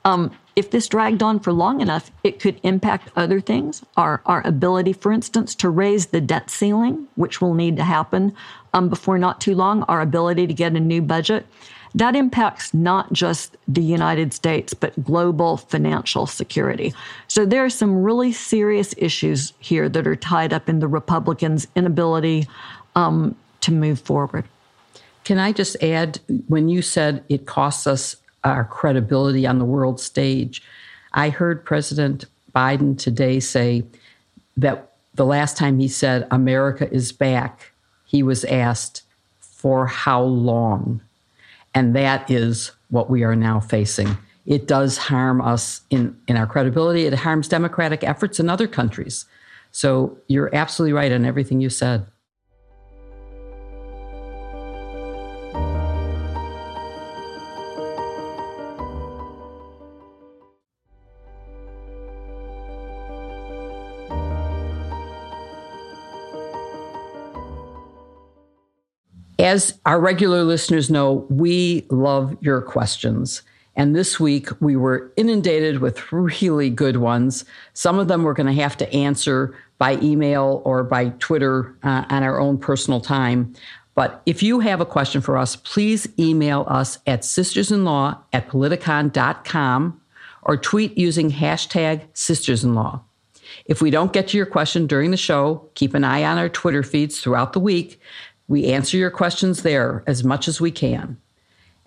Um, 0.05 0.31
if 0.55 0.71
this 0.71 0.89
dragged 0.89 1.23
on 1.23 1.41
for 1.41 1.53
long 1.53 1.81
enough, 1.81 2.11
it 2.25 2.41
could 2.41 2.61
impact 2.63 3.11
other 3.17 3.41
things. 3.41 3.83
Our, 3.97 4.21
our 4.27 4.47
ability, 4.47 4.93
for 4.93 5.13
instance, 5.13 5.55
to 5.57 5.71
raise 5.71 6.07
the 6.07 6.21
debt 6.21 6.51
ceiling, 6.51 7.09
which 7.15 7.41
will 7.41 7.55
need 7.55 7.77
to 7.77 7.85
happen 7.85 8.35
um, 8.75 8.89
before 8.89 9.19
not 9.19 9.41
too 9.41 9.55
long, 9.55 9.83
our 9.85 10.01
ability 10.01 10.47
to 10.47 10.55
get 10.55 10.73
a 10.73 10.81
new 10.81 11.01
budget. 11.01 11.47
That 11.95 12.17
impacts 12.17 12.73
not 12.73 13.13
just 13.13 13.57
the 13.69 13.83
United 13.83 14.33
States, 14.33 14.75
but 14.75 15.05
global 15.05 15.59
financial 15.59 16.27
security. 16.27 16.95
So 17.29 17.45
there 17.45 17.65
are 17.65 17.71
some 17.71 18.03
really 18.03 18.33
serious 18.33 18.95
issues 18.97 19.53
here 19.59 19.89
that 19.91 20.07
are 20.07 20.17
tied 20.17 20.53
up 20.53 20.69
in 20.69 20.81
the 20.81 20.89
Republicans' 20.89 21.67
inability 21.77 22.49
um, 22.97 23.37
to 23.61 23.73
move 23.73 24.01
forward. 24.01 24.45
Can 25.25 25.39
I 25.39 25.53
just 25.53 25.83
add, 25.83 26.19
when 26.49 26.69
you 26.69 26.83
said 26.83 27.25
it 27.29 27.47
costs 27.47 27.87
us 27.87 28.17
our 28.45 28.65
credibility 28.65 29.47
on 29.47 29.59
the 29.59 29.65
world 29.65 30.01
stage, 30.01 30.63
I 31.13 31.29
heard 31.31 31.65
President 31.65 32.25
Biden 32.55 32.99
today 32.99 33.41
say 33.41 33.85
that 34.57 34.93
the 35.15 35.27
last 35.27 35.57
time 35.57 35.79
he 35.79 35.89
said 35.89 36.27
America 36.31 36.91
is 36.93 37.13
back, 37.13 37.73
he 38.05 38.23
was 38.23 38.45
asked, 38.45 39.03
for 39.41 39.87
how 39.87 40.21
long? 40.21 41.01
And 41.73 41.95
that 41.95 42.29
is 42.29 42.73
what 42.91 43.09
we 43.09 43.23
are 43.23 43.37
now 43.37 43.61
facing. 43.61 44.19
It 44.45 44.67
does 44.67 44.99
harm 44.99 45.41
us 45.41 45.83
in, 45.89 46.19
in 46.27 46.37
our 46.37 46.49
credibility. 46.49 47.07
It 47.07 47.15
harms 47.15 47.47
democratic 47.47 48.03
efforts 48.03 48.41
in 48.41 48.51
other 48.51 48.67
countries. 48.67 49.25
So 49.71 50.19
you're 50.27 50.53
absolutely 50.53 50.95
right 50.95 51.13
on 51.13 51.25
everything 51.25 51.61
you 51.61 51.71
said. 51.71 52.05
As 69.43 69.77
our 69.87 69.99
regular 69.99 70.45
listeners 70.45 70.89
know, 70.89 71.27
we 71.29 71.85
love 71.91 72.37
your 72.41 72.63
questions. 72.63 73.43
And 73.75 73.97
this 73.97 74.21
week 74.21 74.49
we 74.61 74.77
were 74.77 75.13
inundated 75.17 75.81
with 75.81 76.13
really 76.13 76.71
good 76.71 76.99
ones. 76.99 77.45
Some 77.75 77.99
of 77.99 78.07
them 78.07 78.23
we're 78.23 78.35
going 78.35 78.55
to 78.55 78.63
have 78.63 78.77
to 78.77 78.93
answer 78.95 79.53
by 79.79 79.99
email 80.01 80.63
or 80.65 80.85
by 80.85 81.09
Twitter 81.19 81.77
uh, 81.83 82.05
on 82.09 82.23
our 82.23 82.39
own 82.39 82.57
personal 82.57 83.01
time. 83.01 83.53
But 83.97 84.23
if 84.27 84.45
you 84.45 84.61
have 84.61 84.81
a 84.81 84.87
question 84.87 85.21
for 85.21 85.37
us, 85.37 85.57
please 85.57 86.09
email 86.21 86.65
us 86.69 87.01
at 87.09 87.23
sistersinlaw 87.23 88.19
at 88.33 88.49
politicon.com 88.49 90.01
or 90.43 90.57
tweet 90.57 90.97
using 90.97 91.33
hashtag 91.33 92.07
sistersinlaw. 92.15 93.01
If 93.67 93.83
we 93.83 93.91
don't 93.91 94.13
get 94.13 94.29
to 94.29 94.37
your 94.37 94.47
question 94.47 94.87
during 94.87 95.11
the 95.11 95.17
show, 95.17 95.69
keep 95.75 95.95
an 95.95 96.05
eye 96.05 96.25
on 96.25 96.39
our 96.39 96.49
Twitter 96.49 96.83
feeds 96.83 97.21
throughout 97.21 97.53
the 97.53 97.61
week 97.61 98.01
we 98.53 98.67
answer 98.67 98.99
your 98.99 99.11
questions 99.11 99.63
there 99.63 100.05
as 100.07 100.25
much 100.25 100.47
as 100.47 100.61
we 100.61 100.71
can. 100.71 101.17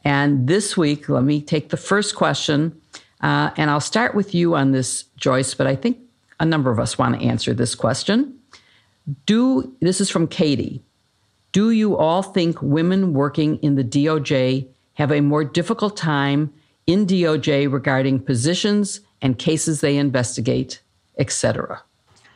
And 0.04 0.48
this 0.48 0.76
week, 0.76 1.08
let 1.08 1.24
me 1.24 1.40
take 1.40 1.70
the 1.70 1.78
first 1.78 2.16
question. 2.16 2.82
Uh, 3.22 3.52
and 3.56 3.70
I'll 3.70 3.80
start 3.80 4.16
with 4.16 4.34
you 4.34 4.56
on 4.56 4.72
this, 4.72 5.04
Joyce, 5.16 5.54
but 5.54 5.68
I 5.68 5.76
think 5.76 6.00
a 6.40 6.46
number 6.46 6.72
of 6.72 6.80
us 6.80 6.98
want 6.98 7.20
to 7.20 7.24
answer 7.24 7.54
this 7.54 7.76
question. 7.76 8.40
Do 9.28 9.76
this 9.80 10.02
is 10.02 10.10
from 10.10 10.28
Katie. 10.28 10.82
Do 11.52 11.70
you 11.70 11.96
all 11.98 12.24
think 12.24 12.60
women 12.64 13.14
working 13.14 13.58
in 13.58 13.76
the 13.76 13.84
DOJ 13.84 14.68
have 14.96 15.12
a 15.12 15.22
more 15.22 15.44
difficult 15.44 15.96
time 15.96 16.52
in 16.88 17.06
DOJ 17.06 17.72
regarding 17.72 18.20
positions 18.20 19.02
and 19.22 19.38
cases 19.38 19.82
they 19.82 19.98
investigate, 19.98 20.82
etc.? 21.20 21.84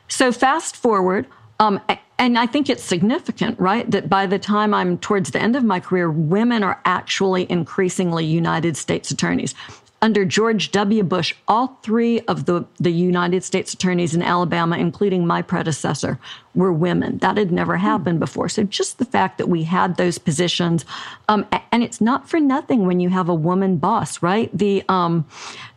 So 0.08 0.32
fast 0.32 0.76
forward, 0.76 1.26
um, 1.60 1.82
and 2.18 2.38
I 2.38 2.46
think 2.46 2.70
it's 2.70 2.84
significant, 2.84 3.60
right? 3.60 3.90
That 3.90 4.10
by 4.10 4.26
the 4.26 4.40
time 4.40 4.74
I'm 4.74 4.98
towards 4.98 5.32
the 5.32 5.42
end 5.42 5.56
of 5.56 5.64
my 5.64 5.80
career, 5.80 6.12
women 6.12 6.64
are 6.64 6.82
actually 6.86 7.50
increasingly 7.50 8.26
United 8.26 8.78
States 8.78 9.12
attorneys. 9.12 9.56
Under 10.02 10.24
George 10.24 10.72
W. 10.72 11.04
Bush, 11.04 11.36
all 11.48 11.78
three 11.84 12.22
of 12.22 12.46
the, 12.46 12.66
the 12.80 12.92
United 12.92 13.44
States 13.44 13.74
attorneys 13.74 14.16
in 14.16 14.22
Alabama, 14.22 14.78
including 14.78 15.28
my 15.28 15.42
predecessor, 15.42 16.20
were 16.56 16.74
women. 16.74 17.18
That 17.20 17.38
had 17.38 17.52
never 17.52 17.78
hmm. 17.78 17.84
happened 17.84 18.20
before. 18.20 18.50
So 18.50 18.64
just 18.64 18.98
the 18.98 19.06
fact 19.06 19.38
that 19.38 19.48
we 19.48 19.64
had 19.64 19.98
those 19.98 20.18
positions, 20.18 20.86
um, 21.28 21.46
and 21.72 21.84
it's 21.84 22.02
not 22.02 22.30
for 22.30 22.40
nothing 22.40 22.86
when 22.86 23.00
you 23.00 23.10
have 23.10 23.30
a 23.30 23.34
woman 23.34 23.78
boss, 23.78 24.22
right? 24.22 24.50
The 24.58 24.84
um, 24.90 25.26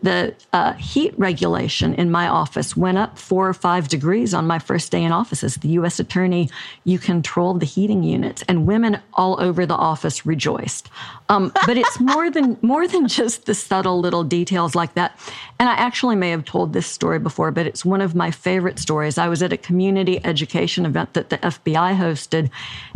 the 0.03 0.35
uh, 0.53 0.73
heat 0.75 1.15
regulation 1.19 1.95
in 1.95 2.11
my 2.11 2.27
office 2.27 2.77
went 2.77 2.99
up 2.99 3.19
four 3.19 3.49
or 3.49 3.55
five 3.55 3.89
degrees 3.89 4.35
on 4.35 4.47
my 4.47 4.59
first 4.59 4.91
day 4.91 5.05
in 5.05 5.13
office. 5.13 5.45
As 5.45 5.57
the 5.57 5.69
U.S. 5.69 6.01
attorney, 6.01 6.51
you 6.85 6.99
controlled 6.99 7.61
the 7.61 7.67
heating 7.67 8.03
units, 8.03 8.43
and 8.49 8.67
women 8.67 8.99
all 9.15 9.41
over 9.41 9.67
the 9.67 9.75
office 9.75 10.25
rejoiced. 10.25 10.89
Um, 11.29 11.53
but 11.67 11.77
it's 11.77 12.01
more 12.13 12.31
than 12.31 12.57
more 12.63 12.89
than 12.89 13.09
just 13.09 13.47
the 13.47 13.55
subtle 13.55 14.01
little 14.01 14.25
details 14.25 14.75
like 14.75 14.95
that. 14.95 15.19
And 15.59 15.69
I 15.69 15.75
actually 15.75 16.17
may 16.17 16.31
have 16.31 16.45
told 16.45 16.73
this 16.73 16.87
story 16.87 17.21
before, 17.21 17.53
but 17.53 17.67
it's 17.67 17.85
one 17.85 18.01
of 18.01 18.15
my 18.15 18.31
favorite 18.31 18.81
stories. 18.81 19.19
I 19.19 19.29
was 19.29 19.43
at 19.43 19.53
a 19.53 19.57
community 19.57 20.25
education 20.25 20.62
event 20.69 21.15
that 21.15 21.31
the 21.31 21.39
FBI 21.39 21.97
hosted, 21.97 22.51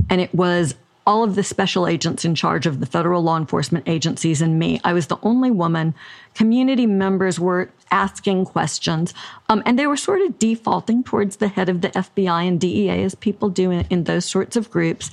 and 0.08 0.20
it 0.20 0.34
was 0.34 0.74
all 1.06 1.22
of 1.22 1.36
the 1.36 1.44
special 1.44 1.86
agents 1.86 2.24
in 2.24 2.34
charge 2.34 2.66
of 2.66 2.80
the 2.80 2.86
federal 2.86 3.22
law 3.22 3.36
enforcement 3.36 3.88
agencies 3.88 4.42
and 4.42 4.58
me. 4.58 4.80
I 4.82 4.92
was 4.92 5.06
the 5.06 5.18
only 5.22 5.52
woman. 5.52 5.94
Community 6.34 6.84
members 6.84 7.38
were 7.38 7.70
asking 7.92 8.46
questions, 8.46 9.14
um, 9.48 9.62
and 9.64 9.78
they 9.78 9.86
were 9.86 9.96
sort 9.96 10.20
of 10.22 10.38
defaulting 10.38 11.04
towards 11.04 11.36
the 11.36 11.48
head 11.48 11.68
of 11.68 11.80
the 11.80 11.90
FBI 11.90 12.48
and 12.48 12.60
DEA, 12.60 13.04
as 13.04 13.14
people 13.14 13.48
do 13.48 13.70
in, 13.70 13.86
in 13.88 14.04
those 14.04 14.24
sorts 14.24 14.56
of 14.56 14.70
groups. 14.70 15.10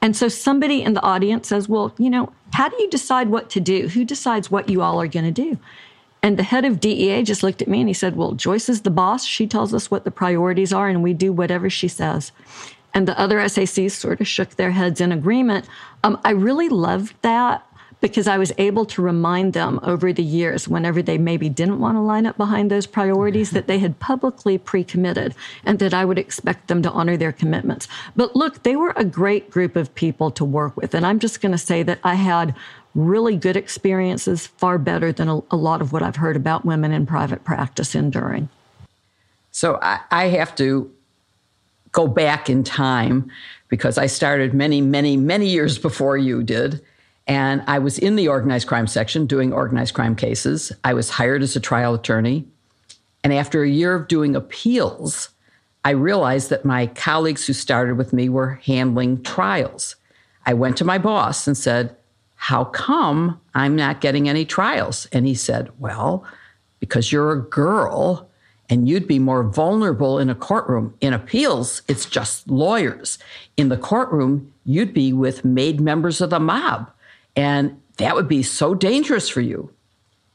And 0.00 0.16
so 0.16 0.28
somebody 0.28 0.82
in 0.82 0.94
the 0.94 1.02
audience 1.02 1.48
says, 1.48 1.68
Well, 1.68 1.94
you 1.98 2.10
know, 2.10 2.32
how 2.52 2.68
do 2.68 2.76
you 2.78 2.88
decide 2.88 3.28
what 3.28 3.50
to 3.50 3.60
do? 3.60 3.88
Who 3.88 4.04
decides 4.04 4.50
what 4.50 4.68
you 4.68 4.82
all 4.82 5.00
are 5.00 5.08
going 5.08 5.24
to 5.24 5.32
do? 5.32 5.58
And 6.24 6.38
the 6.38 6.42
head 6.42 6.64
of 6.64 6.80
DEA 6.80 7.22
just 7.22 7.42
looked 7.42 7.60
at 7.60 7.68
me 7.68 7.80
and 7.80 7.88
he 7.88 7.92
said, 7.92 8.16
Well, 8.16 8.32
Joyce 8.32 8.70
is 8.70 8.80
the 8.80 8.90
boss. 8.90 9.26
She 9.26 9.46
tells 9.46 9.74
us 9.74 9.90
what 9.90 10.04
the 10.04 10.10
priorities 10.10 10.72
are, 10.72 10.88
and 10.88 11.02
we 11.02 11.12
do 11.12 11.34
whatever 11.34 11.68
she 11.68 11.86
says. 11.86 12.32
And 12.94 13.06
the 13.06 13.20
other 13.20 13.40
SACs 13.40 13.90
sort 13.90 14.22
of 14.22 14.26
shook 14.26 14.56
their 14.56 14.70
heads 14.70 15.02
in 15.02 15.12
agreement. 15.12 15.68
Um, 16.02 16.18
I 16.24 16.30
really 16.30 16.70
loved 16.70 17.14
that 17.20 17.66
because 18.00 18.26
I 18.26 18.38
was 18.38 18.52
able 18.56 18.86
to 18.86 19.02
remind 19.02 19.52
them 19.52 19.80
over 19.82 20.14
the 20.14 20.22
years, 20.22 20.66
whenever 20.66 21.02
they 21.02 21.18
maybe 21.18 21.50
didn't 21.50 21.78
want 21.78 21.96
to 21.98 22.00
line 22.00 22.24
up 22.24 22.38
behind 22.38 22.70
those 22.70 22.86
priorities, 22.86 23.50
that 23.50 23.66
they 23.66 23.78
had 23.78 23.98
publicly 23.98 24.56
pre 24.56 24.82
committed 24.82 25.34
and 25.66 25.78
that 25.78 25.92
I 25.92 26.06
would 26.06 26.18
expect 26.18 26.68
them 26.68 26.80
to 26.84 26.90
honor 26.90 27.18
their 27.18 27.32
commitments. 27.32 27.86
But 28.16 28.34
look, 28.34 28.62
they 28.62 28.76
were 28.76 28.94
a 28.96 29.04
great 29.04 29.50
group 29.50 29.76
of 29.76 29.94
people 29.94 30.30
to 30.30 30.44
work 30.44 30.74
with. 30.74 30.94
And 30.94 31.04
I'm 31.04 31.18
just 31.18 31.42
going 31.42 31.52
to 31.52 31.58
say 31.58 31.82
that 31.82 31.98
I 32.02 32.14
had 32.14 32.54
really 32.94 33.36
good 33.36 33.56
experiences, 33.56 34.46
far 34.46 34.78
better 34.78 35.12
than 35.12 35.28
a, 35.28 35.40
a, 35.50 35.56
lot 35.56 35.80
of 35.80 35.92
what 35.92 36.02
I've 36.02 36.16
heard 36.16 36.36
about 36.36 36.64
women 36.64 36.92
in 36.92 37.06
private 37.06 37.44
practice 37.44 37.94
enduring. 37.94 38.48
So 39.50 39.78
I, 39.82 40.00
I 40.10 40.24
have 40.28 40.54
to 40.56 40.92
go 41.92 42.06
back 42.06 42.48
in 42.48 42.62
time 42.62 43.30
because 43.68 43.98
I 43.98 44.06
started 44.06 44.54
many, 44.54 44.80
many, 44.80 45.16
many 45.16 45.48
years 45.48 45.78
before 45.78 46.16
you 46.16 46.42
did. 46.42 46.80
And 47.26 47.62
I 47.66 47.78
was 47.78 47.98
in 47.98 48.16
the 48.16 48.28
organized 48.28 48.68
crime 48.68 48.86
section 48.86 49.26
doing 49.26 49.52
organized 49.52 49.94
crime 49.94 50.14
cases. 50.14 50.72
I 50.84 50.94
was 50.94 51.10
hired 51.10 51.42
as 51.42 51.56
a 51.56 51.60
trial 51.60 51.94
attorney. 51.94 52.46
And 53.22 53.32
after 53.32 53.62
a 53.62 53.68
year 53.68 53.94
of 53.94 54.08
doing 54.08 54.36
appeals, 54.36 55.30
I 55.84 55.90
realized 55.90 56.50
that 56.50 56.64
my 56.64 56.86
colleagues 56.88 57.46
who 57.46 57.52
started 57.52 57.96
with 57.96 58.12
me 58.12 58.28
were 58.28 58.60
handling 58.64 59.22
trials. 59.22 59.96
I 60.46 60.54
went 60.54 60.76
to 60.78 60.84
my 60.84 60.98
boss 60.98 61.46
and 61.46 61.56
said, 61.56 61.96
How 62.44 62.66
come 62.66 63.40
I'm 63.54 63.74
not 63.74 64.02
getting 64.02 64.28
any 64.28 64.44
trials? 64.44 65.06
And 65.12 65.26
he 65.26 65.32
said, 65.32 65.70
Well, 65.78 66.26
because 66.78 67.10
you're 67.10 67.32
a 67.32 67.40
girl 67.40 68.28
and 68.68 68.86
you'd 68.86 69.08
be 69.08 69.18
more 69.18 69.44
vulnerable 69.44 70.18
in 70.18 70.28
a 70.28 70.34
courtroom. 70.34 70.94
In 71.00 71.14
appeals, 71.14 71.80
it's 71.88 72.04
just 72.04 72.46
lawyers. 72.46 73.18
In 73.56 73.70
the 73.70 73.78
courtroom, 73.78 74.52
you'd 74.66 74.92
be 74.92 75.10
with 75.10 75.42
made 75.42 75.80
members 75.80 76.20
of 76.20 76.28
the 76.28 76.38
mob. 76.38 76.90
And 77.34 77.80
that 77.96 78.14
would 78.14 78.28
be 78.28 78.42
so 78.42 78.74
dangerous 78.74 79.26
for 79.26 79.40
you. 79.40 79.72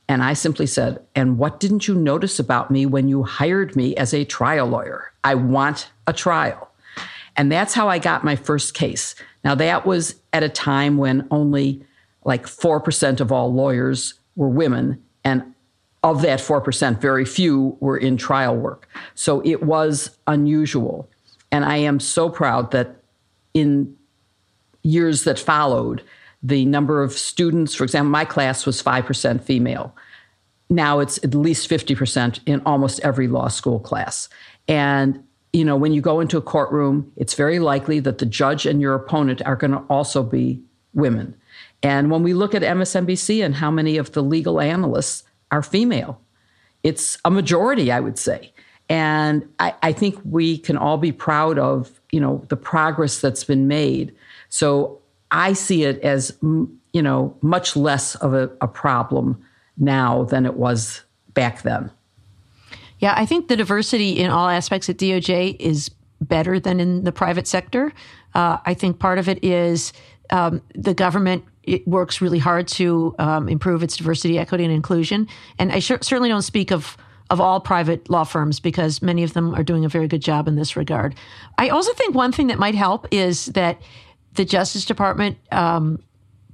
And 0.08 0.24
I 0.24 0.34
simply 0.34 0.66
said, 0.66 1.06
And 1.14 1.38
what 1.38 1.60
didn't 1.60 1.88
you 1.88 1.94
notice 1.94 2.40
about 2.40 2.72
me 2.72 2.88
when 2.88 3.08
you 3.08 3.22
hired 3.22 3.76
me 3.76 3.96
as 3.98 4.16
a 4.16 4.26
trial 4.26 4.66
lawyer? 4.66 5.12
I 5.24 5.36
want 5.36 5.92
a 6.08 6.14
trial. 6.14 6.72
And 7.36 7.52
that's 7.52 7.76
how 7.76 7.88
I 7.88 8.00
got 8.00 8.24
my 8.24 8.36
first 8.36 8.74
case. 8.74 9.14
Now, 9.44 9.54
that 9.54 9.86
was 9.86 10.16
at 10.34 10.42
a 10.42 10.50
time 10.50 10.98
when 10.98 11.28
only 11.30 11.86
like 12.24 12.46
4% 12.46 13.20
of 13.20 13.32
all 13.32 13.54
lawyers 13.54 14.16
were 14.36 14.50
women. 14.50 15.02
And 15.24 15.54
of 16.04 16.22
that 16.22 16.40
4%, 16.40 17.02
very 17.02 17.26
few 17.26 17.78
were 17.80 17.98
in 17.98 18.18
trial 18.18 18.56
work. 18.56 18.88
So 19.16 19.42
it 19.46 19.64
was 19.64 20.18
unusual. 20.28 21.10
And 21.52 21.66
I 21.66 21.78
am 21.78 22.00
so 22.00 22.30
proud 22.30 22.72
that 22.72 22.96
in 23.54 23.96
years 24.84 25.24
that 25.24 25.40
followed, 25.40 26.04
the 26.42 26.66
number 26.66 27.04
of 27.04 27.12
students, 27.12 27.76
for 27.76 27.84
example, 27.84 28.12
my 28.12 28.24
class 28.24 28.66
was 28.66 28.82
5% 28.82 29.42
female. 29.42 29.94
Now 30.70 31.00
it's 31.00 31.18
at 31.24 31.34
least 31.34 31.70
50% 31.70 32.40
in 32.46 32.62
almost 32.66 33.00
every 33.02 33.28
law 33.28 33.48
school 33.50 33.80
class. 33.80 34.30
And, 34.68 35.22
you 35.52 35.66
know, 35.66 35.76
when 35.76 35.92
you 35.92 36.02
go 36.02 36.20
into 36.20 36.38
a 36.38 36.42
courtroom, 36.42 37.12
it's 37.18 37.34
very 37.34 37.60
likely 37.60 38.00
that 38.02 38.20
the 38.20 38.26
judge 38.26 38.66
and 38.66 38.80
your 38.80 38.94
opponent 38.96 39.42
are 39.46 39.56
going 39.56 39.72
to 39.72 39.80
also 39.90 40.24
be 40.24 40.62
women. 40.94 41.36
And 41.82 42.12
when 42.12 42.24
we 42.24 42.34
look 42.34 42.54
at 42.54 42.62
MSNBC 42.62 43.44
and 43.44 43.56
how 43.56 43.72
many 43.72 43.98
of 43.98 44.12
the 44.12 44.22
legal 44.22 44.60
analysts 44.60 45.24
are 45.52 45.64
female. 45.64 46.22
It's 46.84 47.18
a 47.26 47.32
majority, 47.32 47.92
I 47.92 48.00
would 48.00 48.18
say. 48.18 48.54
And 48.88 49.48
I, 49.60 49.76
I, 49.84 49.94
think 49.94 50.20
we 50.24 50.58
can 50.58 50.76
all 50.76 50.98
be 50.98 51.12
proud 51.12 51.60
of, 51.60 52.00
you 52.12 52.20
know, 52.20 52.44
the 52.50 52.56
progress 52.56 53.22
that's 53.22 53.44
been 53.44 53.68
made. 53.68 54.16
So 54.50 55.00
I 55.30 55.54
see 55.54 55.84
it 55.84 56.02
as, 56.02 56.36
you 56.42 57.02
know, 57.02 57.36
much 57.42 57.76
less 57.76 58.16
of 58.16 58.34
a, 58.34 58.50
a 58.62 58.68
problem 58.68 59.44
now 59.78 60.24
than 60.24 60.46
it 60.46 60.56
was 60.56 61.04
back 61.36 61.62
then. 61.62 61.92
Yeah, 62.98 63.14
I 63.16 63.26
think 63.26 63.48
the 63.48 63.56
diversity 63.56 64.20
in 64.20 64.32
all 64.32 64.50
aspects 64.50 64.90
at 64.90 64.98
DOJ 64.98 65.56
is 65.60 65.90
better 66.20 66.60
than 66.60 66.80
in 66.80 67.04
the 67.04 67.12
private 67.12 67.48
sector. 67.48 67.94
Uh, 68.34 68.58
I 68.66 68.74
think 68.74 69.00
part 69.00 69.20
of 69.20 69.30
it 69.30 69.44
is 69.44 69.94
um, 70.30 70.62
the 70.76 70.94
government 70.94 71.44
works 71.86 72.22
really 72.22 72.40
hard 72.40 72.68
to 72.68 73.16
um, 73.20 73.48
improve 73.48 73.84
its 73.84 73.98
diversity, 73.98 74.40
equity, 74.40 74.64
and 74.64 74.74
inclusion. 74.74 75.28
And 75.58 75.72
I 75.72 75.80
certainly 75.80 76.30
don't 76.30 76.42
speak 76.42 76.72
of 76.72 76.98
of 77.30 77.40
all 77.40 77.60
private 77.60 78.10
law 78.10 78.24
firms 78.24 78.60
because 78.60 79.04
many 79.04 79.24
of 79.24 79.34
them 79.34 79.54
are 79.54 79.64
doing 79.64 79.86
a 79.86 79.90
very 79.90 80.08
good 80.08 80.22
job 80.22 80.48
in 80.48 80.56
this 80.56 80.76
regard. 80.76 81.14
I 81.60 81.70
also 81.70 81.94
think 81.94 82.16
one 82.16 82.32
thing 82.32 82.48
that 82.48 82.58
might 82.58 82.74
help 82.74 83.08
is 83.12 83.46
that 83.48 83.80
the 84.34 84.46
Justice 84.46 84.84
Department 84.84 85.38
um, 85.52 86.02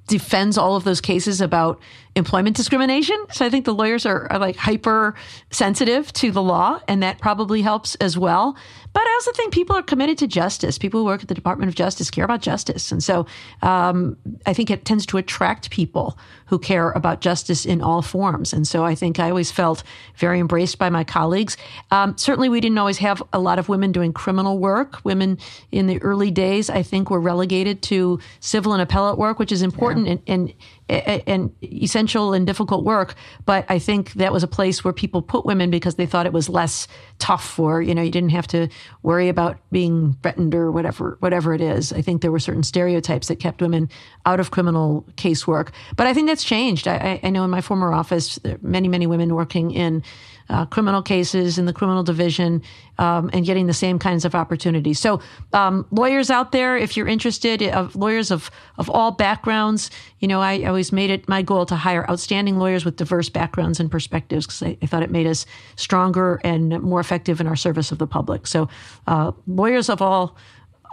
defends 0.08 0.58
all 0.58 0.76
of 0.76 0.84
those 0.84 1.02
cases 1.02 1.40
about 1.40 1.80
employment 2.16 2.56
discrimination. 2.56 3.18
So 3.32 3.46
I 3.46 3.50
think 3.50 3.66
the 3.66 3.74
lawyers 3.74 4.06
are, 4.06 4.32
are 4.32 4.40
like 4.40 4.56
hyper 4.56 5.16
sensitive 5.52 6.12
to 6.14 6.32
the 6.32 6.42
law, 6.42 6.80
and 6.88 7.04
that 7.04 7.20
probably 7.20 7.62
helps 7.62 7.96
as 7.96 8.18
well. 8.18 8.56
But 8.94 9.02
I 9.06 9.12
also 9.16 9.34
think 9.34 9.54
people 9.54 9.76
are 9.76 9.82
committed 9.82 10.18
to 10.20 10.28
justice. 10.28 10.78
People 10.78 11.02
who 11.02 11.06
work 11.06 11.22
at 11.22 11.28
the 11.28 11.36
Department 11.36 11.68
of 11.68 11.76
Justice 11.76 12.10
care 12.10 12.24
about 12.24 12.42
justice. 12.42 12.94
And 12.94 13.04
so 13.04 13.26
um, 13.62 14.16
I 14.46 14.54
think 14.54 14.72
it 14.72 14.86
tends 14.86 15.06
to 15.08 15.18
attract 15.18 15.70
people 15.70 16.18
who 16.46 16.58
care 16.58 16.92
about 16.92 17.20
justice 17.20 17.66
in 17.66 17.82
all 17.82 18.02
forms. 18.02 18.54
And 18.54 18.66
so 18.66 18.86
I 18.86 18.96
think 18.96 19.20
I 19.20 19.30
always 19.30 19.52
felt 19.52 19.84
very 20.16 20.40
embraced 20.40 20.78
by 20.78 20.90
my 20.90 21.04
colleagues. 21.04 21.58
Um, 21.92 22.18
certainly, 22.18 22.48
we 22.48 22.62
didn't 22.62 22.78
always 22.78 23.00
have 23.00 23.22
a 23.34 23.40
lot 23.40 23.60
of 23.60 23.68
women 23.68 23.92
doing 23.92 24.14
criminal 24.14 24.60
work. 24.60 25.04
Women 25.04 25.40
in 25.74 25.88
the 25.88 26.02
early 26.02 26.32
days, 26.32 26.70
I 26.70 26.82
think, 26.82 27.10
were 27.10 27.20
relegated 27.20 27.82
to 27.84 28.20
civil 28.40 28.72
and 28.72 28.82
appellate 28.82 29.18
work, 29.18 29.40
which 29.40 29.52
is 29.52 29.62
important 29.62 30.06
yeah. 30.06 30.14
and, 30.14 30.22
and 30.28 30.54
and 30.90 31.52
essential 31.64 32.34
and 32.34 32.46
difficult 32.46 32.84
work. 32.84 33.16
But 33.46 33.66
I 33.70 33.80
think 33.80 34.14
that 34.14 34.32
was 34.32 34.44
a 34.44 34.48
place 34.48 34.84
where 34.84 34.94
people 34.94 35.22
put 35.22 35.46
women 35.46 35.72
because 35.72 35.96
they 35.96 36.06
thought 36.06 36.26
it 36.26 36.34
was 36.34 36.50
less 36.50 36.88
tough, 37.20 37.58
or 37.60 37.82
you 37.82 37.96
know, 37.96 38.02
you 38.02 38.12
didn't 38.12 38.30
have 38.30 38.48
to 38.48 38.68
worry 39.02 39.30
about 39.30 39.58
being 39.72 40.18
threatened 40.22 40.54
or 40.54 40.72
whatever, 40.72 41.18
whatever 41.20 41.54
it 41.54 41.62
is. 41.62 41.92
I 41.92 42.02
think 42.02 42.22
there 42.22 42.32
were 42.32 42.40
certain 42.40 42.64
stereotypes 42.64 43.28
that 43.28 43.40
kept 43.40 43.62
women 43.62 43.90
out 44.26 44.40
of 44.40 44.52
criminal 44.52 45.06
casework. 45.16 45.70
But 45.96 46.08
I 46.08 46.14
think 46.14 46.28
that's 46.28 46.44
changed. 46.44 46.88
I, 46.88 47.20
I 47.24 47.30
know 47.30 47.44
in 47.44 47.50
my 47.50 47.62
former 47.62 47.94
office, 47.94 48.40
many, 48.62 48.88
many 48.88 49.08
women 49.08 49.34
working 49.34 49.72
in 49.72 50.04
uh, 50.50 50.66
criminal 50.66 51.02
cases 51.02 51.58
in 51.58 51.66
the 51.66 51.74
criminal 51.74 52.04
division 52.04 52.62
um, 52.98 53.30
and 53.34 53.46
getting 53.46 53.68
the 53.68 53.74
same 53.74 53.98
kinds 54.00 54.26
of 54.26 54.36
opportunities. 54.36 55.00
So, 55.00 55.20
um, 55.54 55.86
lawyers 55.92 56.30
out 56.30 56.52
there, 56.52 56.78
if 56.78 56.96
you're 56.96 57.08
interested, 57.08 57.64
uh, 57.64 57.90
lawyers 57.94 58.32
of 58.32 58.52
of 58.78 58.90
all 58.90 59.12
backgrounds, 59.12 59.90
you 60.20 60.28
know, 60.28 60.42
I 60.42 60.64
always 60.64 60.92
made 60.92 61.10
it 61.10 61.28
my 61.28 61.42
goal 61.42 61.66
to 61.68 61.76
hire 61.76 62.10
outstanding 62.10 62.60
lawyers 62.60 62.86
with 62.86 62.96
diverse 62.96 63.30
backgrounds 63.30 63.80
and 63.80 63.90
perspectives 63.90 64.46
because 64.46 64.64
I, 64.64 64.78
I, 64.82 64.86
thought 64.86 65.04
it 65.04 65.12
made 65.12 65.28
us 65.28 65.46
stronger 65.76 66.40
and 66.44 66.82
more 66.82 67.00
effective 67.00 67.42
in 67.42 67.48
our 67.48 67.56
service 67.56 67.92
of 67.92 67.98
the 67.98 68.08
public. 68.08 68.48
So, 68.48 68.70
uh, 69.08 69.32
lawyers 69.48 69.90
of 69.90 70.02
all 70.02 70.36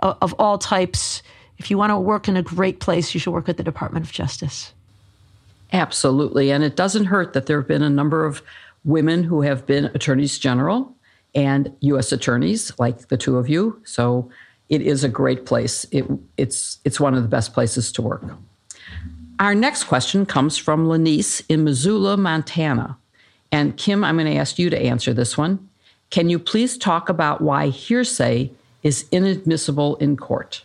of 0.02 0.34
all 0.38 0.58
types. 0.58 1.22
If 1.58 1.70
you 1.70 1.78
want 1.78 1.90
to 1.90 1.98
work 1.98 2.26
in 2.26 2.36
a 2.36 2.42
great 2.42 2.80
place, 2.80 3.14
you 3.14 3.20
should 3.20 3.32
work 3.32 3.48
at 3.48 3.56
the 3.56 3.62
Department 3.62 4.04
of 4.04 4.10
Justice. 4.10 4.72
Absolutely. 5.72 6.50
And 6.50 6.62
it 6.62 6.76
doesn't 6.76 7.06
hurt 7.06 7.32
that 7.32 7.46
there 7.46 7.58
have 7.60 7.68
been 7.68 7.82
a 7.82 7.90
number 7.90 8.24
of 8.24 8.42
women 8.84 9.22
who 9.22 9.42
have 9.42 9.66
been 9.66 9.86
attorneys 9.86 10.38
general 10.38 10.94
and 11.34 11.74
U.S. 11.80 12.12
attorneys, 12.12 12.72
like 12.78 13.08
the 13.08 13.16
two 13.16 13.38
of 13.38 13.48
you. 13.48 13.80
So 13.84 14.30
it 14.68 14.82
is 14.82 15.04
a 15.04 15.08
great 15.08 15.46
place. 15.46 15.86
It, 15.90 16.04
it's, 16.36 16.78
it's 16.84 17.00
one 17.00 17.14
of 17.14 17.22
the 17.22 17.28
best 17.28 17.54
places 17.54 17.92
to 17.92 18.02
work. 18.02 18.24
Our 19.38 19.54
next 19.54 19.84
question 19.84 20.26
comes 20.26 20.56
from 20.56 20.88
Lanice 20.88 21.42
in 21.48 21.64
Missoula, 21.64 22.16
Montana. 22.16 22.96
And 23.50 23.76
Kim, 23.76 24.04
I'm 24.04 24.16
going 24.16 24.32
to 24.32 24.38
ask 24.38 24.58
you 24.58 24.70
to 24.70 24.78
answer 24.80 25.12
this 25.12 25.36
one. 25.36 25.68
Can 26.10 26.28
you 26.28 26.38
please 26.38 26.76
talk 26.76 27.08
about 27.08 27.40
why 27.40 27.68
hearsay 27.68 28.50
is 28.82 29.06
inadmissible 29.10 29.96
in 29.96 30.16
court? 30.16 30.62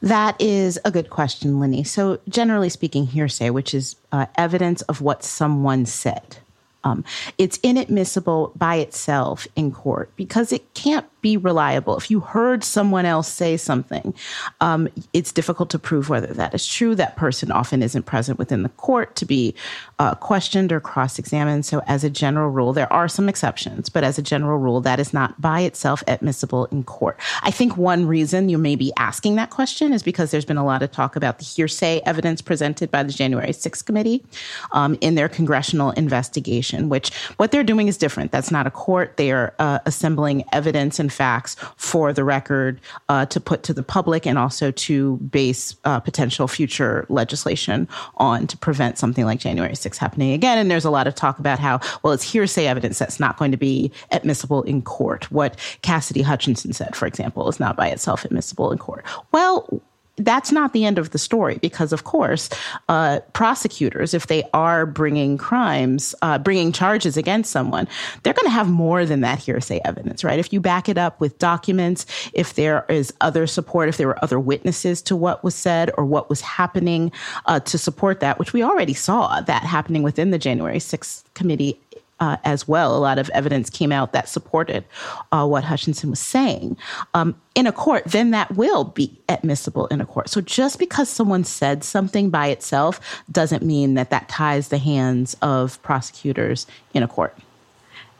That 0.00 0.40
is 0.40 0.78
a 0.84 0.90
good 0.90 1.10
question, 1.10 1.60
Lenny. 1.60 1.84
So, 1.84 2.18
generally 2.28 2.70
speaking, 2.70 3.06
hearsay, 3.06 3.50
which 3.50 3.74
is 3.74 3.96
uh, 4.10 4.26
evidence 4.36 4.82
of 4.82 5.00
what 5.00 5.22
someone 5.22 5.84
said, 5.86 6.38
um, 6.84 7.04
it's 7.38 7.58
inadmissible 7.62 8.52
by 8.56 8.76
itself 8.76 9.46
in 9.56 9.72
court 9.72 10.10
because 10.16 10.52
it 10.52 10.72
can't 10.74 11.06
be 11.24 11.36
reliable. 11.38 11.96
If 11.96 12.10
you 12.10 12.20
heard 12.20 12.62
someone 12.62 13.06
else 13.06 13.28
say 13.28 13.56
something, 13.56 14.12
um, 14.60 14.88
it's 15.14 15.32
difficult 15.32 15.70
to 15.70 15.78
prove 15.78 16.10
whether 16.10 16.26
that 16.34 16.52
is 16.52 16.66
true. 16.66 16.94
That 16.94 17.16
person 17.16 17.50
often 17.50 17.82
isn't 17.82 18.02
present 18.02 18.38
within 18.38 18.62
the 18.62 18.68
court 18.68 19.16
to 19.16 19.24
be 19.24 19.54
uh, 19.98 20.16
questioned 20.16 20.70
or 20.70 20.80
cross 20.80 21.18
examined. 21.18 21.64
So, 21.64 21.80
as 21.86 22.04
a 22.04 22.10
general 22.10 22.50
rule, 22.50 22.74
there 22.74 22.92
are 22.92 23.08
some 23.08 23.30
exceptions, 23.30 23.88
but 23.88 24.04
as 24.04 24.18
a 24.18 24.22
general 24.22 24.58
rule, 24.58 24.82
that 24.82 25.00
is 25.00 25.14
not 25.14 25.40
by 25.40 25.60
itself 25.60 26.04
admissible 26.06 26.66
in 26.66 26.84
court. 26.84 27.18
I 27.40 27.50
think 27.50 27.78
one 27.78 28.06
reason 28.06 28.50
you 28.50 28.58
may 28.58 28.76
be 28.76 28.92
asking 28.98 29.36
that 29.36 29.48
question 29.48 29.94
is 29.94 30.02
because 30.02 30.30
there's 30.30 30.44
been 30.44 30.58
a 30.58 30.64
lot 30.64 30.82
of 30.82 30.92
talk 30.92 31.16
about 31.16 31.38
the 31.38 31.44
hearsay 31.46 32.02
evidence 32.04 32.42
presented 32.42 32.90
by 32.90 33.02
the 33.02 33.14
January 33.14 33.48
6th 33.48 33.86
committee 33.86 34.22
um, 34.72 34.98
in 35.00 35.14
their 35.14 35.30
congressional 35.30 35.92
investigation, 35.92 36.90
which 36.90 37.14
what 37.38 37.50
they're 37.50 37.64
doing 37.64 37.88
is 37.88 37.96
different. 37.96 38.30
That's 38.30 38.50
not 38.50 38.66
a 38.66 38.70
court. 38.70 39.16
They 39.16 39.32
are 39.32 39.54
uh, 39.58 39.78
assembling 39.86 40.44
evidence 40.52 40.98
and 40.98 41.13
facts 41.14 41.56
for 41.76 42.12
the 42.12 42.24
record 42.24 42.80
uh, 43.08 43.26
to 43.26 43.40
put 43.40 43.62
to 43.62 43.72
the 43.72 43.82
public 43.82 44.26
and 44.26 44.38
also 44.38 44.70
to 44.72 45.16
base 45.18 45.76
uh, 45.84 46.00
potential 46.00 46.48
future 46.48 47.06
legislation 47.08 47.88
on 48.16 48.46
to 48.46 48.56
prevent 48.58 48.98
something 48.98 49.24
like 49.24 49.38
January 49.40 49.72
6th 49.72 49.96
happening 49.96 50.32
again. 50.32 50.58
And 50.58 50.70
there's 50.70 50.84
a 50.84 50.90
lot 50.90 51.06
of 51.06 51.14
talk 51.14 51.38
about 51.38 51.58
how, 51.58 51.80
well, 52.02 52.12
it's 52.12 52.22
hearsay 52.22 52.66
evidence 52.66 52.98
that's 52.98 53.20
not 53.20 53.38
going 53.38 53.52
to 53.52 53.56
be 53.56 53.92
admissible 54.10 54.62
in 54.62 54.82
court. 54.82 55.30
What 55.30 55.58
Cassidy 55.82 56.22
Hutchinson 56.22 56.72
said, 56.72 56.96
for 56.96 57.06
example, 57.06 57.48
is 57.48 57.60
not 57.60 57.76
by 57.76 57.88
itself 57.88 58.24
admissible 58.24 58.72
in 58.72 58.78
court. 58.78 59.04
Well, 59.32 59.80
that's 60.16 60.52
not 60.52 60.72
the 60.72 60.84
end 60.84 60.98
of 60.98 61.10
the 61.10 61.18
story 61.18 61.58
because, 61.58 61.92
of 61.92 62.04
course, 62.04 62.48
uh, 62.88 63.20
prosecutors, 63.32 64.14
if 64.14 64.28
they 64.28 64.44
are 64.52 64.86
bringing 64.86 65.36
crimes, 65.36 66.14
uh, 66.22 66.38
bringing 66.38 66.70
charges 66.70 67.16
against 67.16 67.50
someone, 67.50 67.88
they're 68.22 68.32
going 68.32 68.46
to 68.46 68.50
have 68.50 68.70
more 68.70 69.04
than 69.04 69.22
that 69.22 69.40
hearsay 69.40 69.80
evidence, 69.84 70.22
right? 70.22 70.38
If 70.38 70.52
you 70.52 70.60
back 70.60 70.88
it 70.88 70.98
up 70.98 71.20
with 71.20 71.38
documents, 71.38 72.06
if 72.32 72.54
there 72.54 72.84
is 72.88 73.12
other 73.20 73.46
support, 73.46 73.88
if 73.88 73.96
there 73.96 74.06
were 74.06 74.22
other 74.22 74.38
witnesses 74.38 75.02
to 75.02 75.16
what 75.16 75.42
was 75.42 75.54
said 75.54 75.90
or 75.98 76.04
what 76.04 76.30
was 76.30 76.40
happening 76.40 77.10
uh, 77.46 77.60
to 77.60 77.76
support 77.76 78.20
that, 78.20 78.38
which 78.38 78.52
we 78.52 78.62
already 78.62 78.94
saw 78.94 79.40
that 79.40 79.64
happening 79.64 80.02
within 80.02 80.30
the 80.30 80.38
January 80.38 80.78
6th 80.78 81.24
committee 81.34 81.78
uh, 82.20 82.36
as 82.44 82.68
well. 82.68 82.96
A 82.96 82.98
lot 82.98 83.18
of 83.18 83.28
evidence 83.30 83.70
came 83.70 83.92
out 83.92 84.12
that 84.12 84.28
supported 84.28 84.84
uh, 85.32 85.46
what 85.46 85.64
Hutchinson 85.64 86.10
was 86.10 86.20
saying 86.20 86.76
um, 87.14 87.34
in 87.54 87.66
a 87.66 87.72
court. 87.72 88.04
Then 88.06 88.30
that 88.30 88.54
will 88.56 88.84
be 88.84 89.18
admissible 89.28 89.86
in 89.88 90.00
a 90.00 90.06
court. 90.06 90.28
So 90.28 90.40
just 90.40 90.78
because 90.78 91.08
someone 91.08 91.44
said 91.44 91.84
something 91.84 92.30
by 92.30 92.48
itself 92.48 93.00
doesn't 93.30 93.62
mean 93.62 93.94
that 93.94 94.10
that 94.10 94.28
ties 94.28 94.68
the 94.68 94.78
hands 94.78 95.36
of 95.42 95.82
prosecutors 95.82 96.66
in 96.92 97.02
a 97.02 97.08
court. 97.08 97.36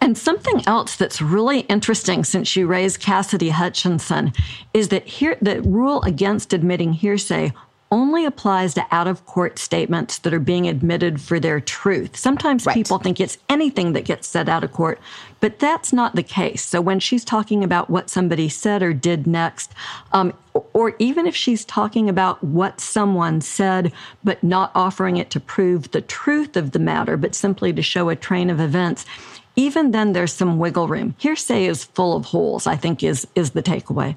And 0.01 0.19
something 0.19 0.63
else 0.67 0.97
that's 0.97 1.23
really 1.23 1.61
interesting 1.61 2.25
since 2.25 2.55
you 2.57 2.67
raised 2.67 3.01
Cassidy 3.01 3.49
Hutchinson 3.49 4.35
is 4.75 4.89
that 4.89 5.07
here 5.07 5.39
the 5.41 5.63
rule 5.63 6.03
against 6.03 6.53
admitting 6.53 6.93
hearsay 6.93 7.55
only 7.95 8.25
applies 8.25 8.75
to 8.75 8.85
out 8.91 9.07
of 9.07 9.25
court 9.25 9.57
statements 9.57 10.19
that 10.19 10.35
are 10.35 10.41
being 10.41 10.67
admitted 10.67 11.21
for 11.21 11.39
their 11.39 11.61
truth. 11.61 12.17
Sometimes 12.17 12.67
right. 12.67 12.75
people 12.75 12.99
think 12.99 13.21
it's 13.21 13.39
anything 13.49 13.93
that 13.93 14.05
gets 14.05 14.27
said 14.27 14.49
out 14.49 14.65
of 14.65 14.73
court, 14.73 14.99
but 15.39 15.61
that's 15.61 15.93
not 15.93 16.17
the 16.17 16.23
case. 16.25 16.65
So 16.65 16.81
when 16.81 16.99
she's 16.99 17.25
talking 17.25 17.63
about 17.63 17.89
what 17.89 18.11
somebody 18.11 18.49
said 18.49 18.83
or 18.83 18.93
did 18.93 19.29
next, 19.29 19.73
um, 20.13 20.33
or 20.73 20.97
even 20.99 21.25
if 21.25 21.37
she's 21.37 21.65
talking 21.65 22.09
about 22.09 22.43
what 22.43 22.81
someone 22.81 23.41
said, 23.41 23.93
but 24.25 24.43
not 24.43 24.73
offering 24.75 25.17
it 25.17 25.31
to 25.31 25.39
prove 25.39 25.93
the 25.93 26.01
truth 26.01 26.57
of 26.57 26.73
the 26.73 26.81
matter, 26.81 27.17
but 27.17 27.33
simply 27.33 27.73
to 27.73 27.83
show 27.83 28.09
a 28.09 28.17
train 28.17 28.51
of 28.51 28.59
events, 28.59 29.07
even 29.55 29.93
then 29.93 30.15
there's 30.15 30.33
some 30.33 30.59
wiggle 30.59 30.89
room. 30.89 31.15
Hearsay 31.19 31.67
is 31.67 31.85
full 31.85 32.17
of 32.17 32.25
holes, 32.25 32.67
I 32.67 32.75
think 32.75 33.05
is, 33.05 33.25
is 33.37 33.53
the 33.53 33.63
takeaway. 33.63 34.17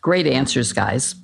Great 0.00 0.26
answers, 0.26 0.72
guys. 0.72 1.16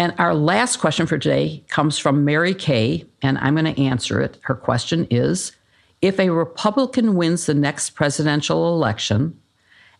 And 0.00 0.14
our 0.16 0.34
last 0.34 0.78
question 0.78 1.06
for 1.06 1.18
today 1.18 1.62
comes 1.68 1.98
from 1.98 2.24
Mary 2.24 2.54
Kay, 2.54 3.04
and 3.20 3.36
I'm 3.36 3.54
going 3.54 3.74
to 3.74 3.82
answer 3.82 4.18
it. 4.22 4.38
Her 4.44 4.54
question 4.54 5.06
is 5.10 5.52
If 6.00 6.18
a 6.18 6.30
Republican 6.30 7.16
wins 7.16 7.44
the 7.44 7.52
next 7.52 7.90
presidential 7.90 8.72
election, 8.72 9.38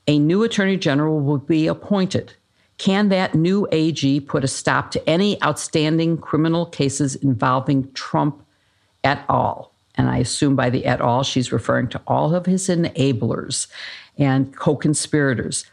a 0.07 0.19
new 0.19 0.43
attorney 0.43 0.79
general 0.79 1.21
will 1.21 1.37
be 1.37 1.67
appointed. 1.67 2.33
Can 2.79 3.11
that 3.11 3.35
new 3.35 3.69
AG 3.73 4.21
put 4.21 4.43
a 4.43 4.49
stop 4.49 4.91
to 4.93 5.07
any 5.07 5.37
outstanding 5.43 6.17
criminal 6.17 6.65
cases 6.65 7.17
involving 7.17 7.93
Trump 7.93 8.43
at 9.05 9.23
all? 9.29 9.75
And 9.97 10.09
I 10.09 10.17
assume 10.17 10.57
by 10.57 10.71
the 10.71 10.87
at 10.87 11.03
all, 11.03 11.25
she's 11.25 11.53
referring 11.53 11.89
to 11.89 12.01
all 12.07 12.35
of 12.35 12.47
his 12.47 12.69
enablers 12.69 13.67
and 14.17 14.57
co 14.57 14.77
conspirators. 14.77 15.67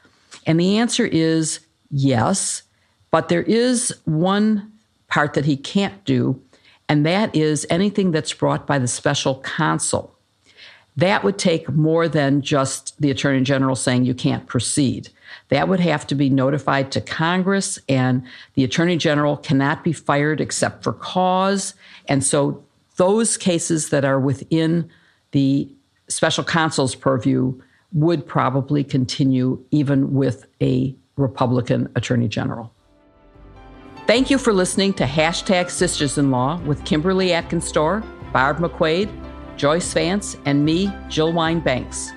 And 0.45 0.59
the 0.59 0.79
answer 0.79 1.05
is 1.05 1.61
yes. 1.89 2.63
But 3.11 3.29
there 3.29 3.43
is 3.43 3.95
one 4.05 4.71
part 5.07 5.33
that 5.33 5.45
he 5.45 5.57
can't 5.57 6.03
do, 6.05 6.41
and 6.89 7.05
that 7.05 7.35
is 7.35 7.65
anything 7.69 8.11
that's 8.11 8.33
brought 8.33 8.67
by 8.67 8.79
the 8.79 8.87
special 8.87 9.41
counsel. 9.41 10.13
That 10.97 11.23
would 11.23 11.37
take 11.37 11.69
more 11.69 12.07
than 12.07 12.41
just 12.41 12.99
the 12.99 13.11
attorney 13.11 13.41
general 13.41 13.75
saying 13.75 14.05
you 14.05 14.15
can't 14.15 14.47
proceed. 14.47 15.09
That 15.49 15.67
would 15.69 15.79
have 15.79 16.07
to 16.07 16.15
be 16.15 16.29
notified 16.29 16.91
to 16.93 17.01
Congress, 17.01 17.77
and 17.87 18.23
the 18.55 18.63
attorney 18.63 18.97
general 18.97 19.37
cannot 19.37 19.83
be 19.83 19.93
fired 19.93 20.41
except 20.41 20.83
for 20.83 20.93
cause. 20.93 21.75
And 22.07 22.23
so, 22.23 22.63
those 22.95 23.37
cases 23.37 23.89
that 23.89 24.03
are 24.03 24.19
within 24.19 24.89
the 25.31 25.69
special 26.07 26.43
counsel's 26.43 26.95
purview 26.95 27.61
would 27.93 28.25
probably 28.25 28.83
continue 28.83 29.63
even 29.69 30.13
with 30.13 30.47
a 30.61 30.95
Republican 31.15 31.89
attorney 31.95 32.27
general. 32.27 32.73
Thank 34.07 34.29
you 34.29 34.37
for 34.37 34.53
listening 34.53 34.93
to 34.93 35.03
Hashtag 35.03 35.69
Sisters 35.69 36.17
in 36.17 36.31
Law 36.31 36.61
with 36.61 36.85
Kimberly 36.85 37.33
Atkins 37.33 37.69
Stohr, 37.69 38.01
Barb 38.31 38.59
McQuade, 38.59 39.09
Joyce 39.57 39.93
Vance, 39.93 40.37
and 40.45 40.63
me, 40.63 40.89
Jill 41.09 41.33
Wine 41.33 41.59
Banks. 41.59 42.13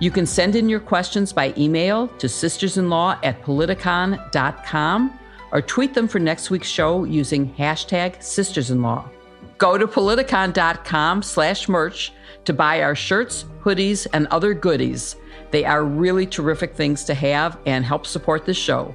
You 0.00 0.10
can 0.10 0.26
send 0.26 0.56
in 0.56 0.68
your 0.68 0.80
questions 0.80 1.32
by 1.32 1.54
email 1.56 2.08
to 2.18 2.26
sistersinlaw 2.26 3.20
at 3.22 3.42
politicon.com 3.42 5.20
or 5.52 5.62
tweet 5.62 5.94
them 5.94 6.08
for 6.08 6.18
next 6.18 6.50
week's 6.50 6.66
show 6.66 7.04
using 7.04 7.54
hashtag 7.54 8.16
sistersinlaw. 8.18 9.08
Go 9.56 9.78
to 9.78 9.86
politicon.com 9.86 11.22
slash 11.22 11.68
merch 11.68 12.12
to 12.44 12.52
buy 12.52 12.82
our 12.82 12.96
shirts, 12.96 13.44
hoodies, 13.60 14.08
and 14.12 14.26
other 14.32 14.52
goodies. 14.52 15.14
They 15.52 15.64
are 15.64 15.84
really 15.84 16.26
terrific 16.26 16.74
things 16.74 17.04
to 17.04 17.14
have 17.14 17.56
and 17.66 17.84
help 17.84 18.04
support 18.04 18.46
the 18.46 18.54
show. 18.54 18.92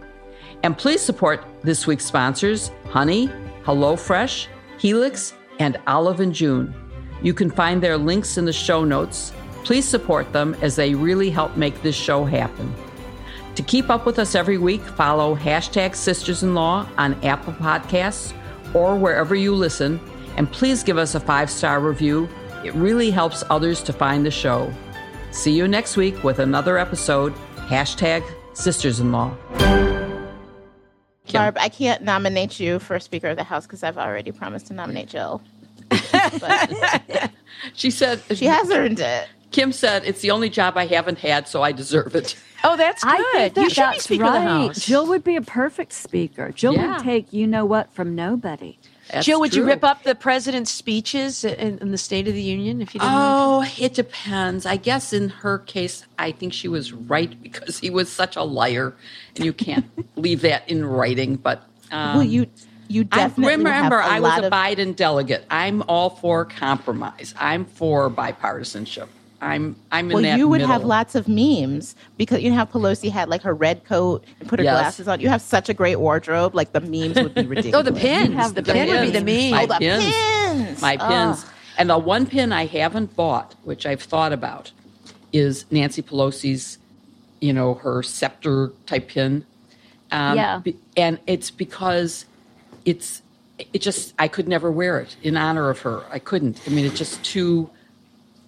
And 0.66 0.76
please 0.76 1.00
support 1.00 1.46
this 1.62 1.86
week's 1.86 2.06
sponsors 2.06 2.72
Honey, 2.90 3.30
HelloFresh, 3.66 4.48
Helix, 4.80 5.36
and 5.60 5.80
Olive 5.86 6.22
and 6.22 6.34
June. 6.34 6.74
You 7.22 7.36
can 7.36 7.52
find 7.52 7.84
their 7.84 8.00
links 8.00 8.40
in 8.40 8.46
the 8.46 8.52
show 8.52 8.84
notes. 8.84 9.32
Please 9.64 9.88
support 9.88 10.34
them 10.34 10.56
as 10.64 10.76
they 10.76 10.96
really 10.96 11.30
help 11.30 11.56
make 11.56 11.84
this 11.84 11.96
show 11.96 12.26
happen. 12.26 12.74
To 13.54 13.62
keep 13.62 13.92
up 13.92 14.08
with 14.08 14.18
us 14.18 14.34
every 14.34 14.58
week, 14.58 14.82
follow 14.82 15.36
hashtag 15.36 15.96
Sisters 15.96 16.42
in 16.42 16.56
Law 16.56 16.90
on 16.98 17.14
Apple 17.24 17.54
Podcasts 17.54 18.34
or 18.74 18.96
wherever 18.96 19.36
you 19.36 19.54
listen, 19.54 20.00
and 20.36 20.52
please 20.52 20.82
give 20.82 20.98
us 20.98 21.14
a 21.14 21.20
five 21.20 21.52
star 21.52 21.80
review. 21.80 22.28
It 22.64 22.74
really 22.74 23.12
helps 23.12 23.44
others 23.52 23.84
to 23.84 23.94
find 23.94 24.26
the 24.26 24.32
show. 24.32 24.74
See 25.30 25.56
you 25.56 25.68
next 25.68 25.96
week 25.96 26.24
with 26.24 26.40
another 26.40 26.80
episode. 26.80 27.36
Hashtag 27.68 28.24
Sisters 28.54 29.00
in 29.00 29.12
Law. 29.12 29.38
Kim. 31.36 31.42
Barb, 31.42 31.58
I 31.60 31.70
can't 31.70 32.02
nominate 32.04 32.60
you 32.60 32.80
for 32.80 33.00
Speaker 33.00 33.30
of 33.30 33.38
the 33.38 33.44
House 33.44 33.66
because 33.66 33.84
I've 33.84 33.98
already 33.98 34.32
promised 34.32 34.68
to 34.68 34.74
nominate 34.74 35.10
Jill. 35.10 35.42
she 37.74 37.92
said 37.92 38.22
she 38.34 38.46
has 38.46 38.70
earned 38.72 39.00
it. 39.00 39.28
Kim 39.52 39.72
said 39.72 40.04
it's 40.06 40.22
the 40.22 40.32
only 40.32 40.50
job 40.50 40.78
I 40.78 40.86
haven't 40.86 41.20
had, 41.20 41.48
so 41.48 41.62
I 41.62 41.72
deserve 41.72 42.16
it. 42.16 42.36
Oh, 42.64 42.76
that's 42.76 43.04
good. 43.04 43.14
I 43.14 43.32
think 43.34 43.54
that 43.54 43.62
you 43.62 43.70
should 43.70 43.92
be 43.92 44.00
Speaker 44.00 44.24
right. 44.24 44.38
of 44.38 44.44
the 44.44 44.50
House. 44.50 44.86
Jill 44.86 45.06
would 45.08 45.24
be 45.24 45.36
a 45.36 45.42
perfect 45.42 45.94
speaker. 45.94 46.52
Jill 46.52 46.74
Yeah. 46.74 46.96
would 46.98 47.04
take 47.04 47.32
you 47.32 47.48
know 47.48 47.64
what 47.66 47.94
from 47.94 48.16
nobody. 48.16 48.78
That's 49.12 49.26
Jill, 49.26 49.40
would 49.40 49.54
you 49.54 49.64
rip 49.64 49.84
up 49.84 50.04
the 50.04 50.16
president's 50.16 50.72
speeches 50.72 51.44
in, 51.44 51.78
in 51.78 51.92
the 51.92 51.98
State 51.98 52.28
of 52.28 52.34
the 52.34 52.42
Union 52.42 52.82
if 52.82 52.96
you 52.96 53.00
didn't? 53.00 53.14
Oh, 53.16 53.66
it 53.78 53.94
depends. 53.94 54.66
I 54.66 54.78
guess 54.78 55.14
in 55.14 55.30
her 55.30 55.60
case, 55.60 56.06
I 56.18 56.32
think 56.32 56.54
she 56.54 56.68
was 56.68 56.92
right 56.92 57.42
because 57.44 57.80
he 57.80 57.90
was 57.90 58.12
such 58.12 58.36
a 58.36 58.44
liar, 58.44 58.96
and 59.36 59.46
you 59.46 59.54
can't 59.54 59.86
leave 60.16 60.42
that 60.42 60.68
in 60.70 60.86
writing. 60.86 61.36
But 61.36 61.64
um, 61.92 62.16
well, 62.16 62.24
you 62.24 62.48
you 62.88 63.04
definitely 63.04 63.54
I 63.54 63.58
remember 63.58 64.02
I 64.02 64.20
was 64.20 64.40
a 64.40 64.46
of, 64.48 64.52
Biden 64.52 64.96
delegate. 64.96 65.46
I'm 65.50 65.84
all 65.84 66.10
for 66.10 66.46
compromise. 66.46 67.34
I'm 67.38 67.66
for 67.66 68.10
bipartisanship. 68.10 69.08
I'm 69.46 69.76
I'm 69.92 70.08
in 70.10 70.14
Well, 70.16 70.24
that 70.24 70.38
you 70.40 70.48
would 70.48 70.62
middle. 70.62 70.74
have 70.74 70.84
lots 70.84 71.14
of 71.16 71.28
memes 71.28 71.96
because 72.18 72.42
you 72.42 72.50
know 72.50 72.56
how 72.56 72.66
Pelosi 72.66 73.12
had 73.12 73.30
like 73.30 73.44
her 73.44 73.54
red 73.54 73.86
coat 73.86 74.24
and 74.40 74.50
put 74.50 74.60
her 74.60 74.66
Yes. 74.66 74.74
glasses 74.74 75.08
on. 75.08 75.20
You 75.20 75.30
have 75.30 75.42
such 75.42 75.70
a 75.70 75.74
great 75.74 75.98
wardrobe. 75.98 76.56
Like 76.56 76.72
the 76.74 76.82
memes 76.82 77.16
would 77.16 77.36
be 77.36 77.46
ridiculous. 77.46 77.76
Oh, 77.80 77.82
the 77.84 77.94
pins. 77.98 78.34
have 78.34 78.56
the 78.56 78.62
the 78.64 78.74
pin 78.74 78.90
would 78.90 79.02
be 79.02 79.12
the 79.12 79.24
pins. 79.24 79.52
meme. 79.52 79.52
My 79.52 79.64
Oh, 79.64 79.68
the 79.68 79.76
pins. 79.76 80.04
pins. 80.06 80.82
my 80.82 80.98
Oh. 81.00 81.08
pins. 81.08 81.46
And 81.78 81.90
the 81.90 81.98
one 81.98 82.26
pin 82.26 82.52
I 82.52 82.66
haven't 82.66 83.16
bought, 83.16 83.54
which 83.64 83.86
I've 83.86 84.02
thought 84.02 84.32
about, 84.34 84.72
is 85.34 85.66
Nancy 85.70 86.02
Pelosi's, 86.02 86.78
you 87.42 87.54
know, 87.54 87.76
her 87.76 88.02
scepter 88.02 88.72
type 88.88 89.10
pin. 89.10 89.46
Um, 90.12 90.38
Yeah. 90.38 90.60
be- 90.60 90.78
and 90.98 91.20
it's 91.28 91.52
because 91.52 92.26
it's 92.86 93.22
it 93.74 93.82
just 93.82 94.14
I 94.20 94.28
could 94.28 94.48
never 94.48 94.70
wear 94.72 95.00
it 95.00 95.16
in 95.24 95.38
honor 95.38 95.70
of 95.70 95.80
her. 95.82 96.02
I 96.12 96.20
couldn't. 96.20 96.60
I 96.66 96.72
mean, 96.72 96.86
it's 96.86 96.98
just 96.98 97.24
too 97.24 97.70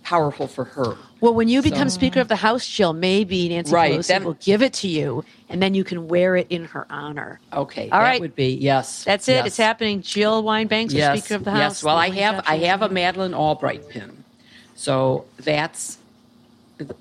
powerful 0.08 0.48
for 0.48 0.64
her. 0.64 0.96
Well, 1.20 1.34
when 1.34 1.50
you 1.50 1.62
become 1.62 1.90
Speaker 1.90 2.22
of 2.22 2.30
the 2.30 2.38
House, 2.38 2.66
Jill, 2.66 2.94
maybe 2.94 3.50
Nancy 3.50 3.74
Right, 3.74 4.00
Pelosi 4.00 4.08
then- 4.08 4.24
will 4.24 4.36
give 4.36 4.62
it 4.62 4.72
to 4.76 4.88
you, 4.88 5.26
and 5.50 5.62
then 5.62 5.74
you 5.74 5.84
can 5.84 6.08
wear 6.08 6.38
it 6.38 6.48
in 6.50 6.64
her 6.66 6.88
honor. 6.90 7.42
Okay, 7.52 7.90
All 7.90 8.00
that 8.00 8.06
right. 8.06 8.22
would 8.22 8.34
be 8.36 8.54
yes. 8.54 9.04
That's 9.04 9.28
it. 9.28 9.34
yes. 9.34 9.48
It's 9.48 9.58
happening. 9.58 10.02
Jill 10.02 10.44
Winebanks, 10.44 10.92
for 10.92 10.98
Yes, 10.98 11.20
Speaker 11.20 11.36
of 11.36 11.44
the 11.44 11.52
House. 11.52 11.60
yes. 11.60 11.84
Well, 11.84 11.98
I 11.98 12.10
have 12.12 12.44
I 12.48 12.58
have 12.60 12.82
a 12.82 12.90
Madeleine 12.90 13.34
Albright 13.34 13.90
pin, 13.90 14.24
so 14.76 15.26
that's 15.40 15.98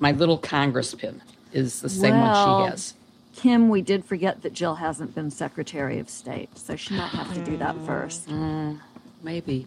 my 0.00 0.10
little 0.10 0.38
Congress 0.38 0.92
pin 0.94 1.22
is 1.52 1.80
the 1.80 1.88
same 1.88 2.18
one 2.18 2.34
she 2.34 2.70
has. 2.70 2.94
Kim, 3.36 3.68
we 3.68 3.82
did 3.82 4.04
forget 4.04 4.42
that 4.42 4.52
Jill 4.52 4.76
hasn't 4.76 5.14
been 5.14 5.30
Secretary 5.30 5.98
of 6.00 6.08
State, 6.10 6.58
so 6.58 6.74
she 6.74 6.94
might 6.94 7.08
have 7.10 7.32
to 7.34 7.44
do 7.44 7.56
that 7.58 7.76
mm, 7.76 7.86
first. 7.86 8.28
Mm, 8.28 8.80
maybe. 9.22 9.66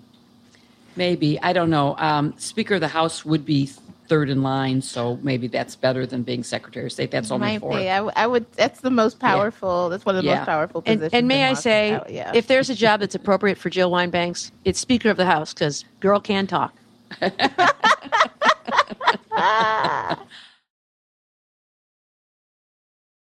Maybe. 1.00 1.40
I 1.42 1.54
don't 1.54 1.70
know. 1.70 1.96
Um, 1.98 2.34
Speaker 2.38 2.76
of 2.76 2.82
the 2.82 2.90
House 2.90 3.24
would 3.24 3.46
be 3.46 3.68
third 4.10 4.30
in 4.30 4.44
line, 4.44 4.82
so 4.82 5.18
maybe 5.22 5.48
that's 5.48 5.78
better 5.78 6.06
than 6.06 6.24
being 6.24 6.44
Secretary 6.44 6.88
of 6.88 6.92
State. 6.92 7.10
That's 7.10 7.32
only 7.32 7.48
Might 7.48 7.62
four. 7.62 7.78
be. 7.78 7.90
I, 7.90 7.96
w- 7.98 8.12
I 8.18 8.28
would. 8.28 8.52
That's 8.54 8.82
the 8.82 8.90
most 8.92 9.18
powerful. 9.20 9.88
That's 9.88 10.06
one 10.06 10.18
of 10.18 10.24
the 10.24 10.30
Yeah. 10.30 10.40
most 10.40 10.46
powerful 10.48 10.84
And, 10.86 11.00
positions. 11.00 11.18
and 11.18 11.28
may 11.30 11.46
I 11.46 11.54
say, 11.54 11.92
Washington. 11.94 12.16
yeah. 12.16 12.32
if 12.36 12.48
there's 12.48 12.70
a 12.70 12.76
job 12.76 13.00
that's 13.00 13.16
appropriate 13.16 13.58
for 13.58 13.70
Jill 13.70 13.92
Winebanks, 13.92 14.52
it's 14.66 14.78
Speaker 14.80 15.10
of 15.10 15.16
the 15.16 15.26
House 15.26 15.54
because 15.54 15.86
girl 16.02 16.20
can 16.20 16.48
talk. 16.48 16.74